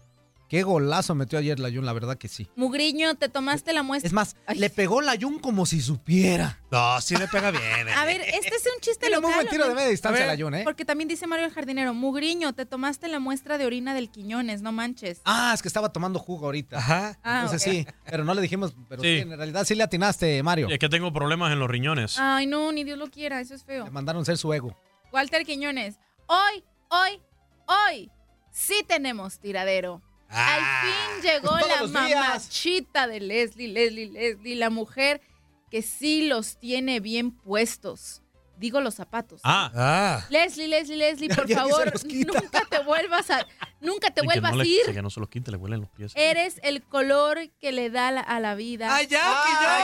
[0.54, 2.48] Qué golazo metió ayer la Jun, la verdad que sí.
[2.56, 4.06] Mugriño, te tomaste la muestra.
[4.06, 6.60] Es más, le pegó la Jun como si supiera.
[6.70, 7.90] No, sí le pega bien.
[7.90, 9.24] A ver, este es un chiste local.
[9.24, 10.62] muy buen tiro ¿o de media distancia la Jun, ¿eh?
[10.64, 14.62] Porque también dice Mario el jardinero, Mugriño, te tomaste la muestra de orina del Quiñones,
[14.62, 15.22] no manches.
[15.26, 16.78] Ah, es que estaba tomando jugo ahorita.
[16.78, 17.18] Ajá.
[17.24, 17.74] Ah, Entonces ok.
[17.74, 19.08] sí, pero no le dijimos, pero sí.
[19.08, 19.22] Sí.
[19.22, 20.68] en realidad sí le atinaste, Mario.
[20.70, 22.20] Es que tengo problemas en los riñones.
[22.20, 23.86] Ay, no, ni Dios lo quiera, eso es feo.
[23.86, 24.78] Le mandaron ser su ego.
[25.12, 25.98] Walter Quiñones,
[26.28, 27.22] hoy, hoy,
[27.68, 28.12] hoy,
[28.52, 30.02] sí tenemos tiradero.
[30.30, 35.22] Al fin llegó la mamachita de Leslie, Leslie, Leslie, la mujer
[35.70, 38.22] que sí los tiene bien puestos.
[38.58, 39.42] Digo los zapatos.
[39.44, 40.26] Ah, Ah.
[40.30, 43.46] Leslie, Leslie, Leslie, por Ya favor, nunca te vuelvas a,
[43.82, 44.86] nunca te y vuelvas no a le- ir.
[44.94, 46.14] Que no se los quite, le huelen los pies.
[46.16, 48.96] Eres el color que le da la- a la vida.
[48.96, 49.22] ¡Ay, ya,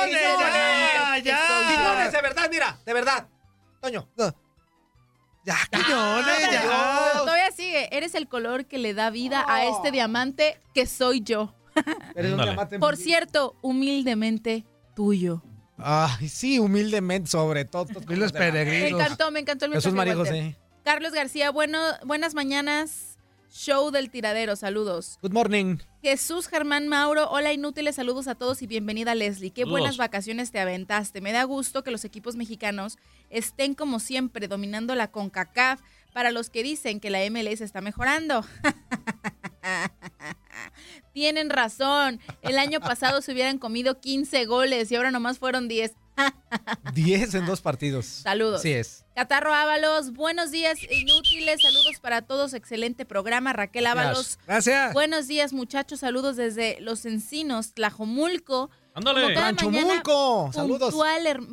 [0.01, 0.11] Ay!
[0.13, 2.09] ¡Ya, ya!
[2.11, 3.27] de verdad, mira, de verdad.
[3.81, 4.07] Toño.
[5.49, 7.11] Ya, Quiñones, Pero ya.
[7.15, 7.89] Todavía sigue.
[7.95, 11.53] Eres el color que le da vida a este diamante que soy yo.
[12.15, 12.51] Eres un Ándale.
[12.51, 12.79] diamante.
[12.79, 14.63] Por cierto, humildemente
[14.95, 15.41] tuyo.
[15.77, 17.87] Ay, sí, humildemente, sobre todo.
[18.09, 18.99] Y los Me peregrinos.
[19.01, 20.43] encantó, me encantó el Jesús mensaje, María Walter.
[20.51, 20.55] José.
[20.83, 23.08] Carlos García, bueno, buenas mañanas.
[23.51, 25.17] Show del tiradero, saludos.
[25.23, 25.77] Good morning.
[26.03, 29.49] Jesús Germán Mauro, hola inútiles, saludos a todos y bienvenida Leslie.
[29.49, 29.79] Qué Saludos.
[29.79, 31.19] buenas vacaciones te aventaste.
[31.19, 32.99] Me da gusto que los equipos mexicanos
[33.31, 35.81] estén como siempre dominando la CONCACAF
[36.13, 38.45] para los que dicen que la MLS está mejorando.
[41.13, 42.19] Tienen razón.
[42.43, 45.93] El año pasado se hubieran comido 15 goles y ahora nomás fueron 10.
[46.93, 48.05] 10 en dos partidos.
[48.05, 48.59] Saludos.
[48.59, 49.05] Así es.
[49.15, 53.51] Catarro Ábalos, buenos días inútiles, saludos para todos, excelente programa.
[53.53, 54.93] Raquel Ábalos, Gracias.
[54.93, 58.69] buenos días muchachos, saludos desde Los Encinos, Tlajomulco.
[58.99, 59.33] Ándale.
[59.33, 60.03] Mañana,
[60.51, 60.95] Saludos.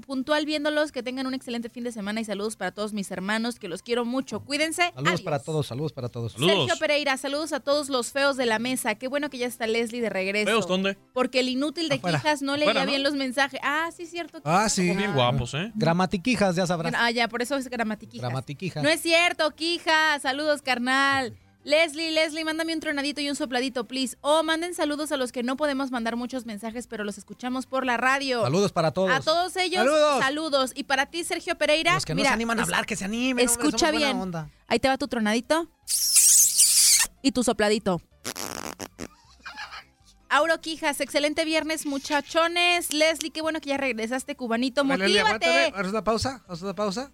[0.06, 3.58] Puntual, viéndolos, que tengan un excelente fin de semana y saludos para todos mis hermanos,
[3.58, 4.40] que los quiero mucho.
[4.40, 4.82] Cuídense.
[4.94, 5.22] Saludos Adiós.
[5.22, 6.32] para todos, saludos para todos.
[6.32, 8.94] Sergio Pereira, saludos a todos los feos de la mesa.
[8.96, 10.46] Qué bueno que ya está Leslie de regreso.
[10.46, 10.96] ¿Feos dónde?
[11.12, 12.18] Porque el inútil de Afuera.
[12.18, 12.90] Quijas no leía Afuera, ¿no?
[12.90, 13.60] bien los mensajes.
[13.62, 14.40] Ah, sí, cierto.
[14.44, 14.94] Ah, sí.
[14.94, 15.72] Bien guapos, ¿eh?
[15.74, 16.92] Gramatiquijas, ya sabrás.
[16.96, 18.28] Ah, ya, por eso es gramatiquijas.
[18.28, 18.82] Gramatiquijas.
[18.82, 20.18] No es cierto, Quija.
[20.20, 21.34] Saludos, carnal.
[21.66, 24.16] Leslie, Leslie, mándame un tronadito y un sopladito, please.
[24.20, 27.84] O manden saludos a los que no podemos mandar muchos mensajes, pero los escuchamos por
[27.84, 28.42] la radio.
[28.42, 29.10] Saludos para todos.
[29.10, 30.20] A todos ellos, Saludos.
[30.20, 30.72] saludos.
[30.76, 33.04] Y para ti, Sergio Pereira, Los que no mira, se animan a hablar, que se
[33.04, 33.44] animen.
[33.44, 34.16] Escucha bien.
[34.16, 34.48] onda.
[34.68, 35.68] Ahí te va tu tronadito.
[37.20, 38.00] Y tu sopladito.
[40.28, 42.92] Auro Quijas, excelente viernes, muchachones.
[42.92, 44.84] Leslie, qué bueno que ya regresaste, cubanito.
[44.84, 45.18] Motívate.
[45.18, 45.72] aguántame.
[45.74, 46.44] ¿Haz una pausa?
[46.46, 47.10] ¿Haz una pausa?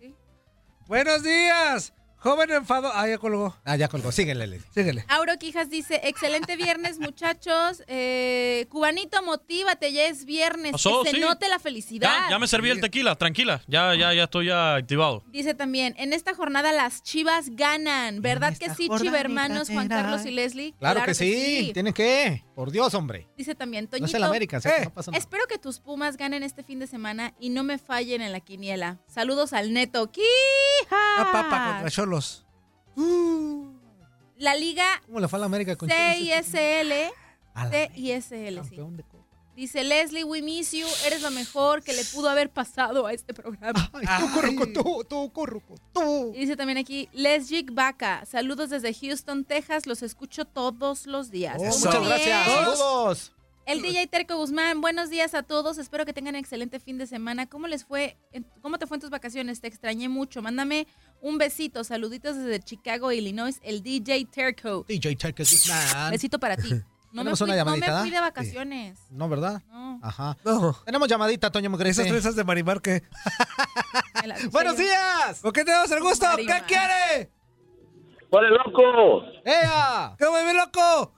[0.89, 1.95] Buenos días.
[2.23, 2.89] Joven enfado.
[2.95, 3.57] Ah, ya colgó.
[3.65, 4.13] Ah, ya colgó.
[4.13, 4.63] Síguele, Leli.
[4.73, 5.05] Síguele.
[5.09, 7.83] Auro Quijas dice, excelente viernes, muchachos.
[7.89, 10.71] Eh, cubanito, motívate, ya es viernes.
[10.71, 11.21] Pasó, que se sí.
[11.21, 12.09] note la felicidad.
[12.25, 13.63] Ya, ya me serví el tequila, tranquila.
[13.67, 15.25] Ya, ya, ya estoy ya activado.
[15.33, 18.23] Dice también, en esta jornada las chivas ganan.
[18.23, 19.89] ¿Verdad que sí, hermanos, Juan.
[19.89, 20.75] Carlos y Leslie?
[20.79, 21.73] Claro, que, sí.
[21.75, 22.45] Tienen que.
[22.55, 23.29] Por Dios, hombre.
[23.37, 24.07] Dice también, No Toñito.
[24.07, 25.19] es el América, así que no pasa nada.
[25.19, 28.41] Espero que tus Pumas ganen este fin de semana y no me fallen en la
[28.41, 28.99] quiniela.
[29.07, 30.11] Saludos al neto.
[30.13, 30.27] ¡Quija!
[30.91, 32.45] Ah, papa contra Cholos.
[34.37, 35.89] La liga ¿Cómo le fue a la América con?
[35.89, 36.93] CISL.
[37.95, 38.77] CISL, sí.
[39.55, 40.87] Dice Leslie, we miss you.
[41.07, 43.91] Eres lo mejor que le pudo haber pasado a este programa.
[43.93, 46.33] tú, corruco, tú, tú, corruco, tú.
[46.35, 48.25] Y dice también aquí, Lesjik Vaca.
[48.25, 49.87] Saludos desde Houston, Texas.
[49.87, 51.57] Los escucho todos los días.
[51.59, 52.05] Oh, muchas bien.
[52.05, 52.47] gracias.
[52.47, 53.33] Saludos.
[53.65, 55.79] El DJ Terco Guzmán, buenos días a todos.
[55.79, 57.47] Espero que tengan excelente fin de semana.
[57.47, 58.17] ¿Cómo les fue?
[58.61, 59.61] ¿Cómo te fue en tus vacaciones?
[59.61, 60.43] Te extrañé mucho.
[60.43, 60.89] Mándame
[61.21, 61.85] un besito.
[61.85, 63.61] Saluditos desde Chicago, Illinois.
[63.63, 64.85] El DJ Terco.
[64.89, 66.11] DJ Terco Guzmán.
[66.11, 66.71] Besito para ti.
[67.13, 69.07] No me, fui, una no me llamadita, fui de vacaciones.
[69.11, 69.61] No, ¿verdad?
[69.71, 70.01] No.
[70.03, 70.37] Ajá.
[70.45, 70.75] No.
[70.85, 72.09] Tenemos llamadita, Toño Mugrete.
[72.09, 73.03] Esas de Marimar que.
[74.51, 75.41] ¡Buenos días!
[75.43, 76.27] ¿Con qué tenemos el gusto?
[76.37, 77.31] ¿Qué quiere?
[78.31, 79.25] ¡Por el loco!
[79.45, 80.17] ¡Ea!
[80.19, 81.13] ¿Cómo mi loco?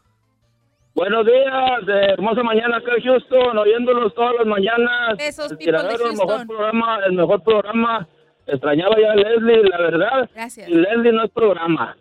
[0.96, 5.16] Buenos días, eh, hermosa mañana acá en Houston, oyéndolos todas las mañanas.
[5.18, 8.08] Besos, el de tiradero, el mejor programa, el mejor programa.
[8.46, 10.30] Extrañaba ya a Leslie, la verdad.
[10.34, 10.68] Gracias.
[10.68, 11.96] Y Leslie no es programa.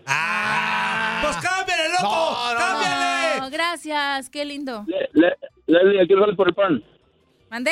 [1.21, 2.37] Pues cámbiale, loco.
[2.57, 2.82] cámbiale.
[2.82, 2.82] No,
[3.53, 4.29] gracias.
[4.29, 4.83] Qué lindo.
[4.87, 6.83] Le- le- Leslie, aquí no sales por el pan.
[7.49, 7.71] ¿Mandé?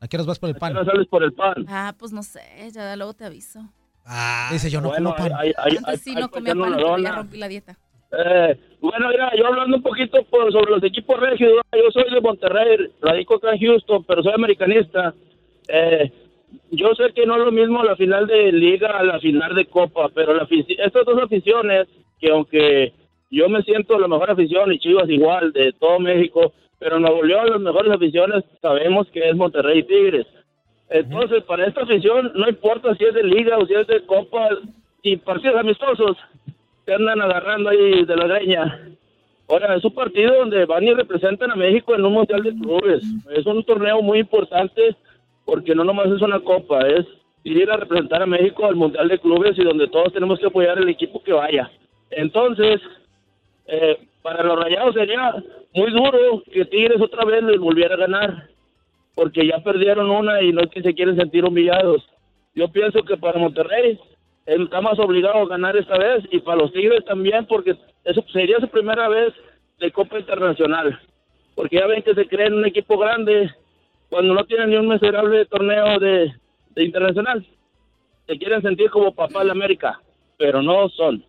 [0.00, 0.74] ¿A qué horas vas por el pan?
[0.74, 1.64] no sales por el pan.
[1.68, 2.42] Ah, pues no sé.
[2.72, 3.60] Ya luego te aviso.
[4.52, 5.38] Dice yo no Bueno, como pan.
[5.38, 7.78] hay- hay- hay- Antes sí hay- no comía pan, pero ya rompí la dieta.
[8.16, 12.20] Eh, bueno, mira, yo hablando un poquito por- sobre los equipos regios, yo soy de
[12.20, 15.14] Monterrey, radico acá en Houston, pero soy americanista.
[15.68, 16.12] Eh,
[16.70, 19.64] yo sé que no es lo mismo la final de liga a la final de
[19.66, 21.88] copa, pero la estas dos aficiones,
[22.20, 22.92] que aunque
[23.34, 27.22] yo me siento la mejor afición y Chivas igual de todo México, pero en Nuevo
[27.22, 30.26] León las mejores aficiones sabemos que es Monterrey y Tigres.
[30.90, 34.48] Entonces, para esta afición, no importa si es de liga o si es de copa
[35.02, 36.16] y partidos amistosos,
[36.84, 38.88] se andan agarrando ahí de la greña.
[39.48, 43.02] Ahora, es un partido donde van y representan a México en un Mundial de Clubes.
[43.30, 44.94] Es un torneo muy importante
[45.44, 47.06] porque no nomás es una copa, es
[47.44, 50.78] ir a representar a México al Mundial de Clubes y donde todos tenemos que apoyar
[50.78, 51.70] el equipo que vaya.
[52.10, 52.80] Entonces,
[53.66, 55.34] eh, para los rayados sería
[55.74, 58.48] muy duro que Tigres otra vez les volviera a ganar
[59.14, 62.04] porque ya perdieron una y no es que se quieren sentir humillados.
[62.54, 63.98] Yo pienso que para Monterrey
[64.46, 68.58] está más obligado a ganar esta vez y para los Tigres también porque eso sería
[68.60, 69.32] su primera vez
[69.78, 70.98] de Copa Internacional.
[71.54, 73.50] Porque ya ven que se creen un equipo grande
[74.10, 76.32] cuando no tienen ni un miserable torneo de,
[76.74, 77.44] de internacional.
[78.26, 80.00] Se quieren sentir como papá de América,
[80.36, 81.24] pero no son.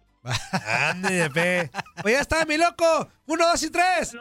[0.90, 1.70] Ande, pe.
[2.02, 3.10] Pues ya está, mi loco.
[3.28, 4.16] Uno, dos y tres.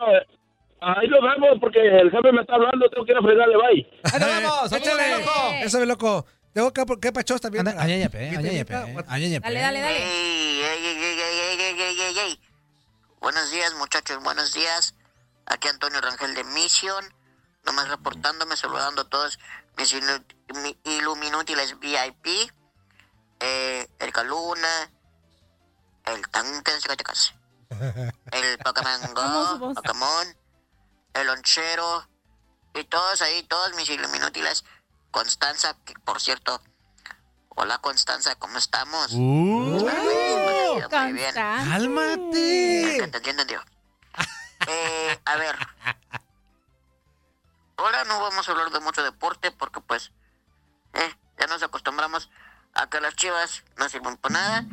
[0.81, 2.89] Ahí lo vemos porque el jefe me está hablando.
[2.91, 4.01] Tengo que ir a fregarle, bye.
[4.13, 4.73] Ahí nos vemos.
[4.73, 5.33] Échale, loco.
[5.63, 6.27] Eso, mi loco.
[6.53, 7.67] Tengo que, que pachos también.
[7.69, 8.29] Añeña, pe.
[8.31, 8.75] Añeña, pe.
[9.09, 9.49] Añeña, pe.
[9.49, 10.01] Dale, dale, dale.
[13.21, 14.23] Buenos días, muchachos.
[14.23, 14.95] Buenos días.
[15.47, 17.05] Aquí Antonio Rangel de Mission.
[17.65, 19.39] Nomás reportándome, saludando a todos
[19.79, 20.13] mis ilu
[20.63, 22.27] mi Illuminutiles VIP.
[23.41, 24.91] Eh, el Caluna
[26.05, 27.35] el Tanque de Zacatecas.
[28.33, 29.75] El Pokémon Go.
[29.75, 30.37] Pokémon.
[31.15, 32.09] El Lonchero.
[32.75, 34.65] Y todos ahí, todos mis iluminútiles.
[35.11, 36.61] Constanza, que por cierto.
[37.57, 39.13] Hola Constanza, ¿cómo estamos?
[39.13, 39.17] Uh.
[39.17, 41.35] Muy bien.
[41.35, 42.97] ¡Cálmate!
[43.05, 43.65] Entendió, entendió.
[44.67, 45.57] Eh, a ver.
[47.77, 50.11] Ahora no vamos a hablar de mucho deporte porque pues
[50.95, 52.31] eh, ya nos acostumbramos
[52.73, 54.67] a que las chivas no sirven para nada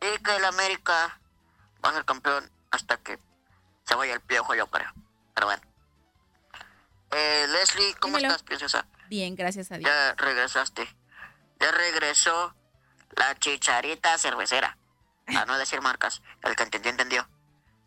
[0.00, 1.18] y que el América
[1.84, 3.18] va a ser campeón hasta que
[3.84, 4.92] se vaya el piojo, yo creo.
[5.34, 5.62] Pero bueno.
[7.12, 8.34] Eh, Leslie, ¿cómo Dímelo.
[8.34, 8.86] estás, princesa?
[9.08, 9.90] Bien, gracias a Dios.
[9.90, 10.88] Ya regresaste.
[11.58, 12.54] Ya regresó
[13.16, 14.76] la chicharita cervecera.
[15.26, 16.22] A no decir marcas.
[16.42, 17.28] El que entendió, entendió.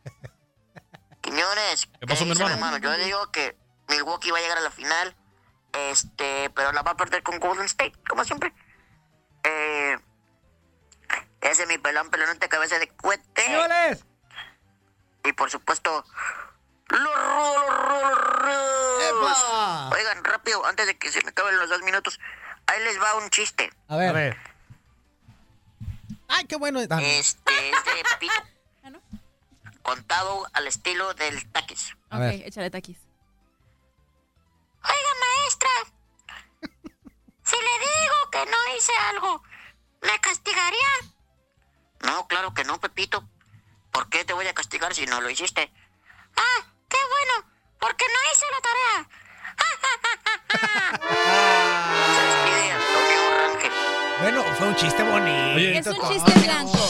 [1.22, 2.77] Quiñones, ¿Qué pasó, mi dice hermano?
[2.77, 3.57] Yo digo que
[3.88, 5.15] Milwaukee va a llegar a la final,
[5.72, 8.53] este, pero la va a perder con Golden State, como siempre.
[9.44, 9.82] Eh,
[11.43, 13.99] ese es mi pelón, pelonote, cabeza de cohete.
[15.25, 16.05] Y por supuesto,
[16.89, 17.15] los
[18.39, 19.37] rudos.
[19.93, 22.19] Oigan, rápido, antes de que se me acaben los dos minutos,
[22.67, 23.71] ahí les va un chiste.
[23.87, 24.37] A ver.
[26.27, 26.79] Ay, qué bueno.
[26.89, 26.99] Ah, no.
[26.99, 28.33] Este es de Pito.
[29.81, 31.95] Contado al estilo del taquis.
[32.09, 32.33] A ok, ver.
[32.47, 32.97] échale taquis.
[34.83, 35.69] Oiga, maestra,
[37.43, 39.43] si le digo que no hice algo,
[40.01, 40.87] ¿me castigaría?
[42.03, 43.27] No, claro que no, Pepito.
[43.91, 45.71] ¿Por qué te voy a castigar si no lo hiciste?
[46.35, 49.09] Ah, qué bueno, porque no hice la tarea.
[52.15, 53.71] Se despide Antonio Rangel.
[54.21, 55.55] Bueno, fue un chiste bonito.
[55.55, 56.89] Oye, Es un chiste blanco.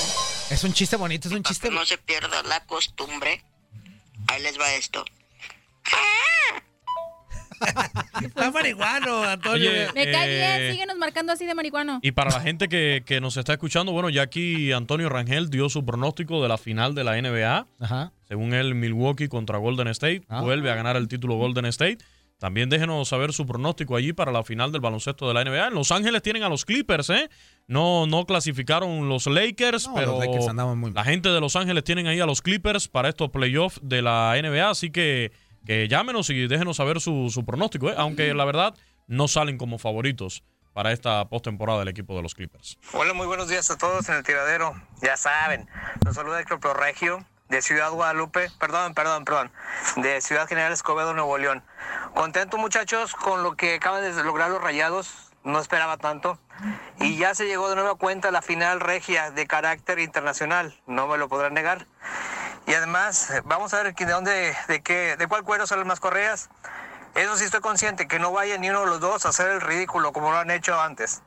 [0.49, 1.69] Es un chiste bonito, es un chiste.
[1.69, 3.43] Que no se pierda la costumbre,
[4.27, 5.03] ahí les va esto.
[8.21, 9.69] Está marihuano, Antonio.
[9.69, 11.99] Oye, Me cae eh, bien, síguenos marcando así de marihuano.
[12.01, 15.69] Y para la gente que, que nos está escuchando, bueno, ya aquí Antonio Rangel dio
[15.69, 17.67] su pronóstico de la final de la NBA.
[17.79, 18.11] Ajá.
[18.27, 20.23] Según él, Milwaukee contra Golden State.
[20.29, 20.41] Ah.
[20.41, 21.99] Vuelve a ganar el título Golden State.
[22.43, 25.67] También déjenos saber su pronóstico allí para la final del baloncesto de la NBA.
[25.67, 27.29] En Los Ángeles tienen a los Clippers, ¿eh?
[27.67, 31.55] No, no clasificaron los Lakers, No, pero los Lakers andaban muy la gente de Los
[31.55, 34.69] Ángeles tienen ahí a los Clippers para estos playoffs de la NBA.
[34.69, 35.31] Así que,
[35.65, 37.95] que llámenos y déjenos saber su, su pronóstico, ¿eh?
[37.97, 38.75] Aunque la verdad
[39.07, 42.77] no salen como favoritos para esta postemporada del equipo de los Clippers.
[42.93, 44.73] Hola, muy buenos días a todos en el tiradero.
[45.01, 45.69] Ya saben,
[46.03, 49.51] los saluda Héctor Regio de Ciudad Guadalupe, perdón, perdón, perdón,
[49.97, 51.63] de Ciudad General Escobedo, Nuevo León.
[52.15, 56.39] Contento muchachos con lo que acaban de lograr los Rayados, no esperaba tanto.
[56.99, 61.17] Y ya se llegó de nueva cuenta la final regia de carácter internacional, no me
[61.17, 61.85] lo podrán negar.
[62.65, 65.99] Y además, eh, vamos a ver de dónde, de qué, de cuál cuero salen más
[65.99, 66.49] correas.
[67.15, 69.61] Eso sí estoy consciente, que no vaya ni uno de los dos a hacer el
[69.61, 71.21] ridículo como lo han hecho antes.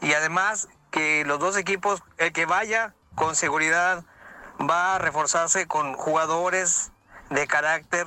[0.00, 4.04] Y además que los dos equipos, el que vaya con seguridad
[4.60, 6.90] va a reforzarse con jugadores
[7.30, 8.06] de carácter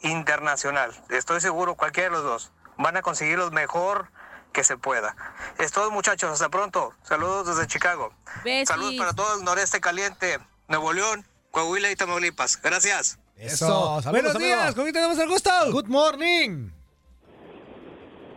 [0.00, 0.92] internacional.
[1.08, 2.52] Estoy seguro, cualquiera de los dos.
[2.78, 4.10] Van a conseguir lo mejor
[4.52, 5.14] que se pueda.
[5.58, 6.94] Es todo muchachos, hasta pronto.
[7.02, 8.12] Saludos desde Chicago.
[8.44, 8.68] Besis.
[8.68, 10.38] Saludos para todo el noreste caliente,
[10.68, 11.26] Nuevo León,
[11.56, 12.60] Coahuila y Tamaulipas.
[12.62, 13.18] Gracias.
[13.38, 13.64] Eso.
[13.66, 14.46] Saludos, Buenos amigo.
[14.46, 15.50] días, ¿con quién tenemos el gusto?
[15.72, 16.68] Good morning.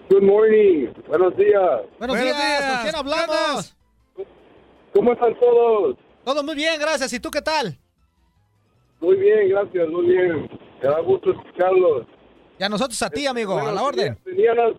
[0.10, 0.88] Good morning.
[1.06, 1.82] Buenos días.
[1.98, 2.38] Buenos, Buenos días.
[2.38, 2.72] días.
[2.72, 3.76] ¿Con quién hablamos?
[4.94, 5.98] ¿Cómo están todos?
[6.24, 7.12] Todo muy bien, gracias.
[7.12, 7.78] ¿Y tú qué tal?
[9.02, 10.50] Muy bien, gracias, muy bien.
[10.82, 12.08] Me da gusto escucharlos.
[12.58, 14.18] Y a nosotros a ti, amigo, Bueno, a la orden.
[14.24, 14.74] Tenía, unas,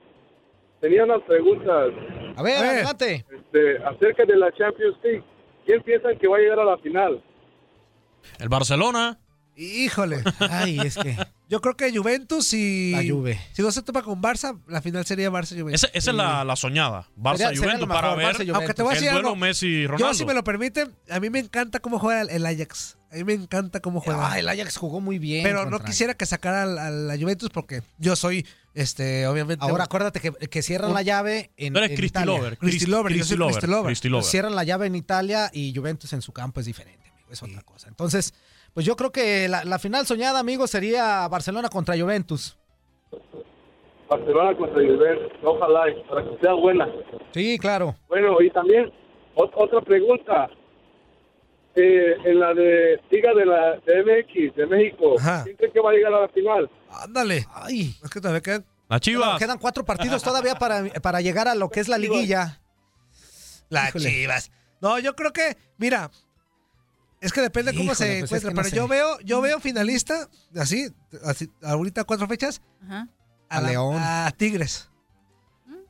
[0.80, 1.90] tenía unas preguntas
[2.36, 2.70] A ver, A ver.
[2.70, 3.26] adelante.
[3.36, 5.24] este, acerca de la Champions League.
[5.66, 7.22] ¿Quién piensan que va a llegar a la final?
[8.38, 9.18] El Barcelona.
[9.56, 10.22] Híjole.
[10.38, 11.16] Ay, es que
[11.48, 12.92] Yo creo que Juventus y.
[12.92, 13.38] La Juve.
[13.52, 15.84] Si no se topa con Barça, la final sería Barça Juventus.
[15.84, 17.02] Esa, esa es la, la soñada.
[17.02, 18.54] Sería- sería Barça-Juventus lo para mejor, ver Barça y Juventus.
[18.56, 19.40] Aunque te voy a el decir duelo algo.
[19.40, 20.06] Messi-Ronaldo.
[20.06, 22.96] Yo, si me lo permiten, a mí me encanta cómo juega el, el Ajax.
[23.12, 24.30] A mí me encanta cómo juega.
[24.32, 25.42] Ah, el Ajax jugó muy bien.
[25.42, 29.62] Pero no quisiera que sacara a la Juventus porque yo soy, este, obviamente.
[29.62, 32.36] Ahora acuérdate que, que cierran la llave en, en Cristi Italia.
[32.38, 32.56] Lover.
[32.56, 34.24] Cristi Lover, Cristi Lover.
[34.24, 37.09] Cierran la llave en Italia y Juventus en su campo es diferente.
[37.30, 37.88] Es otra cosa.
[37.88, 38.34] Entonces,
[38.74, 42.56] pues yo creo que la, la final soñada, amigo, sería Barcelona contra Juventus.
[44.08, 45.32] Barcelona contra Juventus.
[45.44, 46.88] Ojalá, para que sea buena.
[47.32, 47.94] Sí, claro.
[48.08, 48.90] Bueno, y también
[49.36, 50.48] ot- otra pregunta.
[51.76, 55.44] Eh, en la de Liga de la de MX de México, Ajá.
[55.44, 56.68] ¿quién cree que va a llegar a la final?
[56.90, 57.46] Ándale.
[57.54, 57.94] Ay.
[58.02, 58.64] Es que todavía quedan.
[58.88, 59.38] Las Chivas.
[59.38, 62.60] Quedan cuatro partidos todavía para, para llegar a lo que es la liguilla.
[63.68, 64.10] Las Híjole.
[64.10, 64.50] chivas.
[64.80, 66.10] No, yo creo que, mira,
[67.20, 68.50] es que depende cómo se pues es encuentra.
[68.50, 68.76] que no pero sé.
[68.76, 70.88] yo veo, yo veo finalista, así,
[71.24, 73.08] así, ahorita cuatro fechas, Ajá.
[73.48, 73.96] A la- León.
[73.98, 74.89] A Tigres.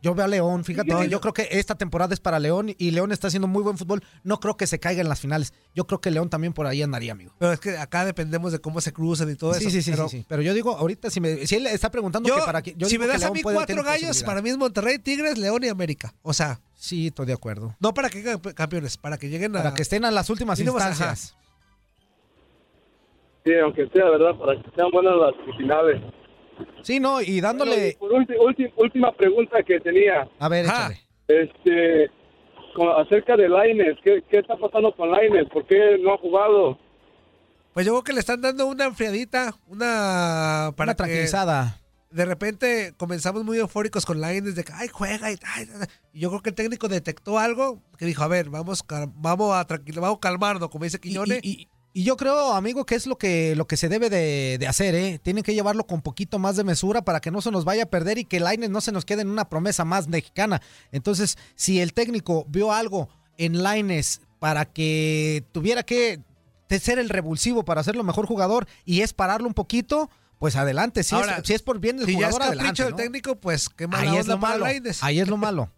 [0.02, 2.90] Yo veo a León, fíjate, yo yo- creo que esta temporada es para León y
[2.90, 4.02] León está haciendo muy buen fútbol.
[4.24, 5.52] No creo que se caiga en las finales.
[5.74, 7.34] Yo creo que León también por ahí andaría, amigo.
[7.38, 9.70] Pero es que acá dependemos de cómo se cruzan y todo sí, eso.
[9.70, 10.26] sí, sí, pero sí, sí.
[10.28, 12.88] Pero yo digo, ahorita si, me, si él está preguntando Yo, que para que yo
[12.88, 16.14] si me das a mí cuatro gallos, para mí es Monterrey, Tigres, León y América.
[16.22, 17.76] O sea, Sí, estoy de acuerdo.
[17.78, 19.62] no para que campeones, para que lleguen a.
[19.62, 20.70] Para que estén a las últimas ajá.
[20.70, 21.36] instancias.
[23.44, 24.34] Sí, aunque sea, ¿verdad?
[24.38, 26.02] Para que sean buenas las finales.
[26.82, 27.96] Sí, no, y dándole.
[28.00, 30.28] Bueno, y por ulti- ulti- última pregunta que tenía.
[30.38, 31.00] A ver, échale.
[31.28, 32.10] Este,
[32.74, 35.48] con- acerca de Laines, ¿qué, ¿qué está pasando con Laines?
[35.52, 36.78] ¿Por qué no ha jugado?
[37.74, 40.72] Pues yo creo que le están dando una enfriadita, una.
[40.76, 41.80] Para Una tranquilizada.
[42.10, 45.30] de repente comenzamos muy eufóricos con Laines de que, ay, juega.
[45.30, 45.86] Y, ay, ay, ay".
[46.12, 49.54] Y yo creo que el técnico detectó algo que dijo, a ver, vamos, cal- vamos
[49.54, 51.38] a tranquilo, vamos a calmarnos, como dice Quiñones.
[51.44, 54.66] Y, y yo creo, amigo, que es lo que, lo que se debe de, de
[54.66, 55.18] hacer, ¿eh?
[55.22, 57.90] Tienen que llevarlo con poquito más de mesura para que no se nos vaya a
[57.90, 60.62] perder y que Laines no se nos quede en una promesa más mexicana.
[60.92, 63.08] Entonces, si el técnico vio algo
[63.38, 66.20] en Laines para que tuviera que
[66.68, 71.02] ser el revulsivo para ser lo mejor jugador y es pararlo un poquito, pues adelante.
[71.02, 72.82] Si, Ahora, es, si es por bien del si ya es jugador, capricho adelante.
[72.84, 72.96] del ¿no?
[72.96, 74.64] técnico, pues qué mala Ahí es lo malo.
[74.64, 75.02] Lainez.
[75.02, 75.70] Ahí es lo malo.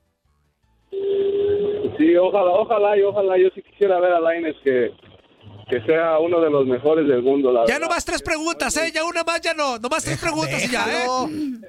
[0.90, 3.38] Sí, ojalá, ojalá y ojalá.
[3.38, 4.90] Yo sí quisiera ver a Laines que,
[5.68, 7.52] que sea uno de los mejores del mundo.
[7.52, 7.80] La Ya verdad.
[7.88, 8.90] nomás tres preguntas, ¿eh?
[8.92, 9.78] Ya una más, ya no.
[9.78, 11.06] Nomás tres preguntas y ya, ¿eh?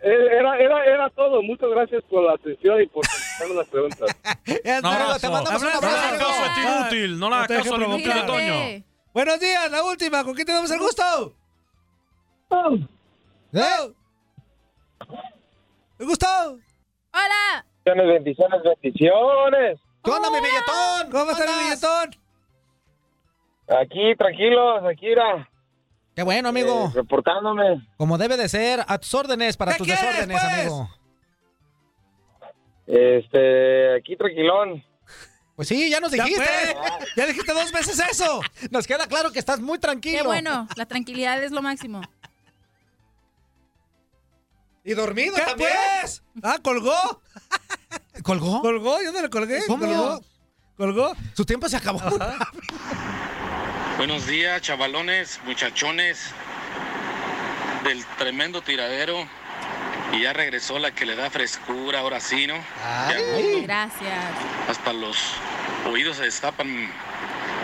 [0.03, 1.41] Eh, Era, era, era todo.
[1.41, 4.15] Muchas gracias por la atención y por contestarme las preguntas.
[4.80, 5.30] Un abrazo.
[5.30, 5.49] No le
[5.88, 7.20] hagas caso a este inútil.
[7.20, 8.22] No le hagas te dejes caso al inútil de.
[8.24, 8.84] Toño.
[9.14, 10.24] Buenos días, la última.
[10.24, 11.36] ¿Con quién tenemos el gusto?
[13.53, 13.94] ¿Eh?
[15.99, 16.26] ¿El gusto?
[17.14, 17.65] ¡Hola!
[17.86, 19.80] Bendiciones, bendiciones, bendiciones.
[20.03, 21.11] ¿Qué onda, mi billetón?
[21.11, 22.23] ¿Cómo está mi billetón?
[23.68, 25.49] Aquí, tranquilos, aquí era.
[26.15, 26.88] Qué bueno, amigo.
[26.88, 27.88] Eh, reportándome.
[27.98, 30.53] Como debe de ser, a tus órdenes, para tus desórdenes, pues?
[30.53, 30.90] amigo.
[32.85, 34.84] Este, aquí tranquilón.
[35.56, 36.45] Pues sí, ya nos Ya dijiste.
[37.15, 38.41] Ya dijiste dos veces eso.
[38.72, 40.19] Nos queda claro que estás muy tranquilo.
[40.23, 42.02] Qué bueno, la tranquilidad es lo máximo.
[44.84, 45.69] Y dormido ¿Qué también.
[46.02, 46.23] pues?
[46.44, 46.94] Ah, colgó.
[48.23, 48.61] ¿Colgó?
[48.61, 49.02] ¿Colgó?
[49.02, 49.61] ¿Yo no le colgué?
[49.68, 49.85] ¿Cómo?
[49.85, 50.22] ¿Colgó?
[50.76, 51.14] ¿Colgó?
[51.35, 51.99] Su tiempo se acabó.
[53.98, 56.32] Buenos días, chavalones, muchachones
[57.84, 59.28] del tremendo tiradero.
[60.11, 62.56] Y ya regresó la que le da frescura, ahora sí, ¿no?
[63.10, 63.18] Ya
[63.64, 64.14] Gracias.
[64.70, 65.18] hasta los
[65.90, 66.88] oídos se destapan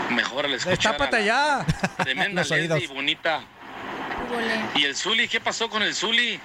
[0.10, 0.78] mejor al escuchar.
[0.78, 1.66] Destápate a la ya.
[2.04, 2.88] Tremenda oídos.
[2.88, 3.42] bonita.
[4.76, 5.28] ¿Y el Zuli?
[5.28, 6.40] ¿Qué pasó con el Zuli?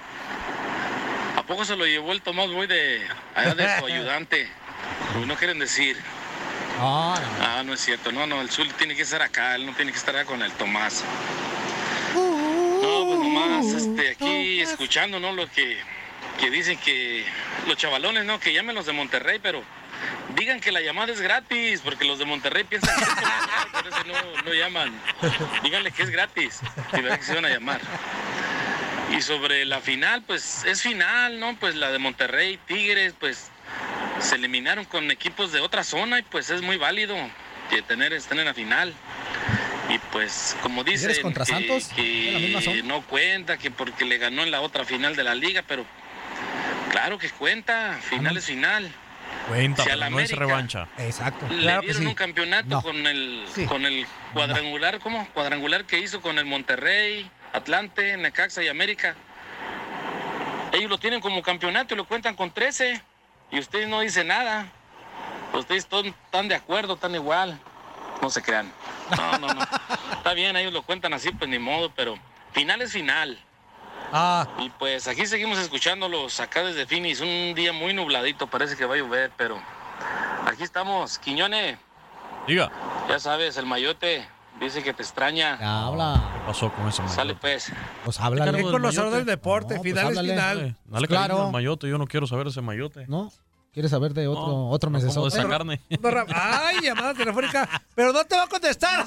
[1.37, 3.01] ¿A poco se lo llevó el Tomás Boy de,
[3.33, 4.47] allá de su ayudante?
[5.19, 5.97] Uy, no quieren decir.
[6.79, 8.11] Ah, no es cierto.
[8.11, 9.55] No, no, el Zuli tiene que estar acá.
[9.55, 11.03] Él no tiene que estar acá con el Tomás.
[12.13, 15.31] No, pues nomás este, aquí escuchando, ¿no?
[15.31, 15.77] Lo que,
[16.39, 17.25] que dicen que
[17.67, 18.39] los chavalones, ¿no?
[18.39, 19.63] Que llamen los de Monterrey, pero
[20.35, 24.03] digan que la llamada es gratis, porque los de Monterrey piensan que es por eso
[24.05, 24.93] no, no llaman.
[25.63, 26.59] Díganle que es gratis
[26.93, 27.81] y verán que se van a llamar.
[29.11, 31.55] Y sobre la final, pues es final, ¿no?
[31.57, 33.49] Pues la de Monterrey, Tigres, pues
[34.19, 37.15] se eliminaron con equipos de otra zona y pues es muy válido
[37.69, 38.93] que tener estén en la final.
[39.89, 41.87] Y pues como dicen ¿Tigres contra que, Santos?
[41.95, 45.85] que no cuenta, que porque le ganó en la otra final de la liga, pero
[46.91, 48.91] claro que cuenta, final es final.
[49.47, 50.87] Cuenta, Si a pero la no es revancha.
[50.97, 51.47] Exacto.
[51.49, 52.81] Le dieron un campeonato No.
[52.81, 53.65] con el Sí.
[53.65, 55.27] con el cuadrangular, ¿cómo?
[55.33, 59.15] Cuadrangular que hizo con el Monterrey, Atlante, Necaxa y América.
[60.71, 63.01] Ellos lo tienen como campeonato y lo cuentan con 13
[63.51, 64.67] y ustedes no dicen nada.
[65.53, 67.59] Ustedes todos están de acuerdo, están igual.
[68.21, 68.71] No se crean.
[69.15, 69.61] No, no, no.
[70.17, 72.17] Está bien, ellos lo cuentan así, pues ni modo, pero
[72.51, 73.39] final es final.
[74.11, 74.47] Ah.
[74.59, 77.21] Y pues aquí seguimos escuchándolos acá desde Finis.
[77.21, 79.59] Un día muy nubladito, parece que va a llover, pero
[80.45, 81.17] aquí estamos.
[81.19, 81.77] Quiñones,
[82.47, 82.71] Diga.
[83.09, 84.27] ya sabes, el mayote
[84.59, 85.57] dice que te extraña.
[85.61, 86.21] Habla.
[86.45, 87.71] ¿Qué pasó con ese Sale pues.
[88.03, 88.59] Pues háblale.
[88.59, 90.33] Es conocedor del deporte, No, pues final es háblale.
[90.33, 90.59] final.
[90.61, 91.27] Eh, Dale Claro.
[91.33, 93.05] cariño al mayote, yo no quiero saber ese mayote.
[93.07, 93.31] ¿No?
[93.73, 95.37] ¿Quieres saber de otro, No, otro no como de mesesote?
[95.39, 95.81] esa carne.
[96.01, 97.67] No, Ay, llamada telefónica.
[97.93, 99.05] Pero no te va a contestar.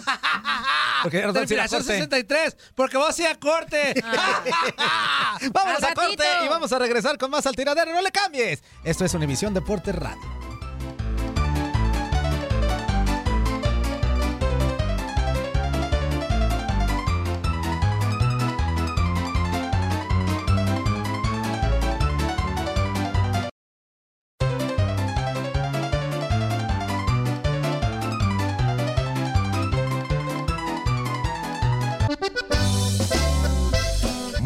[1.02, 1.94] Porque a Terminación corte.
[1.94, 2.56] 63.
[2.74, 3.94] Porque vamos a ir a corte.
[5.52, 7.93] Vámonos a corte y vamos a regresar con más al tiradero.
[7.93, 8.62] No le cambies.
[8.85, 10.38] Esto es Univisión Deportes Radio.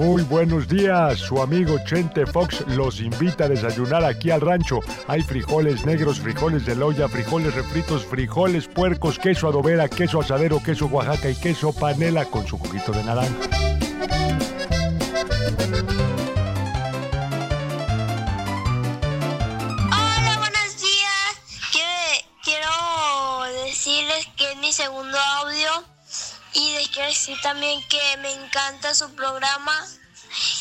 [0.03, 4.81] Muy buenos días, su amigo Chente Fox los invita a desayunar aquí al rancho.
[5.07, 10.87] Hay frijoles negros, frijoles de loya, frijoles refritos, frijoles puercos, queso adobera, queso asadero, queso
[10.87, 13.37] Oaxaca y queso panela con su juguito de naranja.
[19.87, 21.61] Hola, buenos días.
[21.71, 25.93] Quiero, quiero decirles que es mi segundo audio
[26.55, 29.87] y les quiero decir también que me encanta su programa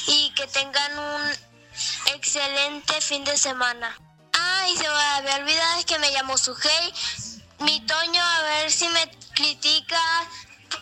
[0.08, 1.32] y que tengan un
[2.14, 3.98] excelente fin de semana.
[4.34, 6.94] Ah, y se me había olvidado que me llamo Sujei.
[7.60, 10.02] Mi Toño, a ver si me critica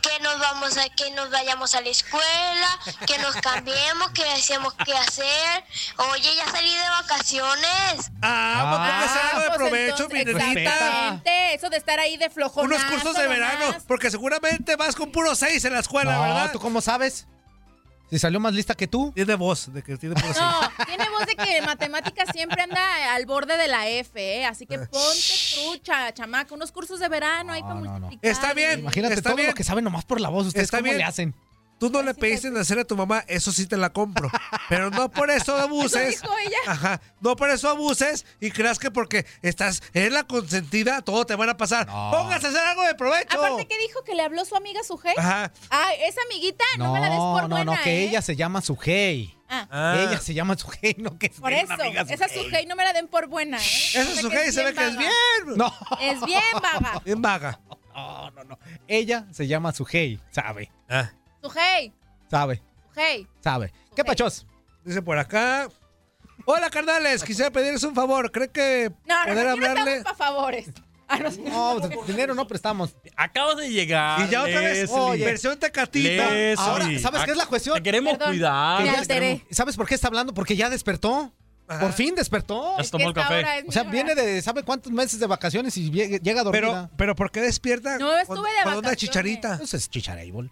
[0.02, 4.74] que nos vamos a que nos vayamos a la escuela, que nos cambiemos, que decíamos
[4.86, 5.64] qué hacer.
[6.14, 8.11] Oye, ya salí de vacaciones.
[8.22, 10.20] Ah, pues póngase algo de pues provecho, mi.
[10.20, 13.38] Exactamente, eso de estar ahí de flojonazo Unos cursos de nomás.
[13.40, 16.52] verano, porque seguramente vas con puro seis en la escuela, No, ¿verdad?
[16.52, 17.28] ¿tú cómo sabes?
[18.10, 19.11] Si salió más lista que tú.
[19.14, 20.36] Tiene voz de que tiene seis.
[20.40, 24.45] No, tiene voz de que matemáticas siempre anda al borde de la F, ¿eh?
[24.45, 28.31] Así que ponte trucha, chamaca, unos cursos de verano ahí para multiplicar.
[28.31, 28.80] Está bien.
[28.80, 29.49] Imagínate está todo bien.
[29.49, 30.48] lo que sabe nomás por la voz.
[30.48, 30.98] ¿Ustedes Está cómo bien.
[30.98, 31.36] le hacen?
[31.80, 34.30] Tú no le pediste nacer a tu mamá, eso sí te la compro.
[34.68, 36.15] Pero no por eso abuses.
[36.15, 36.57] Eso dijo ella.
[36.68, 37.01] Ajá.
[37.22, 41.49] No por eso abuses y creas que porque estás en la consentida, todo te van
[41.49, 41.88] a pasar.
[41.88, 43.38] Póngase a hacer algo de provecho.
[43.38, 44.03] Aparte, ¿qué dijo?
[44.03, 45.14] ¿Que le habló su amiga Sujei?
[45.18, 45.53] Ajá.
[45.69, 48.03] Ah, esa amiguita, no, me la des por no, buena, no, que ¿eh?
[48.10, 49.38] ella se llama Sujei.
[49.47, 49.68] Ah.
[49.72, 49.95] Ah.
[49.99, 52.65] Ella se llama Sujei, no que Por sea eso, amiga esa Sujei.
[52.65, 53.89] No me la den por buena, ¿eh?
[53.95, 55.11] Esa Sujei se ve que es bien.
[55.56, 55.73] No.
[56.01, 57.01] Es bien vaga.
[57.06, 57.60] Bien vaga.
[57.95, 58.60] No, no, no.
[58.88, 60.72] Ella se llama Sujei, sabe.
[60.89, 61.11] Ah.
[61.41, 61.94] Sujei,
[62.30, 63.28] Sabe, Sujei.
[63.41, 63.74] sabe.
[63.95, 64.45] ¿Qué pachos?
[64.84, 65.68] Dice por acá.
[66.45, 67.24] Hola, carnales.
[67.24, 68.32] Quisiera pedirles un favor.
[68.32, 69.95] ¿Cree que No, no, poder no, aquí no hablarle?
[69.98, 70.70] estamos para favores.
[71.11, 71.80] Ah, no.
[71.80, 72.95] No, dinero no prestamos.
[73.16, 74.22] Acabas de llegar.
[74.28, 74.99] Y ya otra vez, Leslie.
[74.99, 76.30] oye, versión tecatita.
[76.30, 76.56] Leslie.
[76.57, 77.76] Ahora, ¿sabes qué es la cuestión?
[77.78, 78.30] Te queremos Perdón.
[78.30, 78.78] cuidar.
[78.78, 79.45] Que Me ya- alteré.
[79.52, 80.34] ¿Sabes por qué está hablando?
[80.34, 81.34] Porque ya despertó.
[81.80, 82.78] Por fin despertó.
[82.78, 83.40] Ya se tomó el esta café.
[83.40, 84.22] hora es O sea, mi viene hora.
[84.24, 86.61] de ¿sabe cuántos meses de vacaciones y vie- llega dormida?
[86.61, 87.98] Pero, pero ¿por qué despierta?
[87.99, 88.98] No, estuve cuando- de cuando anda vacaciones.
[88.98, 89.60] chicharita.
[89.61, 90.49] Eso es chicharable.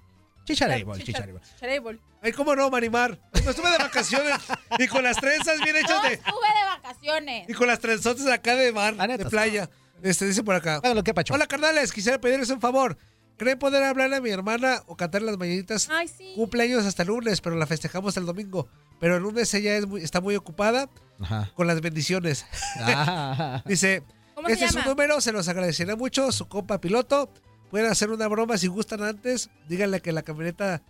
[0.47, 1.41] Chicharable, Chicha- chicharable.
[1.55, 1.99] Chicharable.
[2.21, 3.19] Ay, cómo no, Marimar.
[3.43, 4.33] No estuve de vacaciones
[4.79, 6.15] y con las trenzas bien hechas No de.
[6.15, 7.49] estuve de vacaciones.
[7.49, 9.69] Y con las trenzotas acá de mar, de playa.
[10.01, 10.75] Este dice por acá.
[10.77, 11.33] Háganlo, ¿qué pacho?
[11.33, 11.91] Hola, carnales.
[11.91, 12.97] Quisiera pedirles un favor.
[13.37, 15.89] ¿Creen poder hablarle a mi hermana o cantar las mañanitas?
[15.91, 16.33] Ay, sí.
[16.35, 18.67] Cumpleaños hasta el lunes, pero la festejamos el domingo.
[18.99, 20.89] Pero el lunes ella es muy- está muy ocupada
[21.21, 21.51] Ajá.
[21.55, 22.45] con las bendiciones.
[22.79, 23.61] Ah.
[23.65, 24.01] Dice,
[24.33, 27.31] ¿Cómo se este es su número, se los agradeceré mucho, su compa piloto.
[27.69, 29.49] Pueden hacer una broma si gustan antes.
[29.67, 30.81] Díganle que la camioneta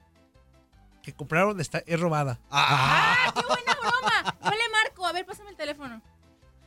[1.02, 2.40] que compraron está, es robada.
[2.52, 4.38] ¡Ah, qué buena broma!
[4.44, 5.06] Yo le marco.
[5.06, 6.02] A ver, pásame el teléfono.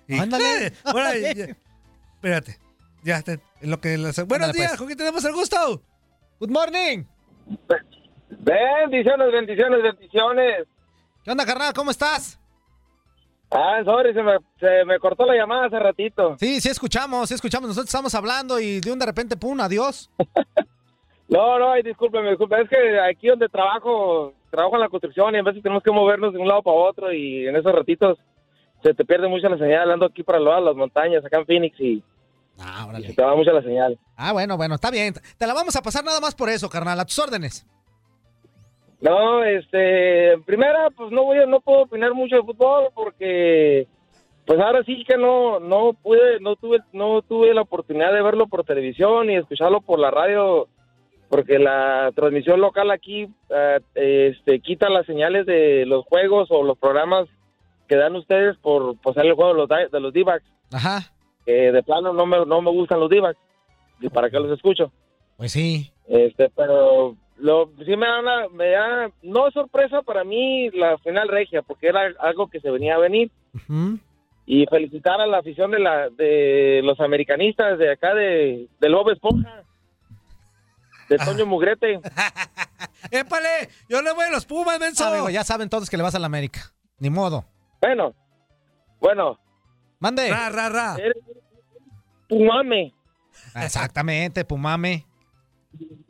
[0.09, 0.73] Ándale.
[0.85, 1.57] Ahora, ya-
[2.15, 2.59] espérate.
[3.05, 4.79] Ya, en lo que las- Buenos Ándale, días, pues.
[4.79, 5.83] ¿con quién tenemos el gusto?
[6.41, 7.05] Good morning.
[8.31, 10.67] Bendiciones, bendiciones, bendiciones.
[11.25, 11.73] ¿Qué onda, carnal?
[11.75, 12.40] ¿Cómo estás?
[13.53, 16.37] Ah, sorry, se me, se me cortó la llamada hace ratito.
[16.39, 17.69] Sí, sí escuchamos, sí escuchamos.
[17.69, 20.11] Nosotros estamos hablando y de un de repente, pum, adiós.
[21.29, 22.61] No, no, discúlpeme, disculpe.
[22.61, 26.33] Es que aquí donde trabajo, trabajo en la construcción y a veces tenemos que movernos
[26.33, 28.19] de un lado para otro y en esos ratitos
[28.83, 29.93] se te pierde mucho la señal.
[29.93, 32.03] Ando aquí para el lado de las montañas, acá en Phoenix y
[32.59, 33.13] Ah, se órale.
[33.15, 33.97] te va mucho la señal.
[34.17, 35.15] Ah, bueno, bueno, está bien.
[35.39, 36.99] Te la vamos a pasar nada más por eso, carnal.
[36.99, 37.65] A tus órdenes.
[39.01, 43.87] No, este, en primera, pues no voy, a- no puedo opinar mucho de fútbol porque,
[44.47, 48.47] pues ahora sí que no, no pude, no tuve, no tuve la oportunidad de verlo
[48.47, 50.69] por televisión y escucharlo por la radio,
[51.31, 56.77] porque la transmisión local aquí, eh, este, quita las señales de los juegos o los
[56.77, 57.27] programas
[57.89, 61.11] que dan ustedes por pasar el juego de los, de los D-backs, Ajá.
[61.47, 63.39] que de plano no me, no me gustan los D-backs,
[64.01, 64.93] y para qué los escucho.
[65.39, 65.91] Pues sí.
[66.07, 70.97] Este, pero lo, sí me da, una- me da, no es sorpresa para mí la
[70.99, 73.31] final regia, porque era algo que se venía a venir.
[74.47, 79.11] Y felicitar a la afición de la de los americanistas de acá de, del Bob
[79.11, 79.63] Esponja,
[81.09, 82.01] de Toño Mugrete.
[83.11, 83.69] ¡Épale!
[83.89, 85.05] Yo le voy a los Pumas, menso.
[85.05, 86.61] Ah, amigo, ya saben todos que le vas a la América.
[86.99, 87.45] Ni modo.
[87.81, 88.15] Bueno,
[89.01, 89.39] bueno,
[89.99, 90.29] Mande.
[90.31, 90.97] Ra, ra, ra.
[90.99, 91.17] eres
[92.31, 92.95] un mame.
[93.55, 95.07] Exactamente, Pumame.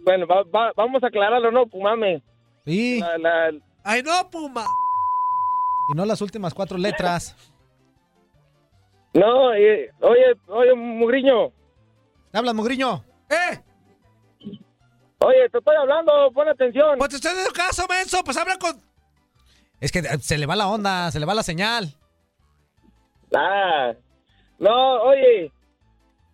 [0.04, 1.66] Bueno, va- va- vamos a aclararlo, ¿no?
[1.66, 2.22] Pumame.
[2.64, 3.00] Sí.
[3.00, 3.52] La- la-
[3.84, 4.64] ¡Ay, no, Puma!
[5.90, 7.34] Y no las últimas cuatro letras.
[9.14, 11.50] no, eh, oye, oye, Mugriño.
[12.30, 13.02] ¿Te hablas, Mugriño?
[13.28, 13.58] ¡Eh!
[15.22, 16.96] Oye, te estoy hablando, pon atención.
[16.98, 18.22] Pues te estoy dando caso, menso.
[18.24, 18.80] Pues habla con.
[19.80, 21.94] Es que eh, se le va la onda, se le va la señal.
[23.34, 23.92] Ah,
[24.58, 25.52] no, oye,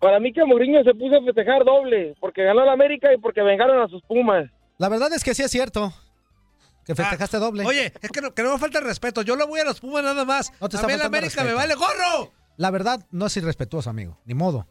[0.01, 3.43] para mí que Mourinho se puso a festejar doble, porque ganó la América y porque
[3.43, 4.51] vengaron a sus Pumas.
[4.79, 5.93] La verdad es que sí es cierto.
[6.85, 7.65] Que festejaste doble.
[7.65, 9.23] Ah, Oye, es que no, que no me falta el respeto.
[9.23, 10.53] Yo le voy a los Pumas nada más.
[10.61, 12.33] No te a mí la América me vale gorro.
[12.57, 14.19] La verdad no es irrespetuoso, amigo.
[14.25, 14.67] Ni modo.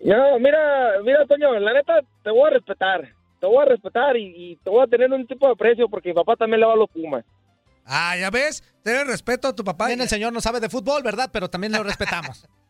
[0.00, 3.08] No, mira, mira, Toño, la neta, te voy a respetar.
[3.40, 6.08] Te voy a respetar y, y te voy a tener un tipo de aprecio porque
[6.08, 7.24] mi papá también le va a los Pumas.
[7.86, 8.62] Ah, ya ves.
[8.82, 9.86] Ten respeto a tu papá.
[9.86, 11.30] Bien, el señor no sabe de fútbol, ¿verdad?
[11.32, 12.48] Pero también lo respetamos.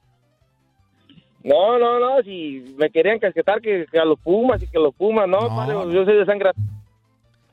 [1.45, 4.95] No, no, no, si me querían casquetar que, que a los Pumas y que los
[4.95, 6.51] Pumas, no, No, padre, yo soy de sangre,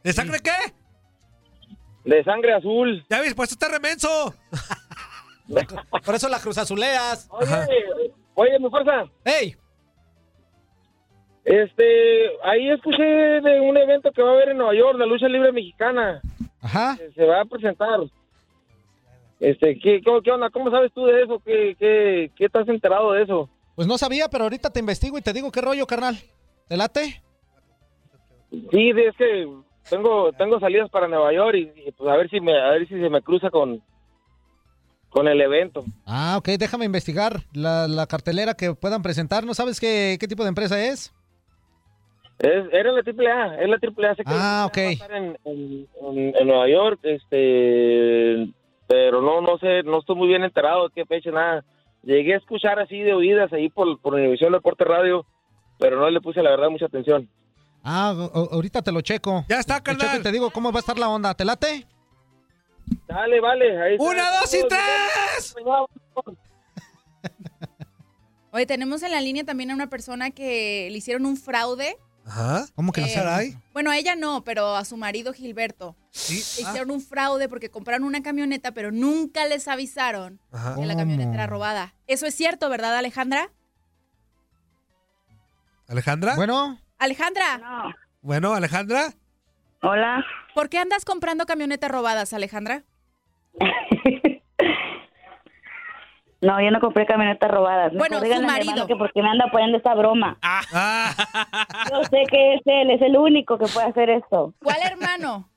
[0.01, 0.73] ¿De sangre qué?
[2.05, 3.05] de sangre azul.
[3.09, 4.33] Ya ves, pues tú estás remenso.
[6.05, 7.27] Por eso la cruz azuleas.
[7.29, 9.55] Oye, oye, mi fuerza, ¡Ey!
[11.43, 15.27] Este, ahí escuché de un evento que va a haber en Nueva York, la lucha
[15.27, 16.21] libre mexicana.
[16.61, 16.95] Ajá.
[17.13, 17.99] Se, va a presentar.
[19.39, 20.49] Este, ¿qué, cómo, qué onda?
[20.49, 21.41] ¿Cómo sabes tú de eso?
[21.43, 23.49] ¿Qué, qué, qué estás enterado de eso?
[23.75, 26.17] Pues no sabía, pero ahorita te investigo y te digo qué rollo, carnal.
[26.67, 27.21] ¿Te late?
[28.49, 29.47] Sí, es que
[29.89, 32.87] tengo tengo salidas para Nueva York y, y, pues a ver si me a ver
[32.87, 33.81] si se me cruza con
[35.09, 35.83] con el evento.
[36.05, 39.45] Ah, ok, déjame investigar la, la cartelera que puedan presentar.
[39.45, 41.13] ¿No sabes qué, qué tipo de empresa es?
[42.39, 44.15] Es, era la triple A, es la triple A.
[44.15, 44.77] Sé que Ah, ok.
[44.77, 48.51] a estar en, en- en- en Nueva York, este,
[48.87, 51.63] pero no no sé, no estoy muy bien enterado de qué fecha nada.
[52.03, 55.25] Llegué a escuchar así de oídas ahí por por Univisión Deporte Radio,
[55.77, 57.29] pero no le puse la verdad mucha atención.
[57.83, 58.13] Ah,
[58.51, 59.45] ahorita te lo checo.
[59.49, 60.19] Ya está, carnal.
[60.19, 61.33] y te digo cómo va a estar la onda.
[61.33, 61.85] ¿Te late?
[63.07, 63.81] Dale, vale.
[63.81, 64.03] Ahí está.
[64.05, 65.55] ¡Una, dos y tres!
[68.53, 71.95] Oye, tenemos en la línea también a una persona que le hicieron un fraude.
[72.25, 72.65] Ajá.
[72.75, 73.53] ¿Cómo que Eh, no será ahí?
[73.73, 75.95] Bueno, a ella no, pero a su marido Gilberto.
[76.11, 76.61] Sí.
[76.61, 80.75] Le hicieron un fraude porque compraron una camioneta, pero nunca les avisaron Ajá.
[80.75, 81.93] que la camioneta era robada.
[82.05, 83.49] Eso es cierto, ¿verdad, Alejandra?
[85.87, 86.35] ¿Alejandra?
[86.35, 86.79] Bueno.
[86.99, 87.61] Alejandra.
[88.21, 89.13] Bueno, Alejandra.
[89.81, 90.23] Hola.
[90.53, 92.83] ¿Por qué andas comprando camionetas robadas, Alejandra?
[96.41, 97.93] No, yo no compré camionetas robadas.
[97.93, 98.87] Bueno, su marido.
[98.87, 100.39] Que porque me anda poniendo esta broma.
[100.41, 101.13] Ah.
[101.91, 104.51] Yo sé que es él, es el único que puede hacer esto.
[104.63, 105.50] ¿Cuál hermano?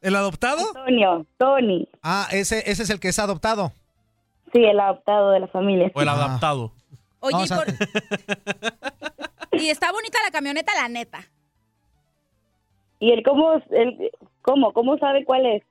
[0.00, 0.60] ¿El adoptado?
[0.68, 1.88] Antonio, Tony.
[2.02, 3.72] Ah, ese, ese es el que es adoptado.
[4.52, 5.90] Sí, el adoptado de la familia.
[5.94, 6.72] O el adaptado.
[7.20, 7.74] Oye, No, o y, sea- por-
[9.60, 11.20] y está bonita la camioneta, la neta.
[12.98, 14.10] ¿Y él cómo, él,
[14.42, 15.62] cómo, cómo sabe cuál es?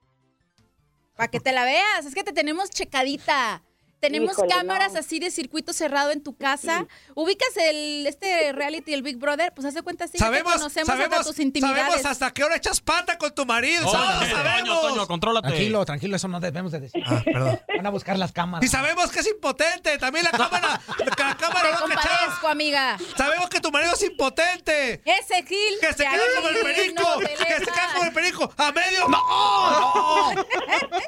[1.15, 3.61] Para que te la veas, es que te tenemos checadita.
[3.99, 4.99] Tenemos Híjole, cámaras no.
[4.99, 6.87] así de circuito cerrado en tu casa.
[7.15, 10.89] Ubicas el este reality, el Big Brother, pues hace cuenta así que te Sabemos, conocemos
[10.89, 11.81] hasta sabemos, tus intimidades.
[11.83, 13.83] sabemos hasta qué hora echas pata con tu marido.
[13.83, 14.81] Todos Toño, sabemos.
[14.81, 15.47] Toño, contrólate.
[15.49, 17.03] Tranquilo, tranquilo, eso no debemos de decir.
[17.05, 17.59] Ah, perdón.
[17.75, 18.65] Van a buscar las cámaras.
[18.65, 19.97] Y sabemos que es impotente.
[19.97, 20.81] También la cámara.
[20.97, 22.97] La cámara Te no compadezco, amiga.
[23.17, 25.01] Sabemos que tu marido es impotente.
[25.05, 25.79] Ese Gil.
[25.81, 27.01] Que se de quede como el perico.
[27.03, 28.53] no que se quede como el perico.
[28.57, 29.07] A medio.
[29.09, 30.31] ¡No!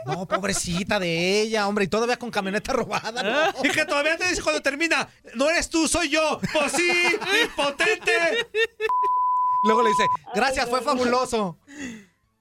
[0.05, 3.23] No, pobrecita de ella, hombre, y todavía con camioneta robada.
[3.23, 3.63] no.
[3.63, 6.39] Y que todavía te dice cuando termina, no eres tú, soy yo.
[6.53, 6.91] Pues sí,
[7.43, 8.47] impotente.
[9.63, 10.03] Luego le dice,
[10.33, 11.57] gracias, fue fabuloso.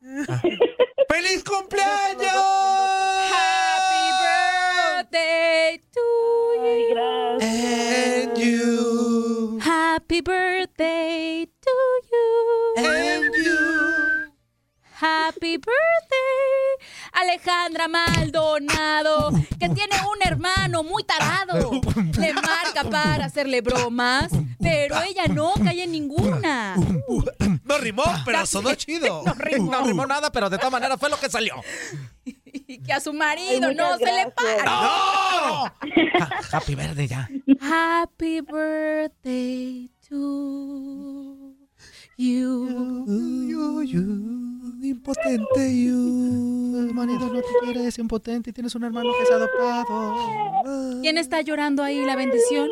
[1.09, 2.33] ¡Feliz cumpleaños!
[3.33, 4.11] Happy
[5.11, 6.01] birthday to
[6.89, 7.39] you.
[7.41, 9.59] And you.
[9.61, 11.71] Happy birthday to
[12.11, 12.75] you.
[12.79, 14.33] And you.
[14.93, 16.70] Happy birthday,
[17.13, 21.71] Alejandra Maldonado, que tiene un hermano muy tarado.
[22.19, 24.31] Le marca para hacerle bromas,
[24.61, 26.77] pero ella no cae en ninguna.
[27.65, 29.23] No rimó, pero sonó chido.
[29.25, 29.71] No rimó.
[29.71, 31.55] No rimó nada, pero de todas maneras fue lo que salió.
[32.25, 34.65] Y que a su marido Ay, no se le para.
[34.65, 35.65] ¡No!
[36.53, 37.29] Happy verde ya.
[37.61, 41.55] Happy birthday to
[42.17, 43.07] you.
[43.07, 44.50] You, you,
[44.89, 46.79] impotente you.
[46.89, 51.01] El marido no te quiere, es impotente y tienes un hermano que es adoptado.
[51.03, 52.69] ¿Quién está llorando ahí la bendición?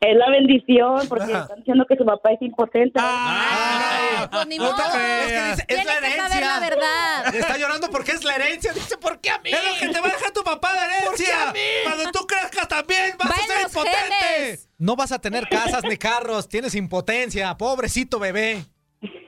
[0.00, 2.98] Es la bendición, porque están diciendo que su papá es impotente.
[3.00, 4.74] Ay, pues ni modo.
[4.74, 6.40] Es que dice, es la que saber herencia.
[6.40, 7.34] la verdad.
[7.36, 8.72] Está llorando porque es la herencia.
[8.72, 9.50] Dice, ¿por qué a mí?
[9.50, 11.50] Es lo que te va a dejar tu papá de ¿Por qué herencia.
[11.50, 11.60] a mí?
[11.84, 14.14] Cuando tú crezcas también vas Va a ser impotente.
[14.40, 14.68] genes.
[14.78, 18.64] No vas a tener casas ni carros, tienes impotencia, pobrecito bebé.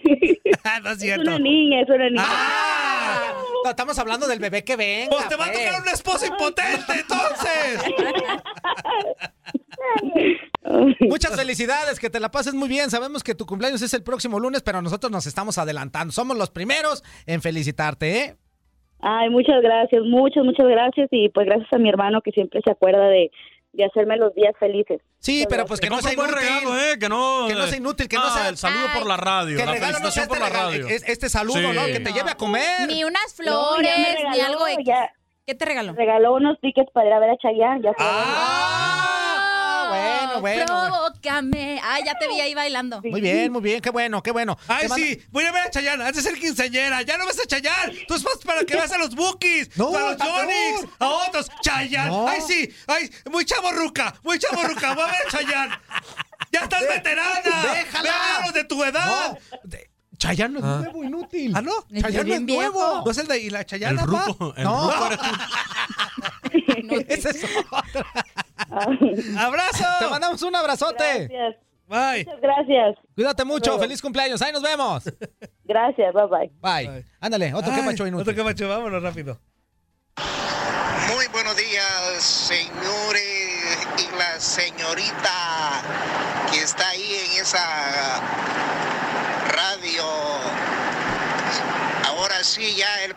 [0.82, 2.24] No es una niña, es una niña.
[2.26, 3.32] Ah,
[3.64, 5.10] no, estamos hablando del bebé que venga.
[5.10, 5.64] Pues te va a pues.
[5.64, 7.82] tocar un esposo impotente, entonces.
[11.00, 12.90] Muchas felicidades, que te la pases muy bien.
[12.90, 16.12] Sabemos que tu cumpleaños es el próximo lunes, pero nosotros nos estamos adelantando.
[16.12, 18.36] Somos los primeros en felicitarte, ¿eh?
[19.00, 21.08] Ay, muchas gracias, muchas, muchas gracias.
[21.10, 23.30] Y pues gracias a mi hermano que siempre se acuerda de,
[23.74, 25.00] de hacerme los días felices.
[25.18, 26.46] Sí, pero pues que Te no sea un buen inútil.
[26.48, 26.98] regalo, ¿eh?
[26.98, 29.56] Que no, Que no sea inútil, que no Ah, sea- el saludo por la radio,
[29.58, 30.88] Que la el regalo no sea felicitación por este, la regalo, radio.
[30.96, 31.76] es- este saludo, Sí.
[31.76, 31.84] ¿no?
[31.86, 32.86] Que te lleve a comer.
[32.88, 34.86] Ni unas No, flores, ni regaló, algo X.
[34.86, 35.10] ya.
[35.46, 35.92] ¿Qué te regaló?
[35.92, 38.14] Regaló unos tickets para ir a ver a Chayanne, ya sabes.
[38.26, 39.03] Ah,
[39.88, 40.66] bueno, bueno.
[40.66, 41.80] Provócame.
[41.82, 43.00] Ah, ya te vi ahí bailando.
[43.02, 44.56] Muy bien, muy bien, qué bueno, qué bueno.
[44.68, 47.40] Ay, mando- sí, voy a ver a Chayanne, has de ser quinceañera, ya no ves
[47.40, 50.88] a Chayanne, tú es más para que veas a los Bookies, No, a los Jonix,
[50.98, 52.28] a otros, Chayanne, No.
[52.28, 55.74] ay sí, ay, muy chavorruca, muy chavorruca, voy a ver a Chayanne,
[56.52, 58.02] ya estás veterana, déjala.
[58.02, 61.52] ve a los de tu edad, No, de- Chayanne no es nuevo, inútil.
[61.56, 62.62] ah no, Es Chayanne no es viejo.
[62.72, 63.02] nuevo.
[63.04, 64.24] no es el de y la El Chayanne, papá?
[64.26, 64.90] ruco, el No.
[65.10, 65.22] ruco
[67.08, 67.26] es
[69.36, 71.28] abrazo, Te mandamos un abrazote.
[71.28, 71.56] Gracias.
[71.86, 72.24] Bye.
[72.24, 72.96] Muchas gracias.
[73.14, 75.04] Cuídate mucho, feliz cumpleaños, ahí nos vemos.
[75.64, 76.50] Gracias, bye bye.
[76.60, 77.04] Bye.
[77.20, 78.22] Ándale, otro que Ay, macho inútil.
[78.22, 79.38] Otro que macho, vámonos rápido.
[81.14, 83.44] Muy buenos días, señores
[83.98, 85.82] y la señorita
[86.50, 88.20] que está ahí en esa
[89.48, 90.04] radio.
[92.44, 93.14] Ahora sí, ya el,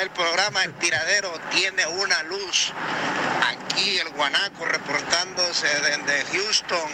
[0.00, 2.72] el programa El Tiradero tiene una luz.
[3.46, 6.90] Aquí el Guanaco reportándose desde Houston,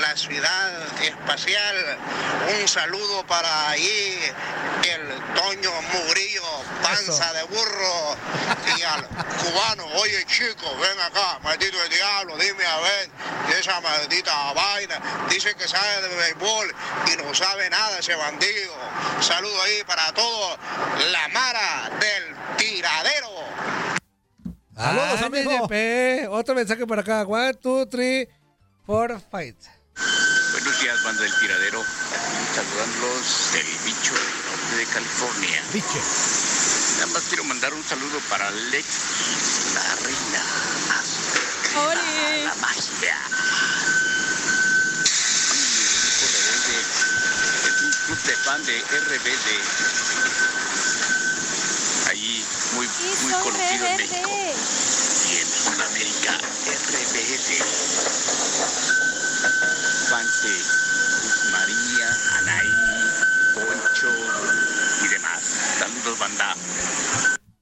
[0.00, 1.98] la ciudad espacial.
[2.60, 4.18] Un saludo para ahí
[4.82, 6.42] el Toño Murillo,
[6.82, 8.16] panza de burro.
[8.76, 13.10] Y al cubano, oye chico, ven acá, maldito el diablo, dime a ver,
[13.48, 15.00] de esa maldita vaina.
[15.30, 16.74] Dice que sabe de béisbol
[17.12, 18.74] y no sabe nada ese bandido.
[19.20, 20.58] Saludo ahí para todos,
[21.12, 23.28] la mara del tiradero.
[24.74, 25.68] Saludos, amigo.
[26.36, 27.22] Otro mensaje por acá.
[27.22, 28.28] One, two, three,
[28.84, 29.56] four, five.
[30.52, 31.82] Buenos días, banda del tiradero.
[32.54, 35.62] Saludándolos del bicho del norte de California.
[35.72, 36.00] Bicho.
[36.96, 38.86] Nada más quiero mandar un saludo para Lex,
[39.74, 40.42] la reina
[40.98, 41.94] azteca,
[42.44, 43.16] la magia.
[45.52, 46.76] Y el grupo rebelde
[47.68, 49.46] es un club de fan de RBD.
[52.76, 54.30] Muy, muy conocido en México.
[54.30, 57.48] Y en Sudamérica, RBD.
[60.10, 60.50] Fans de
[61.22, 62.08] Luz María,
[62.38, 62.68] Anaí,
[63.54, 64.10] Poncho
[65.02, 65.40] y demás.
[65.78, 66.54] Saludos, banda.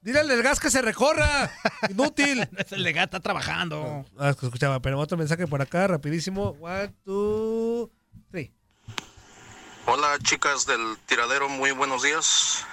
[0.01, 1.49] Dile al del gas que se recorra.
[1.89, 2.49] Inútil.
[2.59, 4.05] es el de gas, está trabajando.
[4.19, 6.57] Ah, es que escuchaba, pero otro mensaje por acá, rapidísimo.
[6.61, 7.89] One, two,
[8.33, 8.53] three.
[9.87, 12.67] Hola chicas del tiradero, muy buenos días.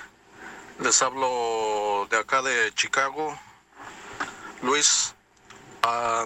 [0.81, 3.37] Les hablo de acá de Chicago.
[4.63, 5.13] Luis,
[5.83, 6.25] ah,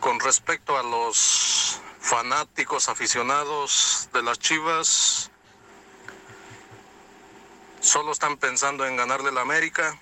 [0.00, 5.30] con respecto a los fanáticos aficionados de las Chivas,
[7.80, 9.96] solo están pensando en ganarle la América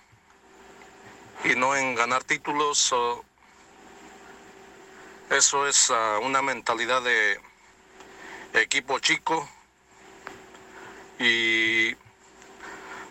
[1.45, 2.95] y no en ganar títulos.
[5.29, 7.39] eso es ah, una mentalidad de
[8.55, 9.47] equipo chico
[11.19, 11.95] y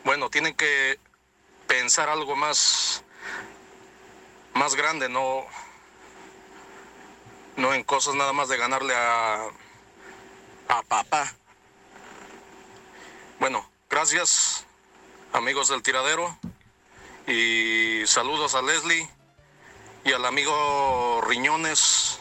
[0.04, 1.00] bueno, tienen que
[1.68, 3.04] pensar algo más
[4.54, 5.46] más grande, no
[7.56, 9.48] no en cosas nada más de ganarle a
[10.70, 11.34] a papá.
[13.40, 14.66] Bueno, gracias
[15.34, 16.38] amigos del tiradero
[17.28, 19.10] y saludos a Leslie
[20.04, 22.20] y al amigo Riñones.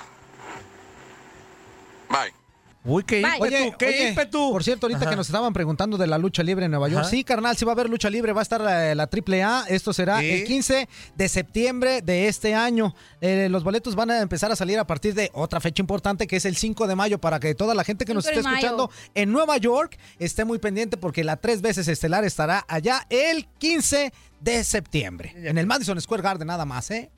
[2.09, 2.42] Bye.
[2.85, 4.51] Uy, qué ímpetu, Oye, qué oye, ímpetu.
[4.51, 5.11] Por cierto, ahorita Ajá.
[5.11, 7.03] que nos estaban preguntando de la lucha libre en Nueva York.
[7.03, 7.11] Ajá.
[7.11, 8.33] Sí, carnal, sí va a haber lucha libre.
[8.33, 9.67] Va a estar eh, la AAA.
[9.69, 10.31] Esto será Sí.
[10.31, 12.93] el 15 de septiembre de este año.
[13.21, 16.35] Eh, los boletos van a empezar a salir a partir de otra fecha importante que
[16.37, 18.51] es el 5 de mayo para que toda la gente que nos 5 de esté
[18.51, 23.47] escuchando en Nueva York esté muy pendiente porque la tres veces estelar estará allá el
[23.59, 25.33] 15 de septiembre.
[25.37, 27.11] En el Madison Square Garden nada más, ¿eh?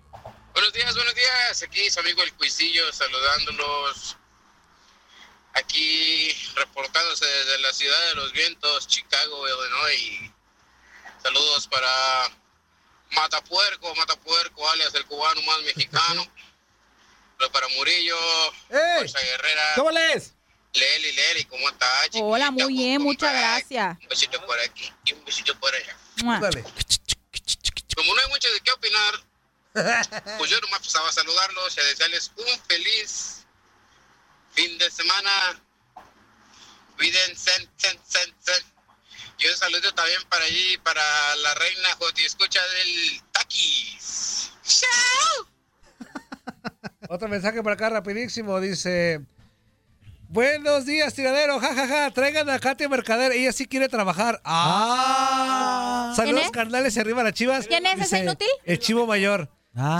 [0.52, 1.62] Buenos días, buenos días.
[1.66, 4.18] Aquí su amigo el Cuisillo saludándolos.
[5.54, 10.32] Aquí reportándose desde la ciudad de los vientos, Chicago, Illinois.
[11.22, 12.30] Saludos para
[13.10, 16.26] Matapuerco, Matapuerco, alias el cubano más mexicano.
[17.38, 18.16] Pero para Murillo,
[18.68, 19.72] Fuerza Guerrera.
[19.76, 20.34] ¿Cómo les?
[20.72, 22.08] Leli, Leli, ¿cómo estás?
[22.14, 23.96] Hola, muy bien, muchas gracias.
[24.00, 25.96] Un besito por aquí y un besito por allá.
[26.22, 26.40] Mua.
[27.94, 29.14] Como no hay mucho de qué opinar,
[30.36, 33.43] pues yo nomás pasaba a saludarlos y a desearles un feliz
[34.54, 35.30] fin de semana.
[36.96, 38.62] Cuídense, sen, sen, sen.
[39.38, 41.02] Y un saludo también para allí, para
[41.36, 44.52] la reina Joti Escucha del Taquis.
[44.62, 45.48] ¡Chao!
[47.08, 48.60] Otro mensaje por acá rapidísimo.
[48.60, 49.20] Dice...
[50.28, 51.60] Buenos días, tiradero.
[51.60, 52.10] Ja, ja, ja.
[52.10, 53.30] Traigan a Katia Mercader.
[53.32, 54.40] Ella sí quiere trabajar.
[54.44, 56.12] Ah.
[56.16, 56.50] Saludos, ¿Quién es?
[56.50, 56.96] carnales.
[56.96, 57.66] y Arriba las chivas.
[57.68, 58.48] ¿Quién es ese inútil?
[58.64, 59.48] El chivo mayor.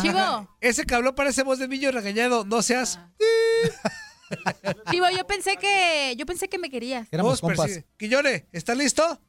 [0.01, 0.56] Chivo.
[0.60, 2.44] Ese que habló parece voz de niño regañado.
[2.44, 2.98] No seas.
[4.90, 7.09] Chivo, yo pensé que yo pensé que me querías.
[7.10, 7.84] Vos persigue.
[7.98, 9.20] Quillone, ¿estás listo?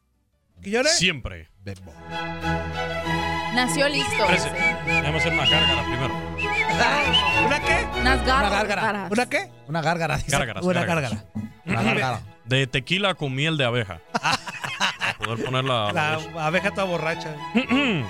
[0.61, 0.89] ¿Quillone?
[0.89, 1.49] Siempre.
[3.53, 4.25] Nació listo.
[4.25, 4.49] Parece.
[4.85, 6.15] Déjame hacer una gárgara primero.
[7.45, 7.87] ¿Una qué?
[8.01, 9.07] Unas Una gárgara.
[9.09, 9.49] ¿Una qué?
[9.67, 10.17] Una gárgara.
[10.17, 10.31] dice.
[10.31, 11.11] Gárgaras, Una gárgaras.
[11.11, 11.49] gárgara.
[11.65, 12.21] Una gárgara.
[12.45, 14.01] De tequila con miel de abeja.
[14.11, 15.91] Para poder ponerla.
[15.93, 16.13] La
[16.45, 17.35] abeja toda borracha.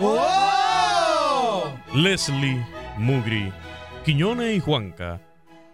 [0.00, 1.72] ¡Oh!
[1.94, 2.64] Leslie,
[2.96, 3.52] Mugri,
[4.04, 5.20] Quiñone y Juanca,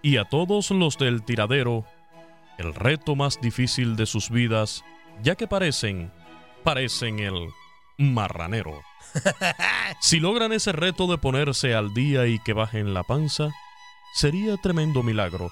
[0.07, 1.85] y a todos los del tiradero,
[2.59, 4.85] el reto más difícil de sus vidas,
[5.21, 6.13] ya que parecen,
[6.63, 7.49] parecen el
[7.99, 8.83] marranero.
[10.01, 13.51] Si logran ese reto de ponerse al día y que bajen la panza,
[14.15, 15.51] sería tremendo milagro,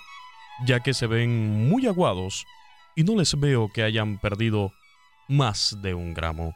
[0.65, 2.47] ya que se ven muy aguados
[2.95, 4.73] y no les veo que hayan perdido
[5.27, 6.55] más de un gramo.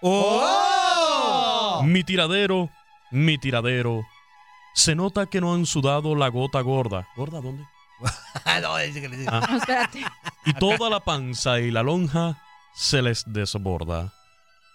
[0.00, 1.82] ¡Oh!
[1.84, 2.70] Mi tiradero,
[3.10, 4.02] mi tiradero,
[4.74, 7.08] se nota que no han sudado la gota gorda.
[7.16, 7.64] ¿Gorda dónde?
[8.62, 9.30] no, dice que le dice.
[9.32, 9.46] Ah.
[9.48, 10.04] No, espérate.
[10.46, 12.42] Y toda la panza y la lonja
[12.74, 14.12] se les desborda.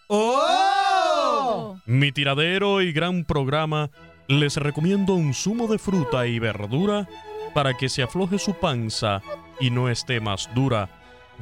[0.08, 1.78] ¡Oh!
[1.86, 3.90] Mi tiradero y gran programa
[4.28, 7.08] les recomiendo un zumo de fruta y verdura
[7.54, 9.22] para que se afloje su panza
[9.60, 10.90] y no esté más dura,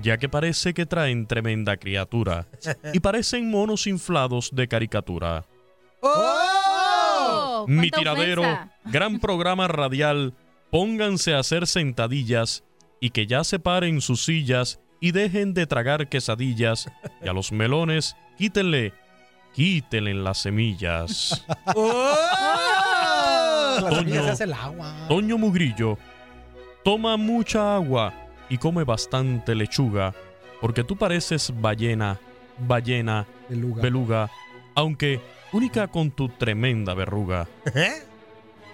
[0.01, 2.47] ya que parece que traen tremenda criatura
[2.93, 5.45] y parecen monos inflados de caricatura.
[6.01, 6.62] ¡Oh!
[7.67, 8.71] Mi ¡Cuánta tiradero, ofensa!
[8.85, 10.33] gran programa radial,
[10.71, 12.63] pónganse a hacer sentadillas
[12.99, 16.89] y que ya se paren sus sillas y dejen de tragar quesadillas
[17.23, 18.93] y a los melones quítenle,
[19.53, 21.45] quítenle las semillas.
[23.73, 23.99] Las Toño.
[23.99, 24.93] semillas se hace el agua.
[25.09, 25.97] Toño Mugrillo,
[26.83, 28.13] toma mucha agua
[28.49, 30.13] y come bastante lechuga,
[30.61, 32.19] porque tú pareces ballena,
[32.59, 34.29] ballena, beluga,
[34.75, 35.19] aunque
[35.53, 37.47] única con tu tremenda verruga.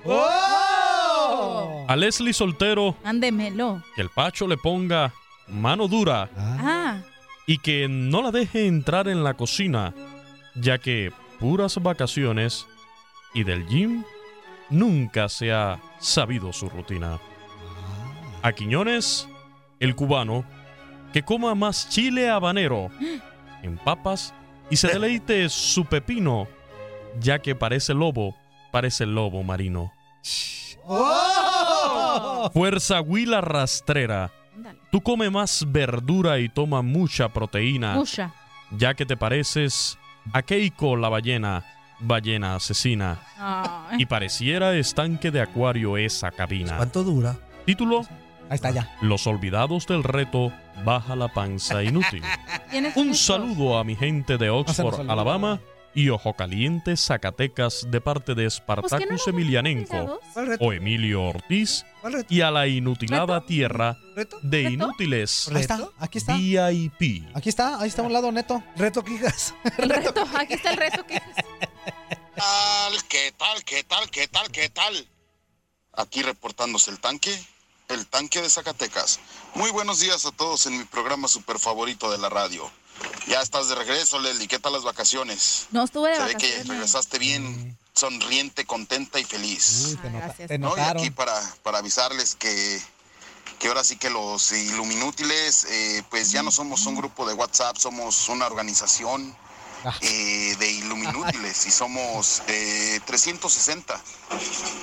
[0.05, 1.85] ¡Oh!
[1.87, 3.83] A Leslie Soltero, Ándemelo.
[3.95, 5.13] que el Pacho le ponga
[5.47, 7.01] mano dura Ah,
[7.47, 9.93] y que no la deje entrar en la cocina,
[10.55, 12.67] ya que puras vacaciones
[13.33, 14.03] y del gym
[14.69, 17.19] nunca se ha sabido su rutina.
[18.43, 19.27] A Quiñones,
[19.79, 20.45] el cubano,
[21.11, 22.89] que coma más chile habanero
[23.63, 24.33] en papas
[24.69, 26.47] y se deleite su pepino,
[27.19, 28.35] ya que parece lobo,
[28.71, 29.91] parece lobo marino.
[30.85, 32.49] ¡Oh!
[32.53, 34.31] Fuerza huila rastrera.
[34.91, 37.95] Tú come más verdura y toma mucha proteína.
[37.95, 38.33] mucha.
[38.71, 39.97] Ya que te pareces
[40.33, 41.63] a Keiko la ballena,
[41.99, 43.19] ballena asesina.
[43.37, 44.01] Ay.
[44.01, 46.77] Y pareciera estanque de acuario esa cabina.
[46.77, 47.37] ¿Cuánto dura?
[47.65, 48.01] Título:
[48.49, 48.95] Ahí está ya.
[49.01, 50.51] Los olvidados del reto,
[50.83, 52.23] baja la panza inútil.
[52.71, 55.11] ¿Tienes Un saludo a mi gente de Oxford, saludo.
[55.11, 55.59] Alabama
[55.93, 60.19] y Ojo Caliente, Zacatecas, de parte de Pues Spartacus Emilianenko
[60.59, 61.85] o Emilio Ortiz
[62.29, 64.39] y a la inutilada tierra ¿Reto?
[64.41, 64.73] de ¿Reto?
[64.73, 66.35] inútiles Ahí está, aquí está.
[66.35, 67.25] VIP.
[67.33, 68.63] Aquí está, ahí está a un lado neto.
[68.75, 69.53] Reto Quijas.
[69.77, 70.23] El reto.
[70.35, 71.19] Aquí está el reto que
[72.39, 73.03] tal?
[73.07, 73.63] ¿Qué tal?
[73.63, 74.09] ¿Qué tal?
[74.09, 74.51] ¿Qué tal?
[74.51, 75.07] ¿Qué tal?
[75.93, 77.37] Aquí reportándose el tanque,
[77.89, 79.19] el tanque de Zacatecas.
[79.55, 82.69] Muy buenos días a todos en mi programa super favorito de la radio.
[83.27, 84.47] Ya estás de regreso, Leslie.
[84.47, 85.67] ¿Qué tal las vacaciones?
[85.71, 86.67] No estuve de Se ve que vacaciones.
[86.67, 89.85] regresaste bien, sonriente, contenta y feliz.
[89.89, 90.47] Uy, te, nota- gracias.
[90.47, 90.75] te ¿no?
[90.77, 92.81] Y aquí para, para avisarles que,
[93.59, 97.77] que ahora sí que los Iluminútiles, eh, pues ya no somos un grupo de WhatsApp,
[97.77, 99.35] somos una organización
[99.85, 99.95] Ah.
[100.01, 104.01] eh, de Iluminútiles y somos eh, 360.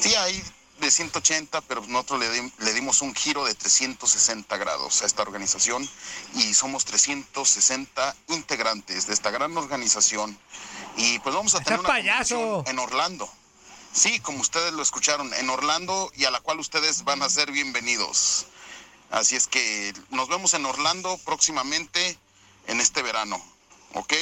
[0.01, 0.43] Sí, hay
[0.81, 5.89] de 180, pero nosotros le, le dimos un giro de 360 grados a esta organización
[6.35, 10.39] y somos 360 integrantes de esta gran organización.
[10.97, 12.65] Y pues vamos a tener una payaso!
[12.67, 13.29] en Orlando.
[13.93, 17.51] Sí, como ustedes lo escucharon, en Orlando y a la cual ustedes van a ser
[17.51, 18.47] bienvenidos.
[19.11, 22.19] Así es que nos vemos en Orlando próximamente
[22.67, 23.43] en este verano,
[23.95, 24.13] ¿ok?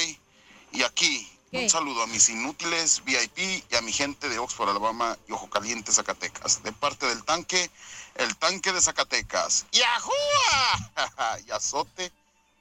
[0.71, 1.63] Y aquí, ¿Qué?
[1.63, 5.49] un saludo a mis inútiles VIP y a mi gente de Oxford, Alabama y Ojo
[5.49, 6.63] Caliente, Zacatecas.
[6.63, 7.69] De parte del tanque,
[8.15, 9.65] el tanque de Zacatecas.
[9.71, 11.39] ¡Yahúa!
[11.47, 12.11] y azote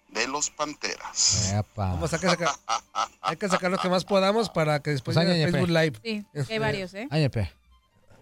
[0.09, 1.53] de los Panteras.
[1.53, 1.87] Epa.
[1.89, 2.49] Vamos a sacar,
[3.21, 5.77] hay que sacar lo que más podamos para que después Pues, llegue a áñeñe, Facebook
[5.77, 6.01] Live.
[6.03, 7.09] Sí, Este, hay varios, ¿eh?
[7.11, 7.53] Ay, pe.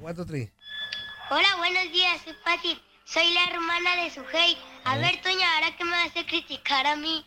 [0.01, 0.51] One, two, three.
[1.31, 2.81] Hola, buenos días, soy Pati.
[3.05, 4.57] Soy la hermana de Sujei.
[4.85, 7.25] A ver, Toña, ahora que me vas a criticar a mí.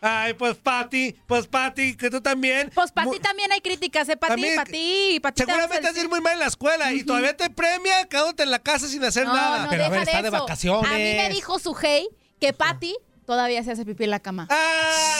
[0.00, 2.70] Ay, pues Pati, pues Pati, que tú también.
[2.74, 4.16] Pues para Mu- ti también hay críticas, ¿eh?
[4.16, 5.42] Para ti, También- para ti, para ti.
[5.42, 7.36] te vamos a Seguramente has de ir decir- muy mal en la escuela y todavía
[7.36, 9.64] te premia quedándote en la casa sin hacer No, nada.
[9.64, 10.38] no, Pero a deja ver, está de eso.
[10.40, 10.90] vacaciones.
[10.90, 12.08] A mí me dijo su hey
[12.40, 12.94] que Patty
[13.26, 14.46] todavía se hace pipí en la cama.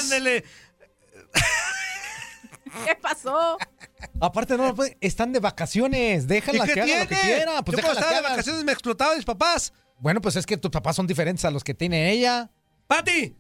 [0.01, 0.45] ¡Ándele!
[2.87, 3.57] ¿Qué pasó?
[4.21, 6.25] Aparte, no, pues, están de vacaciones.
[6.25, 7.01] ¿Y Déjala que haga tiene?
[7.03, 7.63] lo que quiera.
[7.63, 8.29] Pues Yo cuando déjala estaba que de haga.
[8.31, 9.73] vacaciones me explotaban mis papás.
[9.99, 12.51] Bueno, pues es que tus papás son diferentes a los que tiene ella.
[12.87, 13.35] Pati,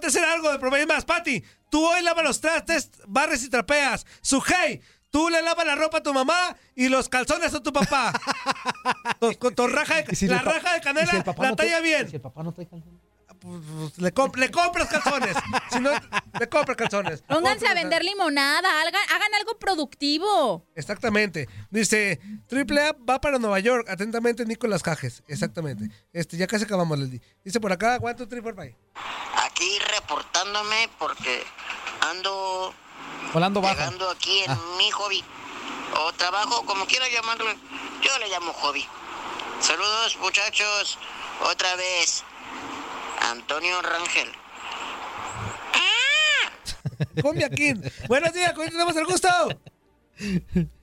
[0.00, 1.04] puedes hacer algo de proveer más.
[1.04, 4.06] Pati, tú hoy lavas los trastes, barres y trapeas.
[4.22, 8.10] Sujei, tú le lavas la ropa a tu mamá y los calzones a tu papá.
[9.20, 12.08] Con- Con tu raja de, si la raja de canela si la no talla bien.
[12.08, 13.01] si el papá no trae calzones.
[13.42, 15.36] Pues, pues, le, comp- le compras calzones.
[15.72, 15.90] si no,
[16.38, 17.22] le compras calzones.
[17.22, 20.64] Pónganse a vender limonada, hagan, hagan algo productivo.
[20.76, 21.48] Exactamente.
[21.70, 23.88] Dice, Triple A va para Nueva York.
[23.90, 25.22] Atentamente, Nicolás Cajes.
[25.26, 25.90] Exactamente.
[26.12, 27.20] Este, ya casi acabamos, Leslie.
[27.44, 28.76] Dice por acá, one, two, three, four, five.
[29.44, 31.42] Aquí reportándome porque
[32.00, 32.72] ando
[33.32, 33.74] Volando bajo.
[33.74, 34.58] llegando aquí en Ah.
[34.78, 35.24] mi hobby
[35.98, 37.46] o trabajo, como quiera llamarlo.
[38.02, 38.86] Yo le llamo hobby.
[39.60, 40.98] Saludos muchachos,
[41.50, 42.24] otra vez.
[43.30, 44.28] Antonio Rangel.
[47.22, 47.76] Cumbia King.
[48.08, 49.28] Buenos días, ¿con quién tenemos el gusto?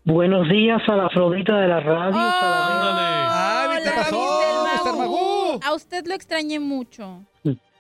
[0.04, 2.16] Buenos días a la Afrodita de la radio.
[2.16, 3.80] ¡Ay,
[4.12, 4.98] Hola, Mr.
[4.98, 5.60] Magoo.
[5.64, 7.26] A usted lo extrañé mucho.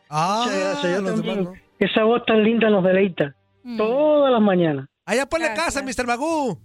[0.09, 1.35] Ah, Muchas gracias, yo también.
[1.43, 1.61] demás no.
[1.79, 3.35] Esa voz tan linda nos deleita.
[3.63, 3.77] Mm.
[3.77, 4.87] Todas las mañanas.
[5.05, 6.05] Allá ponle casa, Mr.
[6.05, 6.59] Magoo.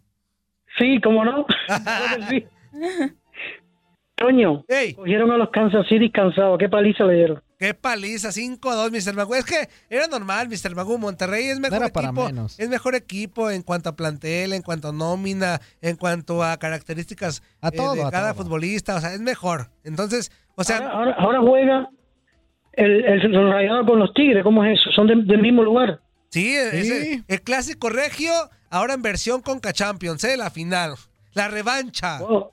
[0.79, 1.47] Sí, cómo no.
[4.17, 4.65] Toño,
[4.97, 6.59] cogieron a los Kansas City cansados.
[6.59, 7.43] ¿Qué paliza le dieron?
[7.65, 9.15] Qué paliza, 5-2, Mr.
[9.15, 9.37] Magoo.
[9.37, 10.75] Es que era normal, Mr.
[10.75, 10.99] Magoo.
[10.99, 12.27] Monterrey es mejor equipo.
[12.27, 12.61] menos.
[12.61, 17.43] Es mejor equipo en cuanto a plantel, en cuanto a nómina, en cuanto a características
[17.63, 18.45] A eh, todo, de a cada todo.
[18.45, 18.97] futbolista.
[18.97, 19.71] O sea, es mejor.
[19.83, 21.89] Entonces, o sea, Ahora, ahora, ahora juega
[22.73, 24.43] el, el, el Rayado con los Tigres.
[24.43, 24.91] ¿Cómo es eso?
[24.93, 26.01] ¿Son de- del mismo lugar?
[26.31, 28.33] sí, es el, el clásico regio,
[28.69, 30.37] ahora en versión Conca Champions, ¿eh?
[30.37, 30.97] La final.
[31.33, 32.19] La revancha.
[32.23, 32.53] Oh,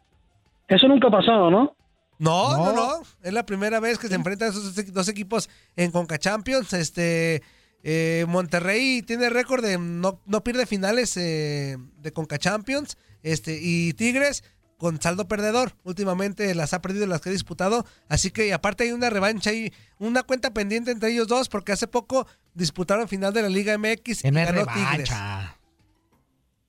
[0.68, 1.76] Eso nunca ha pasado, ¿no?
[2.22, 6.19] No, no, no, Es la primera vez que se enfrentan esos dos- equipos en Conca
[6.19, 6.72] Champions.
[6.73, 7.41] Este,
[7.84, 12.95] eh, Monterrey tiene récord de no, no pierde finales eh, de Conca Champions.
[13.23, 14.43] Este, y Tigres
[14.77, 15.73] con saldo perdedor.
[15.84, 17.85] Últimamente las ha perdido las que ha disputado.
[18.07, 21.72] Así que y aparte hay una revancha y una cuenta pendiente entre ellos dos porque
[21.72, 24.91] hace poco disputaron final de la Liga MX y ganó revancha.
[24.91, 25.10] Tigres.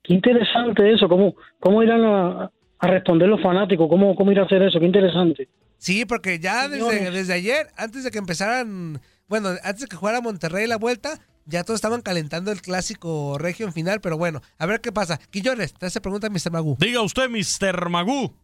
[0.03, 1.09] Qué interesante eso.
[1.09, 2.51] ¿Cómo, cómo irán a,
[2.83, 3.89] a responder los fanáticos?
[3.89, 4.81] ¿Cómo, ¿Cómo irá a hacer eso?
[4.81, 5.49] Qué interesante.
[5.79, 10.21] Sí, porque ya desde, desde ayer, antes de que empezaran, bueno, antes de que jugara
[10.21, 14.67] Monterrey la vuelta, ya todos estaban calentando el clásico regio en final, pero bueno, a
[14.67, 15.19] ver qué pasa.
[15.31, 16.51] Quillones, te hace pregunta Mr.
[16.51, 16.77] Magoo.
[16.79, 17.89] Diga usted, Mr.
[17.89, 18.35] Magoo.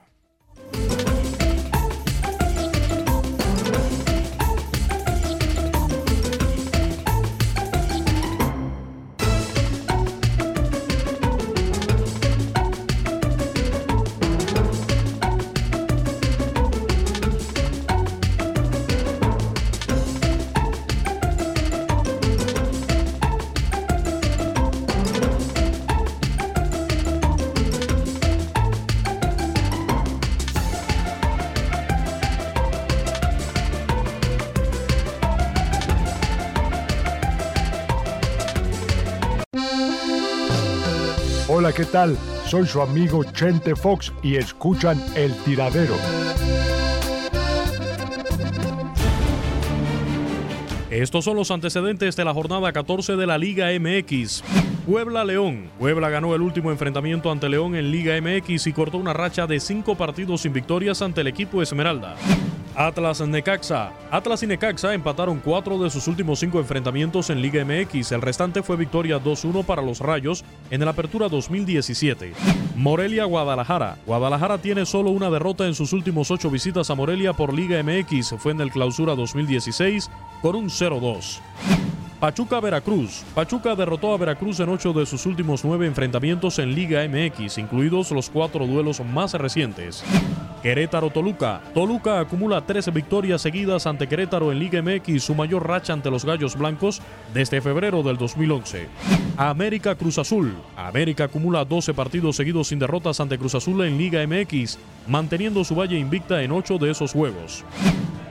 [41.65, 42.15] Hola, ¿qué tal?
[42.45, 45.95] Soy su amigo Chente Fox y escuchan El Tiradero.
[50.91, 54.43] Estos son los antecedentes de la jornada 14 de la Liga MX.
[54.85, 55.71] Puebla-León.
[55.79, 59.59] Puebla ganó el último enfrentamiento ante León en Liga MX y cortó una racha de
[59.59, 62.15] cinco partidos sin victorias ante el equipo Esmeralda.
[62.75, 63.91] Atlas-Necaxa.
[64.11, 68.11] Atlas y Necaxa empataron cuatro de sus últimos cinco enfrentamientos en Liga MX.
[68.11, 72.33] El restante fue victoria 2-1 para los Rayos en el Apertura 2017.
[72.75, 73.97] Morelia-Guadalajara.
[74.05, 78.35] Guadalajara tiene solo una derrota en sus últimos ocho visitas a Morelia por Liga MX.
[78.37, 80.09] Fue en el Clausura 2016
[80.41, 81.39] con un 0-2.
[82.19, 83.23] Pachuca Veracruz.
[83.35, 88.11] Pachuca derrotó a Veracruz en ocho de sus últimos nueve enfrentamientos en Liga MX, incluidos
[88.11, 90.03] los cuatro duelos más recientes.
[90.63, 91.61] Querétaro Toluca.
[91.73, 96.23] Toluca acumula 13 victorias seguidas ante Querétaro en Liga MX, su mayor racha ante los
[96.23, 97.01] Gallos Blancos
[97.33, 98.87] desde febrero del 2011.
[99.37, 100.55] América Cruz Azul.
[100.77, 105.75] América acumula 12 partidos seguidos sin derrotas ante Cruz Azul en Liga MX, manteniendo su
[105.75, 107.65] valle invicta en 8 de esos juegos.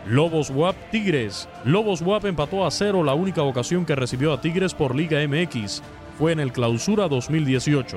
[0.06, 1.48] Lobos WAP Tigres.
[1.64, 5.82] Lobos WAP empató a cero la única ocasión que recibió a Tigres por Liga MX.
[6.18, 7.96] Fue en el Clausura 2018.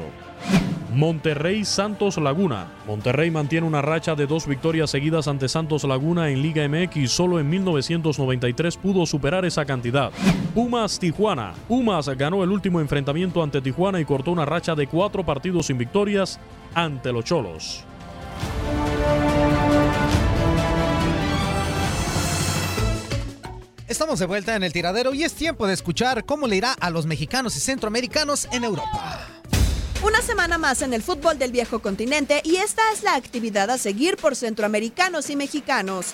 [0.93, 2.67] Monterrey Santos Laguna.
[2.87, 7.11] Monterrey mantiene una racha de dos victorias seguidas ante Santos Laguna en Liga MX.
[7.11, 10.11] Solo en 1993 pudo superar esa cantidad.
[10.55, 11.53] Pumas Tijuana.
[11.67, 15.77] Pumas ganó el último enfrentamiento ante Tijuana y cortó una racha de cuatro partidos sin
[15.77, 16.39] victorias
[16.73, 17.83] ante los Cholos.
[23.87, 26.89] Estamos de vuelta en el tiradero y es tiempo de escuchar cómo le irá a
[26.89, 29.25] los mexicanos y centroamericanos en Europa.
[30.03, 33.77] Una semana más en el fútbol del viejo continente y esta es la actividad a
[33.77, 36.07] seguir por centroamericanos y mexicanos.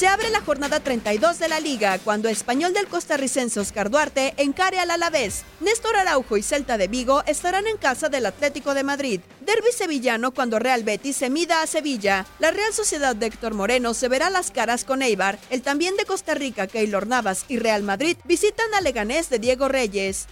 [0.00, 4.80] Se abre la jornada 32 de la liga cuando Español del costarricense Oscar Duarte encare
[4.80, 5.42] al Alavés.
[5.60, 9.20] Néstor Araujo y Celta de Vigo estarán en casa del Atlético de Madrid.
[9.42, 12.24] Derby sevillano cuando Real Betis se mida a Sevilla.
[12.38, 15.38] La Real Sociedad de Héctor Moreno se verá las caras con Eibar.
[15.50, 19.68] El también de Costa Rica Keylor Navas y Real Madrid visitan a Leganés de Diego
[19.68, 20.28] Reyes.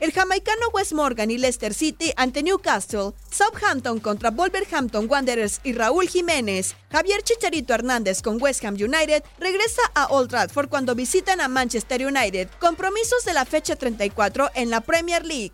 [0.00, 6.08] El jamaicano Wes Morgan y Leicester City ante Newcastle, Southampton contra Wolverhampton Wanderers y Raúl
[6.08, 11.48] Jiménez, Javier Chicharito Hernández con West Ham United regresa a Old Trafford cuando visitan a
[11.48, 15.52] Manchester United, compromisos de la fecha 34 en la Premier League.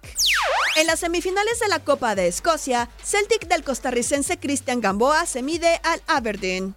[0.77, 5.81] En las semifinales de la Copa de Escocia, Celtic del costarricense Cristian Gamboa se mide
[5.83, 6.77] al Aberdeen.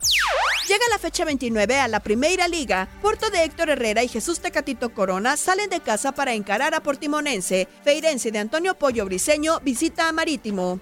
[0.70, 2.88] Llega la fecha 29 a la Primera Liga.
[3.02, 7.59] Porto de Héctor Herrera y Jesús Tecatito Corona salen de casa para encarar a Portimonense.
[7.84, 10.80] Feirense de Antonio Pollo Briseño visita a Marítimo.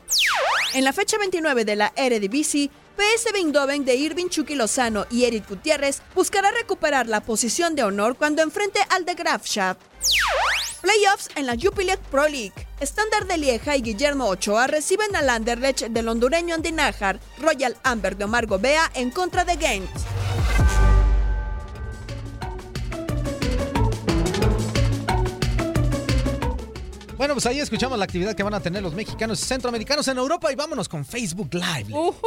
[0.73, 5.47] En la fecha 29 de la Eredivisie, PS Eindhoven de Irving Chucky Lozano y Eric
[5.47, 9.79] Gutiérrez buscará recuperar la posición de honor cuando enfrente al de Graafschap.
[10.81, 12.53] Playoffs en la Jupiler Pro League.
[12.79, 17.19] Estándar de Lieja y Guillermo Ochoa reciben al Anderlecht del hondureño Andy Nájar.
[17.39, 19.89] Royal Amber de Omar Gobea en contra de Gent.
[27.17, 30.17] Bueno, pues ahí escuchamos la actividad que van a tener los mexicanos y centroamericanos en
[30.19, 31.91] Europa y vámonos con Facebook Live.
[31.91, 32.21] Ujú,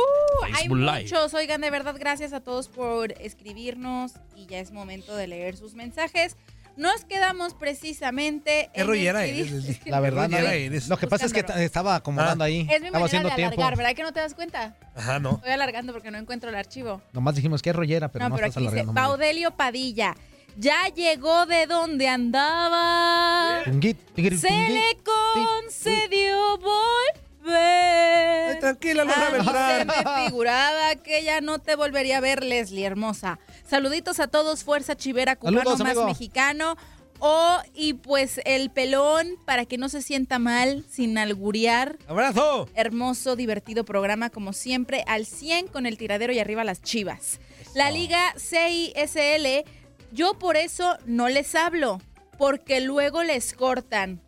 [0.44, 1.02] hay Facebook Live.
[1.02, 1.34] muchos.
[1.34, 5.74] Oigan, de verdad, gracias a todos por escribirnos y ya es momento de leer sus
[5.74, 6.36] mensajes.
[6.76, 8.70] Nos quedamos precisamente.
[8.74, 9.80] Qué rollera eres, dice-.
[9.90, 10.88] La verdad, no, rollera eres.
[10.88, 12.66] lo que pasa es que estaba acomodando ahí.
[12.70, 13.54] Es mi Estaba haciendo de tiempo.
[13.60, 14.74] alargar, ¿verdad que no te das cuenta?
[14.96, 15.36] Ajá, no.
[15.36, 17.00] Estoy alargando porque no encuentro el archivo.
[17.12, 18.92] Nomás dijimos que es rollera, pero no, no, pero estás aquí dice alargando.
[18.92, 19.08] bien.
[19.08, 20.16] Baudelio Padilla.
[20.56, 23.62] Ya llegó de donde andaba.
[23.64, 28.58] Se le concedió volver.
[28.60, 29.88] tranquila, Lola Ah, no Beltrán.
[29.90, 33.38] se me figuraba que ya no te volvería a ver, Leslie, hermosa.
[33.68, 36.06] Saluditos a todos, Fuerza Chivera Cubano Saludos, más amigo.
[36.06, 36.76] mexicano.
[37.22, 41.98] O, y pues el pelón, para que no se sienta mal, sin alguriar.
[42.08, 42.66] ¡Abrazo!
[42.74, 47.38] Hermoso, divertido programa, como siempre, al 100 con el tiradero y arriba las chivas.
[47.74, 49.64] La liga CISL,
[50.12, 52.00] yo por eso no les hablo,
[52.38, 54.20] porque luego les cortan.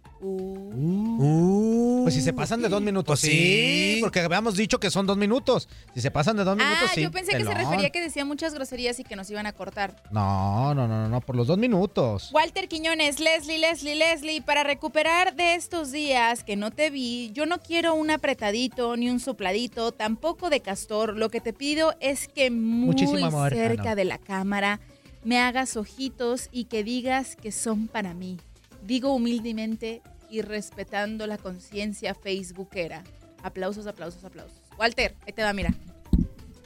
[2.02, 3.94] Pues si se pasan de dos minutos, Pues sí.
[3.94, 3.98] sí.
[4.00, 5.68] Porque habíamos dicho que son dos minutos.
[5.94, 7.02] Si se pasan de dos minutos, Ah, sí.
[7.02, 9.96] yo pensé que se refería que decía muchas groserías y que nos iban a cortar.
[10.12, 12.30] No, no, no, no, no, por los dos minutos.
[12.32, 17.46] Walter Quiñones, Leslie, Leslie, Leslie, para recuperar de estos días que no te vi, yo
[17.46, 21.16] no quiero un apretadito ni un sopladito, tampoco de castor.
[21.16, 23.52] Lo que te pido es que muy Muchísimo amor.
[23.52, 23.96] Ah, cerca no.
[23.96, 24.80] de la cámara
[25.24, 28.38] me hagas ojitos y que digas que son para mí.
[28.84, 33.04] Digo humildemente y respetando la conciencia facebookera.
[33.42, 34.58] Aplausos, aplausos, aplausos.
[34.78, 35.74] Walter, ahí te va, mira.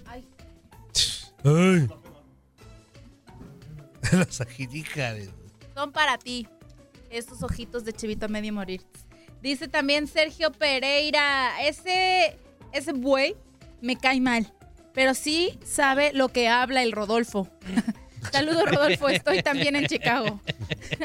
[0.06, 0.24] Ay,
[1.44, 1.88] Ay.
[4.12, 5.18] Las ajinicas.
[5.74, 6.46] son para ti.
[7.10, 8.82] Estos ojitos de chivito a medio morir.
[9.42, 12.38] Dice también Sergio Pereira, ese,
[12.72, 13.36] ese buey
[13.80, 14.52] me cae mal,
[14.92, 17.48] pero sí sabe lo que habla el Rodolfo.
[18.32, 20.40] Saludos Rodolfo, estoy también en Chicago.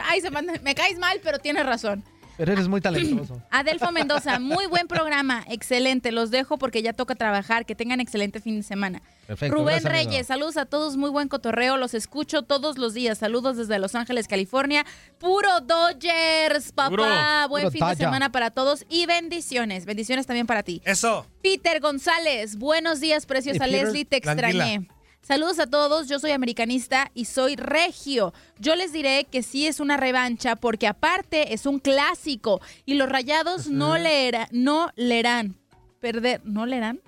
[0.04, 2.04] Ay, se manda- me caes mal, pero tienes razón.
[2.38, 3.40] Pero eres muy talentoso.
[3.52, 6.12] Adelfo Mendoza, muy buen programa, excelente.
[6.12, 7.68] Los dejo porque ya toca trabajar.
[7.68, 9.02] Que tengan excelente fin de semana.
[9.28, 10.10] Perfecto, Rubén gracias, amigo.
[10.12, 11.78] Reyes, saludos a todos, muy buen cotorreo.
[11.78, 13.20] Los escucho todos los días.
[13.20, 14.86] Saludos desde Los Ángeles, California.
[15.20, 16.90] Puro Dodgers, papá.
[16.90, 17.06] Puro,
[17.50, 19.86] buen puro fin de semana para todos y bendiciones.
[19.86, 20.82] Bendiciones también para ti.
[20.86, 21.28] Eso.
[21.44, 24.82] Peter González, buenos días, preciosa Leslie, te tranquila.
[25.22, 28.34] Saludos a todos, yo soy americanista y soy regio.
[28.60, 33.08] Yo les diré que sí es una revancha porque aparte es un clásico y los
[33.08, 35.56] rayados no leerán, no leerán,
[36.00, 37.00] perder, ¿no leerán?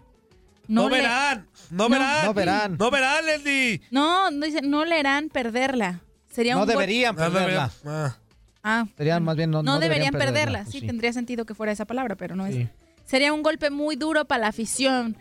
[0.68, 1.48] No, le- verán.
[1.72, 1.90] No, No.
[1.90, 2.26] verán.
[2.26, 2.78] No verán.
[2.80, 3.82] No verán, Leslie.
[3.92, 6.00] No, no dice, no leerán perderla.
[6.30, 7.72] Sería No un deberían No, no perderla.
[7.84, 7.96] verán.
[8.14, 8.18] Ah.
[8.66, 10.66] Ah, Serían más bien no, no, no deberían, perderla.
[10.66, 10.88] Sí, sí.
[10.88, 12.70] tendría sentido que fuera esa palabra, pero no es.
[13.06, 15.18] Sería un golpe muy duro para la afición.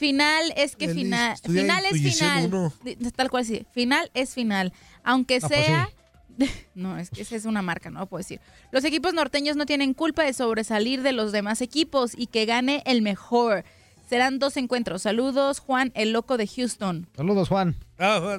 [0.00, 2.46] Final es que final, final es final.
[2.46, 2.72] uno.
[3.14, 3.66] Tal cual sí.
[3.70, 4.72] Final es final.
[5.04, 5.90] Aunque Ah, pues sea
[6.74, 8.40] No, es que esa es una marca, no lo puedo decir.
[8.72, 12.82] Los equipos norteños no tienen culpa de sobresalir de los demás equipos y que gane
[12.86, 13.64] el mejor.
[14.10, 15.02] Serán dos encuentros.
[15.02, 17.06] Saludos, Juan, el loco de Houston.
[17.14, 17.76] Saludos, Juan.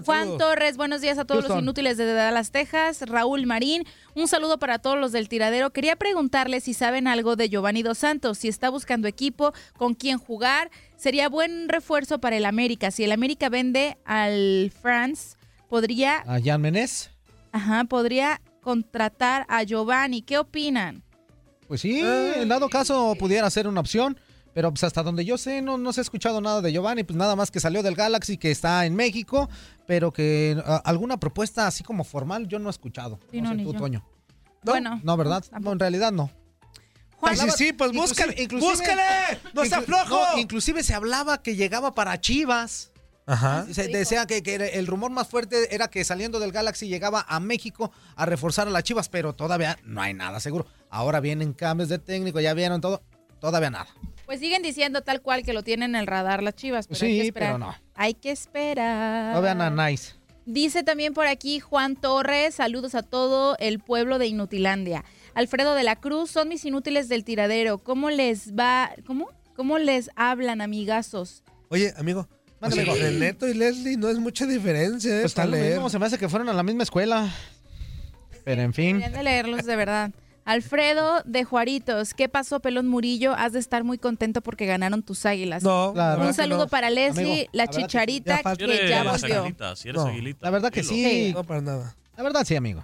[0.03, 3.03] Juan Torres, buenos días a todos los inútiles de Dallas, Texas.
[3.07, 5.69] Raúl Marín, un saludo para todos los del tiradero.
[5.69, 10.17] Quería preguntarle si saben algo de Giovanni Dos Santos, si está buscando equipo, con quién
[10.17, 10.69] jugar.
[10.97, 12.91] Sería buen refuerzo para el América.
[12.91, 15.37] Si el América vende al France,
[15.69, 17.11] podría, A Jan Menez.
[17.53, 20.21] ajá, podría contratar a Giovanni.
[20.21, 21.01] ¿Qué opinan?
[21.69, 24.17] Pues sí, en dado caso pudiera ser una opción.
[24.53, 27.15] Pero pues hasta donde yo sé, no, no se ha escuchado nada de Giovanni, pues
[27.17, 29.49] nada más que salió del Galaxy, que está en México,
[29.87, 33.19] pero que ah, alguna propuesta así como formal yo no he escuchado.
[33.31, 33.79] Sí, no no, sé ni tú, yo.
[33.79, 34.05] Toño.
[34.63, 35.43] Bueno, No, ¿verdad?
[35.61, 36.29] No, en realidad no.
[37.17, 40.09] Juan- hablaba- Sí, sí, pues búscale, inclusive- búscale, no sea flojo.
[40.33, 42.91] no, inclusive se hablaba que llegaba para Chivas.
[43.27, 43.65] Ajá.
[43.71, 47.39] Se decía que, que el rumor más fuerte era que saliendo del Galaxy llegaba a
[47.39, 50.65] México a reforzar a las Chivas, pero todavía no hay nada seguro.
[50.89, 53.01] Ahora vienen cambios de técnico, ya vieron todo,
[53.39, 53.87] todavía nada.
[54.31, 57.11] Pues siguen diciendo tal cual que lo tienen en el radar las chivas, pero hay
[57.11, 57.49] Sí, que esperar.
[57.49, 57.75] pero no.
[57.95, 59.33] Hay que esperar.
[59.35, 60.13] Todavía nada nice.
[60.45, 65.03] Dice también por aquí Juan Torres, saludos a todo el pueblo de Inutilandia.
[65.33, 67.79] Alfredo de la Cruz, son mis inútiles del tiradero.
[67.79, 68.91] ¿Cómo les va?
[69.05, 69.27] ¿Cómo?
[69.53, 71.43] ¿Cómo les hablan, amigazos?
[71.67, 72.29] Oye, amigo.
[72.61, 75.21] O sea, y Leslie no es mucha diferencia, ¿eh?
[75.23, 77.29] Pues tal mismo, se me hace que fueron a la misma escuela.
[78.45, 78.99] Pero en fin.
[78.99, 80.11] Deberían de leerlos de verdad.
[80.45, 83.33] Alfredo de Juaritos, ¿qué pasó, Pelón Murillo?
[83.33, 85.63] Has de estar muy contento porque ganaron tus águilas.
[85.63, 86.23] No, Claro.
[86.23, 86.67] Un saludo no.
[86.67, 89.39] para Leslie, Amigo, la la verdad que sí, chicharita ya que Si ya eres volvió.
[89.41, 90.07] aguilita, si eres No.
[90.09, 90.39] aguilita.
[90.45, 90.93] La verdad que dilo.
[90.93, 91.31] sí.
[91.33, 91.95] No, para nada.
[92.17, 92.83] La verdad sí, amigo.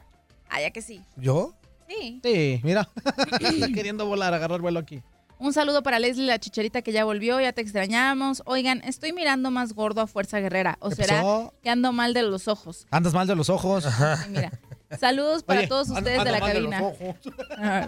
[0.49, 1.01] Ah, ya que sí.
[1.17, 1.53] ¿Yo?
[1.89, 2.19] Sí.
[2.23, 2.87] Sí, mira.
[3.39, 5.01] Está queriendo volar, agarrar vuelo aquí.
[5.39, 8.41] Un saludo para Leslie, la chicharita que ya volvió, ya te extrañamos.
[8.45, 10.77] Oigan, estoy mirando más gordo a Fuerza Guerrera.
[10.79, 11.53] ¿O ¿Qué será pasó?
[11.61, 12.87] que ando mal de los ojos?
[12.89, 13.83] Andas mal de los ojos.
[13.83, 14.51] Sí, mira.
[14.99, 16.81] Saludos para Oye, todos ando- ustedes de la los cabina.
[16.83, 16.97] ojos.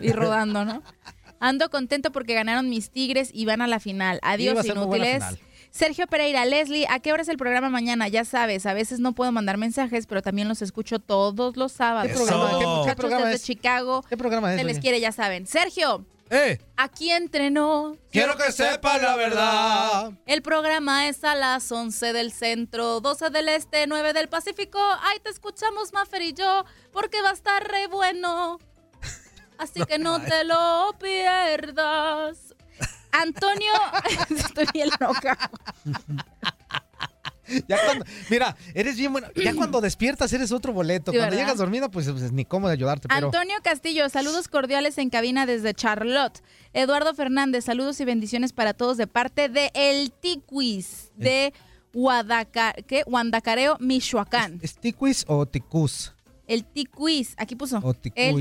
[0.02, 0.82] Y rodando, ¿no?
[1.40, 4.20] Ando contento porque ganaron mis Tigres y van a la final.
[4.24, 5.24] Adiós, inútiles.
[5.72, 8.08] Sergio Pereira, Leslie, ¿a qué hora es el programa mañana?
[8.08, 12.12] Ya sabes, a veces no puedo mandar mensajes, pero también los escucho todos los sábados.
[12.12, 12.50] ¿Qué programa?
[12.50, 13.44] ¿Qué- qué muchachos programa desde es?
[13.44, 14.04] Chicago.
[14.10, 14.60] ¿Qué programa es?
[14.60, 15.46] Se les quiere, ya saben.
[15.46, 16.60] Sergio, ¡Eh!
[16.78, 17.98] aquí entrenó.
[18.12, 20.12] Quiero que sepa la verdad.
[20.26, 24.80] El programa es a las 11 del centro, 12 del este, 9 del Pacífico.
[24.80, 28.60] Ahí te escuchamos, Maffer y yo, porque va a estar re bueno.
[29.58, 32.56] Así que no te lo pierdas.
[33.12, 33.74] Antonio,
[34.30, 35.38] estoy bien loca.
[37.68, 39.28] Ya cuando, mira, eres bien bueno.
[39.36, 41.12] Ya cuando despiertas eres otro boleto.
[41.12, 41.38] Cuando ¿verdad?
[41.38, 43.08] llegas dormida, pues, pues, ni cómo de ayudarte.
[43.08, 46.42] Pero Antonio Castillo, saludos cordiales en cabina desde Charlotte.
[46.74, 51.54] Eduardo Fernández, saludos y bendiciones para todos de parte de El Tiquis de
[51.94, 53.04] Guadaca- ¿qué?
[53.06, 54.60] Guandacareo, Michoacán.
[54.62, 56.14] ¿es tiquis o ticus?
[56.48, 57.78] El Tiquis, aquí puso.
[57.78, 57.96] O El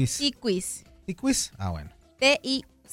[0.09, 0.85] tiquis.
[1.05, 1.53] Tiquis.
[1.59, 1.91] Ah, bueno.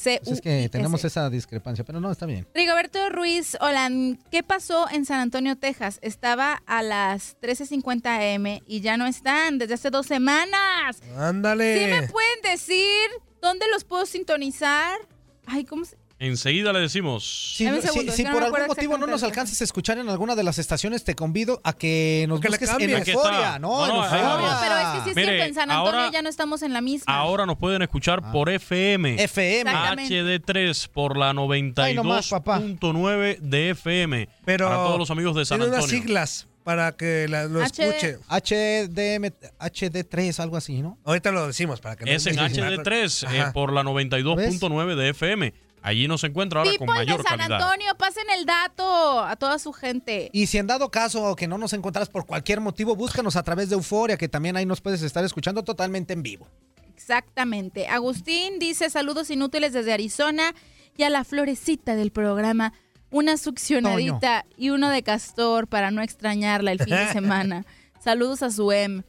[0.03, 2.45] Pues es que tenemos esa discrepancia, pero no, está bien.
[2.53, 3.89] Rigoberto Ruiz, hola,
[4.29, 5.99] ¿qué pasó en San Antonio, Texas?
[6.01, 11.01] Estaba a las 13.50 am y ya no están desde hace dos semanas.
[11.17, 11.79] Ándale.
[11.79, 13.09] ¿Sí me pueden decir
[13.41, 14.99] dónde los puedo sintonizar?
[15.45, 16.04] Ay, ¿cómo se...?
[16.17, 17.25] Enseguida le decimos.
[17.57, 20.33] Si, si- segundo, si no por algún motivo no nos alcanzas a escuchar en alguna
[20.35, 23.59] de las estaciones, te convido a que nos Que busques en Euforia.
[23.59, 24.55] No, No, en no, No, vamos.
[24.61, 26.71] pero es que sí es Mire, cierto, en San Antonio ahora- ya no estamos en
[26.71, 27.13] la misma.
[27.13, 28.31] Ahora nos pueden escuchar Ah.
[28.31, 29.21] por FM.
[29.21, 29.69] FM.
[29.69, 30.13] Exactamente.
[30.13, 32.59] HD3 por la Ay, nomás, papá.
[32.59, 34.29] 92.9 de FM.
[34.45, 36.01] Pero para todos los amigos de San Tiene unas Antonio.
[36.01, 37.89] siglas para que la- lo HD.
[37.89, 38.17] escuche.
[38.29, 40.97] HDM, HD3, algo así, ¿no?
[41.03, 45.53] Ahorita lo decimos para que no Es en HD3 eh, por la 92.9 de FM.
[45.85, 47.61] Allí nos encuentra ahora con People de mayor San calidad.
[47.61, 50.31] Antonio, pasen el dato a toda su gente.
[50.33, 53.69] Y si en dado caso que no nos encontrás por cualquier motivo, búscanos a través
[53.69, 56.47] de Euforia, que también ahí nos puedes estar escuchando totalmente en vivo.
[56.95, 57.87] Exactamente.
[57.87, 60.55] Agustín dice saludos inútiles desde Arizona
[60.97, 62.73] y a la florecita del programa.
[63.11, 67.63] Una succionadita y uno de castor para no extrañarla el fin de semana.
[68.03, 69.03] Saludos a su em.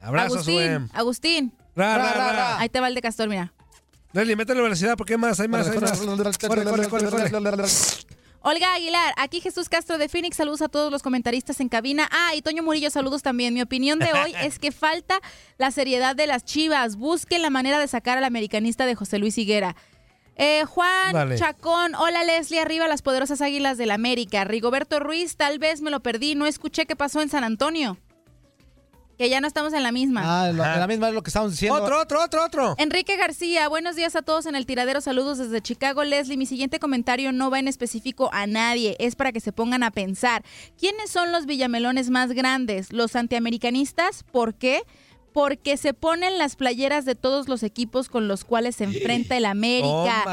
[0.00, 0.90] Abrazo, Agustín.
[0.94, 1.52] Agustín.
[1.74, 2.58] Ra, ra, ra, ra.
[2.58, 3.52] Ahí te va el de castor, mira.
[4.16, 5.98] Leslie, métele velocidad porque hay más, hay más, hay más.
[6.38, 7.66] Corre, corre, corre, corre.
[8.40, 12.08] Olga Aguilar, aquí Jesús Castro de Phoenix, saludos a todos los comentaristas en cabina.
[12.12, 13.52] Ah, y Toño Murillo, saludos también.
[13.52, 15.20] Mi opinión de hoy es que falta
[15.58, 16.96] la seriedad de las chivas.
[16.96, 19.76] Busquen la manera de sacar al americanista de José Luis Higuera.
[20.36, 21.36] Eh, Juan Dale.
[21.36, 24.44] Chacón, hola Leslie, arriba las poderosas águilas del América.
[24.44, 27.98] Rigoberto Ruiz, tal vez me lo perdí, no escuché qué pasó en San Antonio.
[29.18, 30.20] Que ya no estamos en la misma.
[30.24, 31.82] Ah, lo- la misma es lo que estábamos diciendo.
[31.82, 32.74] Otro, otro, otro, otro.
[32.78, 35.00] Enrique García, buenos días a todos en el tiradero.
[35.00, 36.36] Saludos desde Chicago, Leslie.
[36.36, 39.90] Mi siguiente comentario no va en específico a nadie, es para que se pongan a
[39.90, 40.44] pensar.
[40.78, 42.92] ¿Quiénes son los villamelones más grandes?
[42.92, 44.22] ¿Los antiamericanistas?
[44.24, 44.82] ¿Por qué?
[45.36, 49.44] Porque se ponen las playeras de todos los equipos con los cuales se enfrenta el
[49.44, 50.24] América.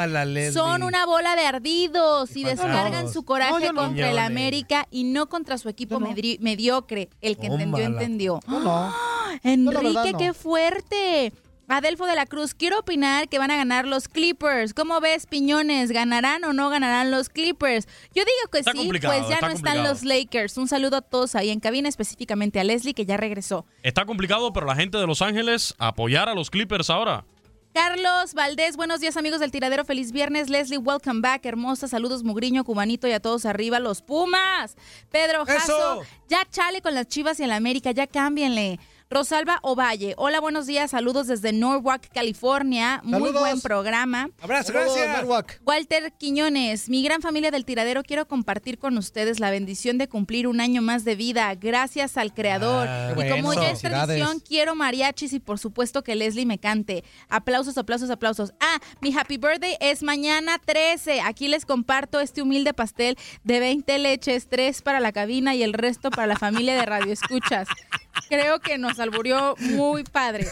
[0.54, 3.82] Son una bola de ardidos y descargan su coraje No, yo no.
[3.82, 4.18] contra el.
[4.18, 7.10] América y no contra su equipo mediocre.
[7.20, 8.40] El que entendió, entendió.
[9.44, 11.34] Enrique, qué fuerte.
[11.68, 14.74] Adelfo de la Cruz, quiero opinar que van a ganar los Clippers.
[14.74, 15.92] ¿Cómo ves, Piñones?
[15.92, 17.88] ¿Ganarán o no ganarán los Clippers?
[18.14, 20.58] Yo digo que Está sí, pues ya está no están los Lakers.
[20.58, 23.66] Un saludo a todos ahí en cabina, específicamente a Leslie, que ya regresó.
[23.82, 27.26] Está complicado, pero la gente de Los Ángeles apoyar a los Clippers ahora.
[27.74, 30.48] Carlos Valdés, buenos días amigos del tiradero, feliz viernes.
[30.48, 34.76] Leslie, welcome back, hermosa, saludos Mugriño, Cubanito y a todos arriba, los Pumas.
[35.10, 38.80] Pedro Jasso, ya chale con las Chivas y el América, ya cámbienle.
[39.14, 43.42] Rosalba Ovalle, hola, buenos días, saludos desde Norwalk, California, muy Saludos.
[43.42, 44.32] buen programa.
[44.42, 45.08] Abrazo, gracias.
[45.08, 45.62] Norwalk.
[45.64, 50.48] Walter Quiñones, mi gran familia del tiradero, quiero compartir con ustedes la bendición de cumplir
[50.48, 52.88] un año más de vida, gracias al Creador.
[52.90, 57.04] Ah, y como ya es tradición, quiero mariachis y por supuesto que Leslie me cante.
[57.30, 58.54] Aplausos, aplausos, aplausos.
[58.60, 61.22] Ah, mi happy birthday es mañana 13.
[61.22, 65.74] Aquí les comparto este humilde pastel de 20 leches, 3 para la cabina y el
[65.74, 67.68] resto para la familia de Radio Escuchas.
[68.30, 70.48] Creo que nos alburió muy padre.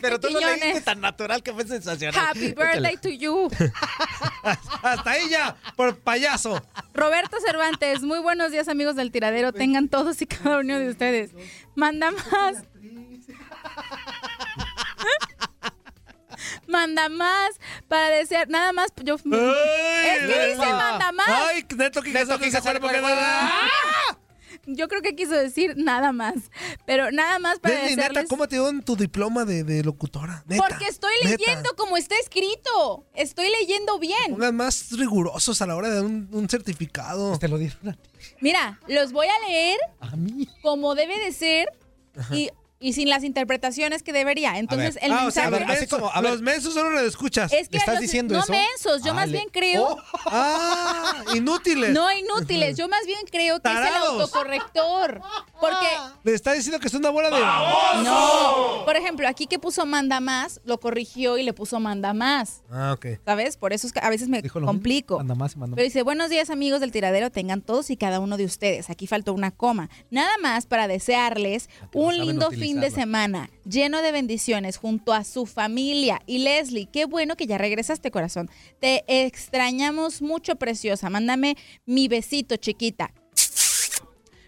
[0.00, 2.18] Pero tú lo leíste tan natural que fue sensacional.
[2.18, 3.50] happy birthday to you.
[4.82, 6.62] Hasta ahí ya, por payaso.
[6.94, 11.32] Roberto Cervantes, muy buenos días amigos del tiradero, tengan todos y cada uno de ustedes.
[11.74, 12.64] Manda más.
[16.66, 17.50] Manda más
[17.88, 19.28] para desear, nada más yo es que
[20.46, 21.28] dice manda más.
[21.28, 24.16] Ay, Neto Quijote Neto no se Quijote, acuerda porque ¿cuál, cuál, ¡Ah!
[24.66, 26.34] Yo creo que quiso decir nada más,
[26.86, 29.82] pero nada más para Leslie, neta, desearles ¿cómo te dio en tu diploma de, de
[29.82, 30.44] locutora?
[30.46, 31.36] Neta, porque estoy neta.
[31.38, 33.04] leyendo como está escrito.
[33.14, 34.32] Estoy leyendo bien.
[34.32, 37.38] Pongan más rigurosos a la hora de un, un certificado.
[37.38, 37.98] Te lo dieron.
[38.40, 40.48] Mira, los voy a leer A mí.
[40.62, 41.68] como debe de ser
[42.32, 42.50] y,
[42.82, 44.58] y sin las interpretaciones que debería.
[44.58, 46.30] Entonces, el Ah, o sea, mensaje los, así mensos, como, a ver.
[46.32, 47.52] los mensos solo lo escuchas.
[47.52, 48.50] es que ¿Estás los- diciendo no eso?
[48.52, 50.02] mensos, yo más bien creo Oh.
[50.26, 51.90] Ah, inútiles.
[51.92, 55.20] No inútiles, yo más bien creo que es el autocorrector.
[55.60, 55.86] Porque,
[56.24, 58.02] Le está diciendo que es una bola de...
[58.02, 62.62] no, por ejemplo, aquí que puso manda más, lo corrigió y le puso manda más.
[62.70, 63.06] Ah, ok.
[63.26, 63.56] ¿Sabes?
[63.58, 65.18] Por eso es que a veces me complico.
[65.18, 65.92] Manda más y manda Pero más.
[65.92, 68.88] dice, buenos días amigos del tiradero, tengan todos y cada uno de ustedes.
[68.90, 69.90] Aquí faltó una coma.
[70.10, 73.02] Nada más para desearles un lindo fin de utilizarlo.
[73.02, 76.20] semana, lleno de bendiciones junto a su familia.
[76.26, 78.50] Y Leslie, qué bueno que ya regresaste, corazón.
[78.80, 81.10] Te extrañamos mucho, preciosa.
[81.10, 81.56] Mándame
[81.86, 83.12] mi besito, chiquita.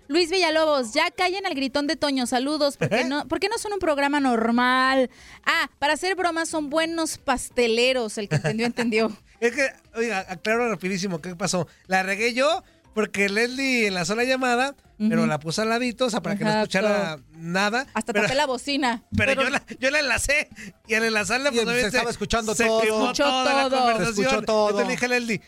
[0.08, 3.72] Luis Villalobos, ya callen al gritón de Toño, saludos, porque no, ¿por qué no son
[3.72, 5.08] un programa normal?
[5.44, 9.16] Ah, para hacer bromas son buenos pasteleros, el que entendió, entendió.
[9.40, 11.66] Es que, oiga, aclaro rapidísimo, ¿qué pasó?
[11.88, 12.62] La regué yo
[12.94, 14.76] porque Leslie enlazó la llamada,
[15.08, 16.78] pero la puse al ladito, o sea, para que no Exacto.
[16.78, 17.86] escuchara nada.
[17.94, 19.02] Hasta pero, tapé la bocina.
[19.16, 20.48] pero yo, la, yo la enlacé
[20.86, 22.80] y al enlazarla, pues se estaba escuchando se todo.
[22.82, 23.78] quemó Escuchó toda la todo.
[23.80, 24.14] conversación.
[24.14, 24.68] Se escuchó todo.
[24.70, 25.40] Entonces le dije a Leslie,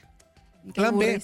[0.75, 1.23] plan B.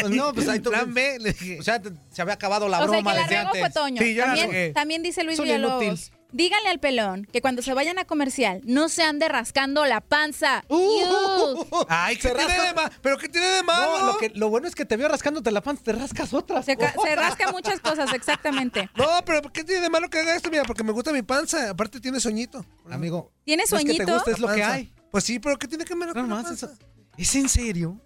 [0.00, 1.58] Pues no, pues ahí tú- Plan B, le dije.
[1.60, 1.80] O sea,
[2.10, 3.60] se había acabado la o sea, broma que la desde regó antes.
[3.60, 4.02] fue Toño.
[4.02, 4.42] Sí, yo la regué.
[4.44, 6.12] también, también dice Luis Villalobos.
[6.32, 10.64] Díganle al pelón que cuando se vayan a comercial no se ande rascando la panza.
[10.68, 11.66] Uh, Iu.
[11.88, 12.96] Ay, ¿qué Se tiene rasca- de?
[13.02, 13.98] ¿Pero qué tiene de malo?
[13.98, 16.64] No, lo, que, lo bueno es que te veo rascándote la panza, te rascas otras.
[16.64, 16.76] Se,
[17.16, 18.88] rasca muchas cosas, exactamente.
[18.94, 20.50] No, pero ¿qué tiene de malo que haga esto?
[20.50, 21.70] Mira, porque me gusta mi panza.
[21.70, 22.64] Aparte tiene soñito.
[22.90, 24.14] Amigo, ¿Tiene no es que te sueñito?
[24.14, 24.92] guste, es lo que hay.
[25.10, 26.66] Pues sí, pero ¿qué tiene que ver No con la más, panza?
[26.66, 26.78] eso-
[27.18, 28.00] ¿Es en serio?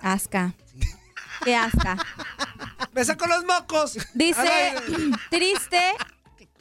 [0.00, 0.54] Asca.
[1.44, 1.96] Qué asca.
[2.92, 3.98] Me saco los mocos.
[4.14, 4.74] Dice,
[5.30, 5.80] triste,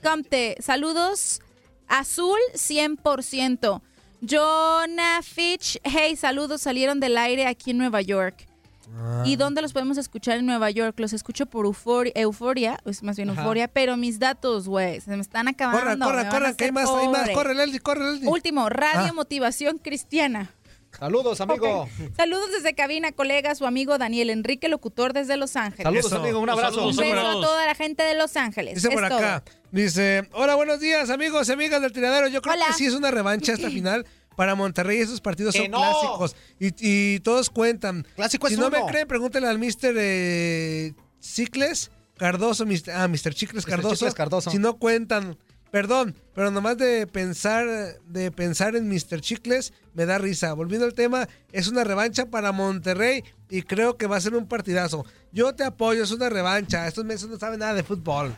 [0.02, 1.42] Comte, saludos,
[1.88, 3.82] azul 100%.
[4.22, 8.46] Jonah Fitch, hey, saludos, salieron del aire aquí en Nueva York.
[8.94, 9.24] Ah.
[9.26, 11.00] ¿Y dónde los podemos escuchar en Nueva York?
[11.00, 13.42] Los escucho por Euforia, Euforia es más bien Ajá.
[13.42, 15.80] Euforia, pero mis datos, güey, se me están acabando.
[15.82, 17.30] Corre, me corre, van a corre, que hay más, hay más.
[17.30, 18.28] Corre, Leslie, corre, Leslie.
[18.30, 19.14] Último, Radio Ah.
[19.14, 20.52] Motivación Cristiana.
[21.00, 21.88] Saludos, amigo.
[22.18, 25.84] Saludos desde cabina, colega, su amigo Daniel Enrique, locutor desde Los Ángeles.
[25.86, 26.18] Saludos, Eso.
[26.18, 26.40] amigo.
[26.40, 26.86] Un abrazo.
[26.86, 28.76] Un Saludos, beso a toda la gente de Los Ángeles.
[28.76, 29.42] Dice Es por todo.
[29.72, 32.28] Dice, hola, buenos días, amigos y amigas del tiradero.
[32.28, 32.66] Yo creo Hola.
[32.68, 35.00] que sí es una revancha esta final para Monterrey.
[35.00, 35.78] Esos partidos ¡Que son no!
[35.80, 38.06] clásicos y, y todos cuentan.
[38.16, 38.86] Clásico si es no uno.
[38.86, 39.94] me creen, pregúntenle al Mr.
[39.98, 42.92] Eh, Cicles Cardoso, Mr.
[42.94, 43.34] ah, Mr.
[43.34, 43.66] Chicles.
[43.66, 43.96] Cardoso.
[43.96, 44.52] Chicles Cardoso.
[44.52, 45.38] Si no cuentan,
[45.72, 47.66] perdón, pero nomás de pensar,
[48.06, 49.22] de pensar en Mr.
[49.22, 50.54] Chicles me da risa.
[50.54, 54.48] Volviendo al tema, es una revancha para Monterrey y creo que va a ser un
[54.48, 55.04] partidazo.
[55.32, 56.88] Yo te apoyo, es una revancha.
[56.88, 58.38] Estos meses no saben nada de fútbol.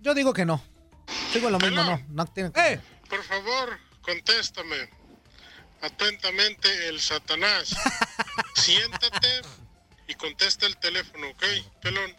[0.00, 0.62] Yo digo que no.
[1.32, 2.00] Sigo en lo mismo, no.
[2.08, 2.80] No tienen que- ¡Eh!
[3.08, 4.88] Por favor, contéstame.
[5.82, 7.74] Atentamente, el Satanás.
[8.54, 9.42] Siéntate
[10.06, 11.42] y contesta el teléfono, ¿ok,
[11.80, 12.14] pelón?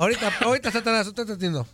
[0.00, 1.68] Ahorita, ahorita, Satanás, usted te entiendo.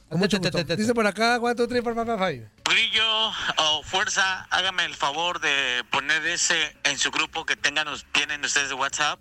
[0.76, 2.50] Dice por acá, one, two, three, four, five, five.
[2.64, 8.44] Brillo o fuerza, hágame el favor de poner ese en su grupo que tengan, tienen
[8.44, 9.20] ustedes de WhatsApp.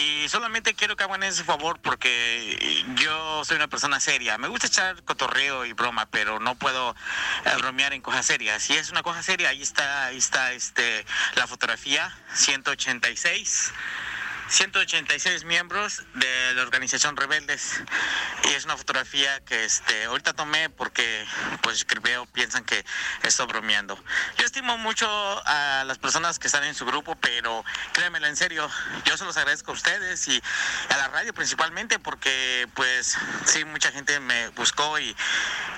[0.00, 4.36] Y solamente quiero que hagan ese favor porque yo soy una persona seria.
[4.36, 6.96] Me gusta echar cotorreo y broma, pero no puedo
[7.44, 8.64] eh, bromear en cosas serias.
[8.64, 11.06] Si es una cosa seria, ahí está, ahí está este,
[11.36, 13.72] la fotografía 186.
[14.48, 17.82] 186 miembros de la organización Rebeldes
[18.44, 21.26] y es una fotografía que este ahorita tomé porque
[21.60, 22.82] pues veo piensan que
[23.22, 24.02] estoy bromeando.
[24.38, 25.06] Yo estimo mucho
[25.46, 27.62] a las personas que están en su grupo, pero
[27.92, 28.70] créanmelo en serio,
[29.04, 30.42] yo se los agradezco a ustedes y
[30.88, 35.14] a la radio principalmente porque pues sí mucha gente me buscó y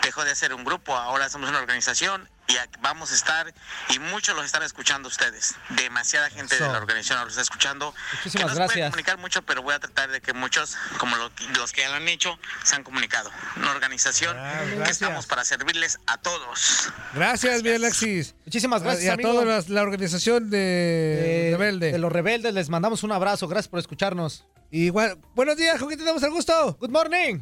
[0.02, 3.54] dejó de hacer un grupo, ahora somos una organización y vamos a estar
[3.90, 5.54] y muchos los están escuchando ustedes.
[5.70, 7.94] Demasiada gente de la organización los está escuchando.
[8.14, 8.66] Muchísimas que no se gracias.
[8.74, 11.88] pueden comunicar mucho, pero voy a tratar de que muchos, como lo- los que ya
[11.90, 13.30] lo han hecho, se han comunicado.
[13.56, 16.88] Una organización Ah, que estamos para servirles a todos.
[17.14, 18.34] Gracias, mi Alexis.
[18.44, 19.30] Muchísimas gracias, Y a amigo.
[19.32, 21.92] toda la, la organización de Rebelde.
[21.92, 23.46] De los rebeldes, les mandamos un abrazo.
[23.48, 24.46] Gracias por escucharnos.
[24.72, 26.76] Igual, buenos días, ¿con quién tenemos el gusto?
[26.80, 27.40] Good morning.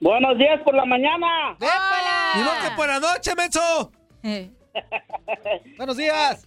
[0.00, 1.56] Buenos días por la mañana.
[1.58, 3.92] Ni modo que por la noche, menso.
[5.78, 6.46] Buenos días.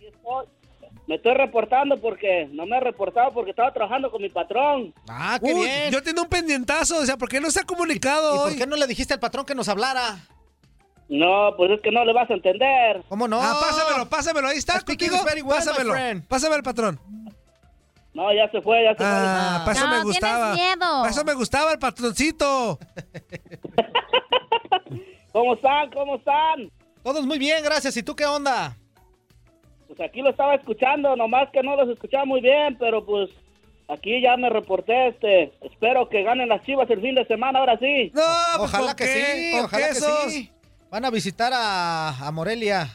[1.07, 4.93] Me estoy reportando porque no me he reportado porque estaba trabajando con mi patrón.
[5.09, 8.37] Ah, Uy, Yo tengo un pendientazo, o sea, ¿por qué no se ha comunicado ¿Y
[8.37, 8.49] hoy?
[8.51, 10.19] por qué no le dijiste al patrón que nos hablara?
[11.07, 13.01] No, pues es que no le vas a entender.
[13.09, 13.41] ¿Cómo no?
[13.41, 15.17] Ah, pásamelo, pásamelo, ahí está contigo.
[15.25, 16.27] very well, pásamelo, friend.
[16.27, 16.99] pásame al patrón.
[18.19, 19.97] No, ya se fue, ya se Ah, para eso fue.
[19.97, 20.55] me gustaba.
[20.77, 22.77] Para eso me gustaba el patroncito.
[25.31, 25.89] ¿Cómo están?
[25.91, 26.69] ¿Cómo están?
[27.01, 27.95] Todos muy bien, gracias.
[27.95, 28.75] ¿Y tú qué onda?
[29.87, 33.29] Pues aquí lo estaba escuchando, nomás que no los escuchaba muy bien, pero pues
[33.87, 37.79] aquí ya me reporté, este, espero que ganen las chivas el fin de semana, ahora
[37.79, 38.11] sí.
[38.13, 38.21] No,
[38.57, 40.51] pues, ojalá que sí, ojalá que sí.
[40.91, 42.89] Van a visitar a, a Morelia.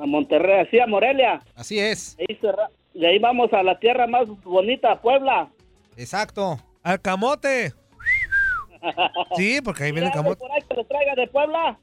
[0.00, 1.42] A Monterrey, sí, a Morelia.
[1.56, 2.16] Así es.
[2.20, 5.48] Ahí cerra- De ahí vamos a la tierra más bonita, Puebla.
[5.96, 6.58] Exacto.
[6.82, 7.72] Al camote.
[9.36, 10.36] Sí, porque ahí viene el ¿Hay camote.
[10.40, 11.78] por ahí que les traiga de Puebla?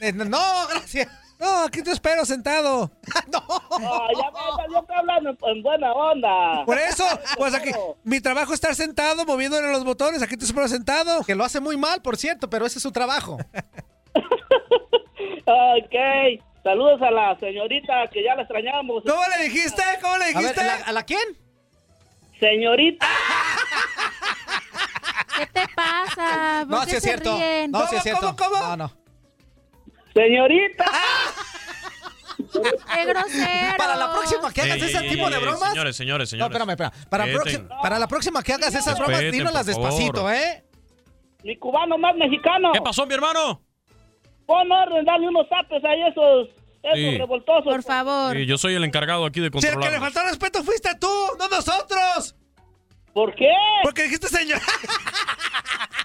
[0.26, 1.08] No, gracias.
[1.38, 2.90] No, aquí te espero sentado.
[3.36, 6.64] Ah, ya ves, yo estoy hablando en, en buena onda.
[6.64, 7.04] Por eso,
[7.36, 7.70] pues aquí,
[8.04, 10.22] mi trabajo es estar sentado moviéndole los botones.
[10.22, 11.22] Aquí te espero sentado.
[11.24, 13.38] Que lo hace muy mal, por cierto, pero ese es su trabajo.
[15.46, 15.94] Ok.
[16.64, 19.04] Saludos a la señorita que ya la extrañamos.
[19.06, 19.82] ¿Cómo le dijiste?
[20.02, 20.64] ¿Cómo le A ver, dijiste?
[20.64, 21.20] ¿la- ¿a la quién?
[22.40, 23.06] Señorita.
[25.38, 26.64] ¿Qué te pasa?
[26.66, 27.36] ¿Por No, qué sí es se cierto.
[27.36, 27.70] ríen?
[27.70, 28.34] No, sí es cierto.
[28.60, 28.92] No, no.
[30.14, 30.84] Señorita.
[32.94, 33.76] ¡Qué grosero!
[33.76, 35.68] Para la próxima que hagas Ey, ese ey, tipo ey, de bromas.
[35.70, 36.54] Señores, señores, No, señores.
[36.54, 37.08] espérame, espérame.
[37.08, 37.24] Para,
[37.82, 40.30] para la próxima que hagas esas bromas, por despacito.
[40.32, 40.64] ¿eh?
[41.42, 42.72] Mi cubano más mexicano.
[42.72, 43.60] ¿Qué pasó, mi hermano?
[44.46, 46.48] Pon orden, dale unos zapes a esos,
[46.82, 47.18] esos Sí.
[47.18, 47.64] revoltosos.
[47.64, 48.36] Por favor.
[48.36, 50.00] Sí, yo soy el encargado aquí de Si el que le controlar.
[50.00, 51.08] faltó respeto fuiste tú,
[51.38, 52.36] no nosotros.
[53.12, 53.50] ¿Por qué?
[53.82, 54.60] Porque dijiste señor.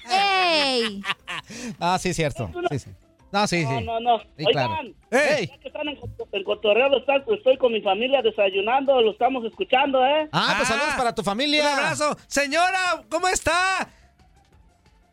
[0.09, 1.01] ¡Ey!
[1.79, 2.51] Ah, sí, cierto.
[2.69, 2.89] Sí, sí.
[3.31, 3.85] No, sí, No, sí.
[3.85, 4.19] no, no.
[4.37, 4.83] Sí, Oigan, claro.
[5.11, 5.47] Ey.
[5.47, 5.97] ya que están en,
[6.31, 10.27] en cotorreo, están- estoy con mi familia desayunando, lo estamos escuchando, ¿eh?
[10.31, 11.63] Ah, pues Ah, saludos para tu familia.
[11.63, 12.17] Un abrazo.
[12.27, 13.89] Señora, ¿cómo está?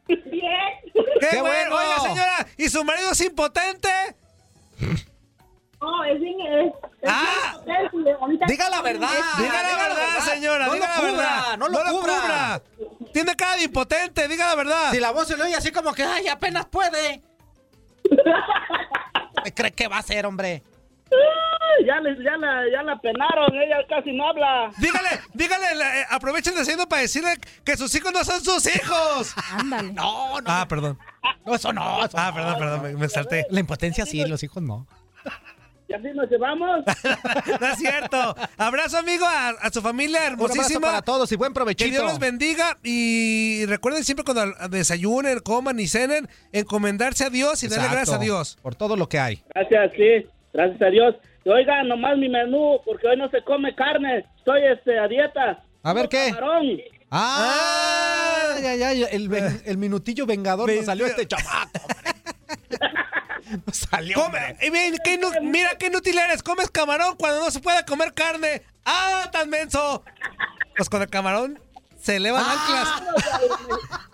[0.09, 0.53] Bien.
[1.21, 1.71] ¡Qué, ¡Qué bueno!
[1.71, 1.77] bueno!
[1.77, 3.89] Oiga, señora, ¿y su marido es impotente?
[5.81, 6.41] No, es bien.
[6.41, 6.73] Es,
[7.07, 7.59] ¡Ah!
[8.47, 9.09] Diga la verdad.
[9.39, 11.59] Diga la verdad, señora, No diga lo la cubra, verdad.
[11.59, 12.63] no lo cubra.
[13.13, 14.91] Tiene cara de impotente, diga la verdad.
[14.93, 17.23] Si la voz se le oye así como que, ay, apenas puede.
[19.45, 20.63] ¿Qué cree que va a hacer, hombre?
[21.87, 24.71] Ya, les, ya, la, ya la penaron, ella casi no habla.
[24.79, 28.67] Dígale, dígale, la- eh, aprovechen de haciendo para decirle que sus hijos no son sus
[28.75, 29.35] hijos.
[29.53, 29.93] Ándale.
[29.93, 30.47] No, no.
[30.47, 30.99] Ah, perdón.
[31.45, 32.05] No, eso no.
[32.05, 32.35] eso Ah, no.
[32.35, 33.47] perdón, perdón, me, me salté.
[33.51, 34.87] La impotencia sí, los hijos no.
[35.89, 36.81] Y así nos llevamos.
[37.61, 38.35] No es cierto.
[38.57, 40.81] Abrazo, amigo, a, a su familia Un abrazo hermosísima.
[40.89, 41.91] para todos y buen Que provechito.
[41.91, 47.69] Dios los bendiga y recuerden siempre cuando desayunen, coman y cenen, encomendarse a Dios y
[47.69, 48.59] darle gracias a Dios.
[48.63, 49.45] Por todo lo que hay.
[49.55, 50.27] Gracias, sí.
[50.57, 51.15] Gracias a Dios.
[51.45, 54.25] Y Oigan, nomás mi menú, porque hoy no se come carne.
[54.39, 55.63] Estoy este, a dieta.
[55.83, 56.31] A ver qué.
[56.35, 56.81] Camarón.
[57.11, 61.79] Ah, ya, ya, ya, el, minutillo vengador nos salió este chamaco,
[63.73, 64.17] salió.
[64.17, 66.43] Come- y ven, qué inu- mira qué inútil eres.
[66.43, 68.63] Comes camarón cuando no se puede comer carne.
[68.85, 70.03] ¡Ah, tan menso!
[70.77, 71.61] Pues con el camarón
[72.01, 72.53] se elevan Ah.
[72.53, 72.89] anclas.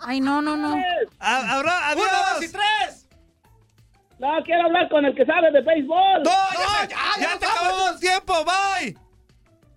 [0.01, 0.75] Ay, no, no, no.
[1.19, 1.65] Adiós.
[1.95, 2.03] ¡Uno,
[2.35, 3.02] dos y tres!
[4.19, 6.23] No, quiero hablar con el que sabe de béisbol.
[6.23, 8.33] ¡No, ya, ya, ya te acabó el tiempo!
[8.45, 8.97] ¡Bye!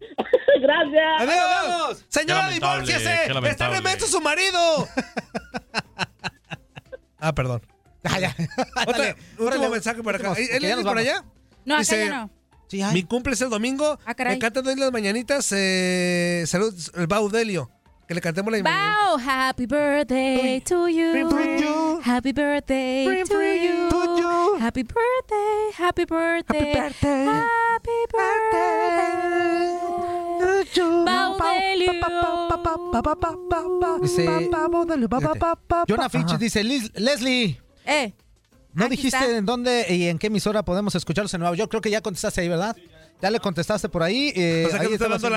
[0.61, 1.21] gracias.
[1.21, 2.05] ¡Adiós!
[2.09, 3.51] Señora, Qué lamentable, divórciese.
[3.51, 4.89] Está remenso su marido.
[7.19, 7.63] ah, perdón.
[8.87, 10.31] Otra, último mensaje por acá.
[10.31, 11.25] Últimos, ¿Es ya por allá?
[11.65, 12.93] No, acá Dice, ya no.
[12.93, 13.99] Mi cumple es el domingo.
[14.05, 14.33] Ah, caray.
[14.33, 15.53] Me encanta doy las mañanitas.
[15.53, 17.71] Eh, salud, el Baudelio.
[18.07, 18.59] Que le cantemos la.
[18.63, 21.13] Wow, happy birthday to you.
[22.05, 24.59] Happy birthday to you.
[24.61, 26.73] Happy birthday, happy birthday.
[26.73, 29.77] Happy birthday.
[35.89, 37.61] Jonah Fitch dice, "Lis- Leslie.
[37.85, 38.13] Eh.
[38.73, 41.71] ¿No dijiste en dónde y en qué emisora podemos escucharlos en Nueva York?
[41.71, 42.77] Creo que ya contestaste ahí, ¿verdad?
[43.23, 44.33] Ya le contestaste por ahí.
[44.37, 45.31] eh, O sea que ahí está dando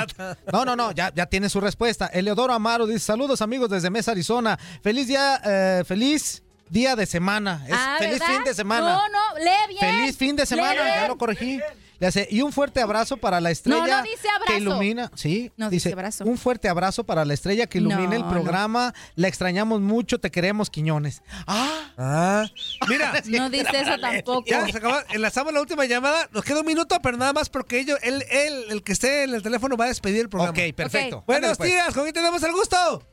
[0.52, 2.08] No, no, no, ya, ya tiene su respuesta.
[2.08, 4.58] Eleodoro Amaro dice, saludos amigos desde Mesa, Arizona.
[4.84, 7.64] Feliz día, eh, feliz día de semana.
[7.68, 8.36] Es Ah, feliz ¿verdad?
[8.36, 8.94] fin de semana.
[8.94, 9.80] No, no, lee bien.
[9.80, 11.60] Feliz fin de semana, Lee ya lo corregí.
[12.00, 14.54] Le hace, y un fuerte abrazo para la estrella No, no dice abrazo.
[14.54, 15.12] que ilumina.
[15.16, 16.24] Sí, No dice, dice abrazo.
[16.26, 18.94] un fuerte abrazo para la estrella que ilumina el No, programa.
[19.16, 21.22] La extrañamos mucho, te queremos, Quiñones.
[21.46, 22.46] Ah, Ah,
[22.88, 23.12] mira.
[23.28, 24.46] No dice eso tampoco.
[24.48, 24.96] Ya, se acabó.
[25.12, 26.30] Enlazamos la última llamada.
[26.32, 29.34] Nos queda un minuto, pero nada más porque ellos, él, él, el que esté en
[29.34, 30.52] el teléfono, va a despedir el programa.
[30.58, 31.18] Ok, perfecto.
[31.18, 31.26] Ok.
[31.28, 31.70] Buenos Ándale, pues.
[31.70, 33.04] días, ¿con quién tenemos el gusto?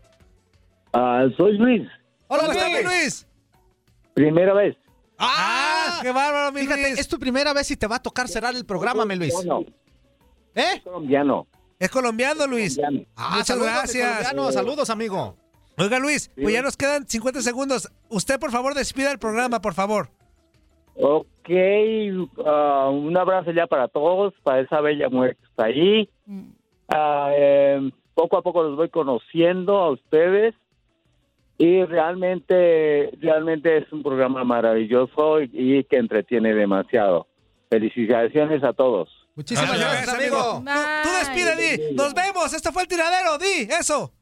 [0.93, 1.83] Ah, soy Luis.
[2.29, 3.27] Hola, ¿cómo estás, mi Luis?
[4.15, 4.77] Primera vez.
[5.19, 6.01] ¡Ah!
[6.03, 6.99] ¡Qué bárbaro, mi Fíjate, Luis!
[6.99, 9.35] es tu primera vez y te va a tocar cerrar el programa, mi Luis.
[10.55, 10.81] ¿Eh?
[10.85, 11.47] Colombiano.
[11.79, 12.79] Es colombiano, Luis.
[13.17, 14.09] Ah, Muchas saludos, gracias.
[14.29, 15.37] colombiano, saludos, amigo.
[15.79, 17.91] Oiga, Luis, pues ya nos quedan 50 segundos.
[18.09, 20.09] Usted, por favor, despida el programa, por favor.
[20.99, 21.51] Ok,
[22.47, 26.09] ah, un abrazo ya para todos, para esa bella mujer que está ahí.
[26.89, 30.55] Ah, eh, poco a poco los voy conociendo a ustedes
[31.59, 37.27] y realmente, realmente es un programa maravilloso y, y que entretiene demasiado.
[37.71, 39.09] Felicitaciones a todos.
[39.35, 40.63] Muchísimas gracias, amigo.
[40.65, 40.71] Tú,
[41.03, 41.95] tú despide, Di.
[41.95, 42.53] Nos vemos.
[42.53, 43.69] Esto fue el tiradero, Di.
[43.79, 44.13] Eso.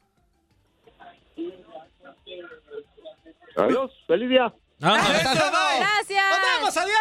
[3.55, 4.53] Adiós, feliz día.
[4.79, 5.23] Gracias.
[5.23, 6.77] ¡Nos vemos!
[6.77, 6.97] ¡Adiós!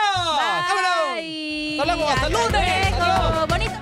[1.16, 1.78] Bye.
[1.80, 2.08] ¡Hasta luego!
[2.08, 2.94] ¡Hasta el lunes!
[3.48, 3.74] Bonito.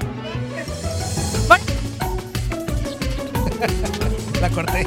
[4.40, 4.86] La corté.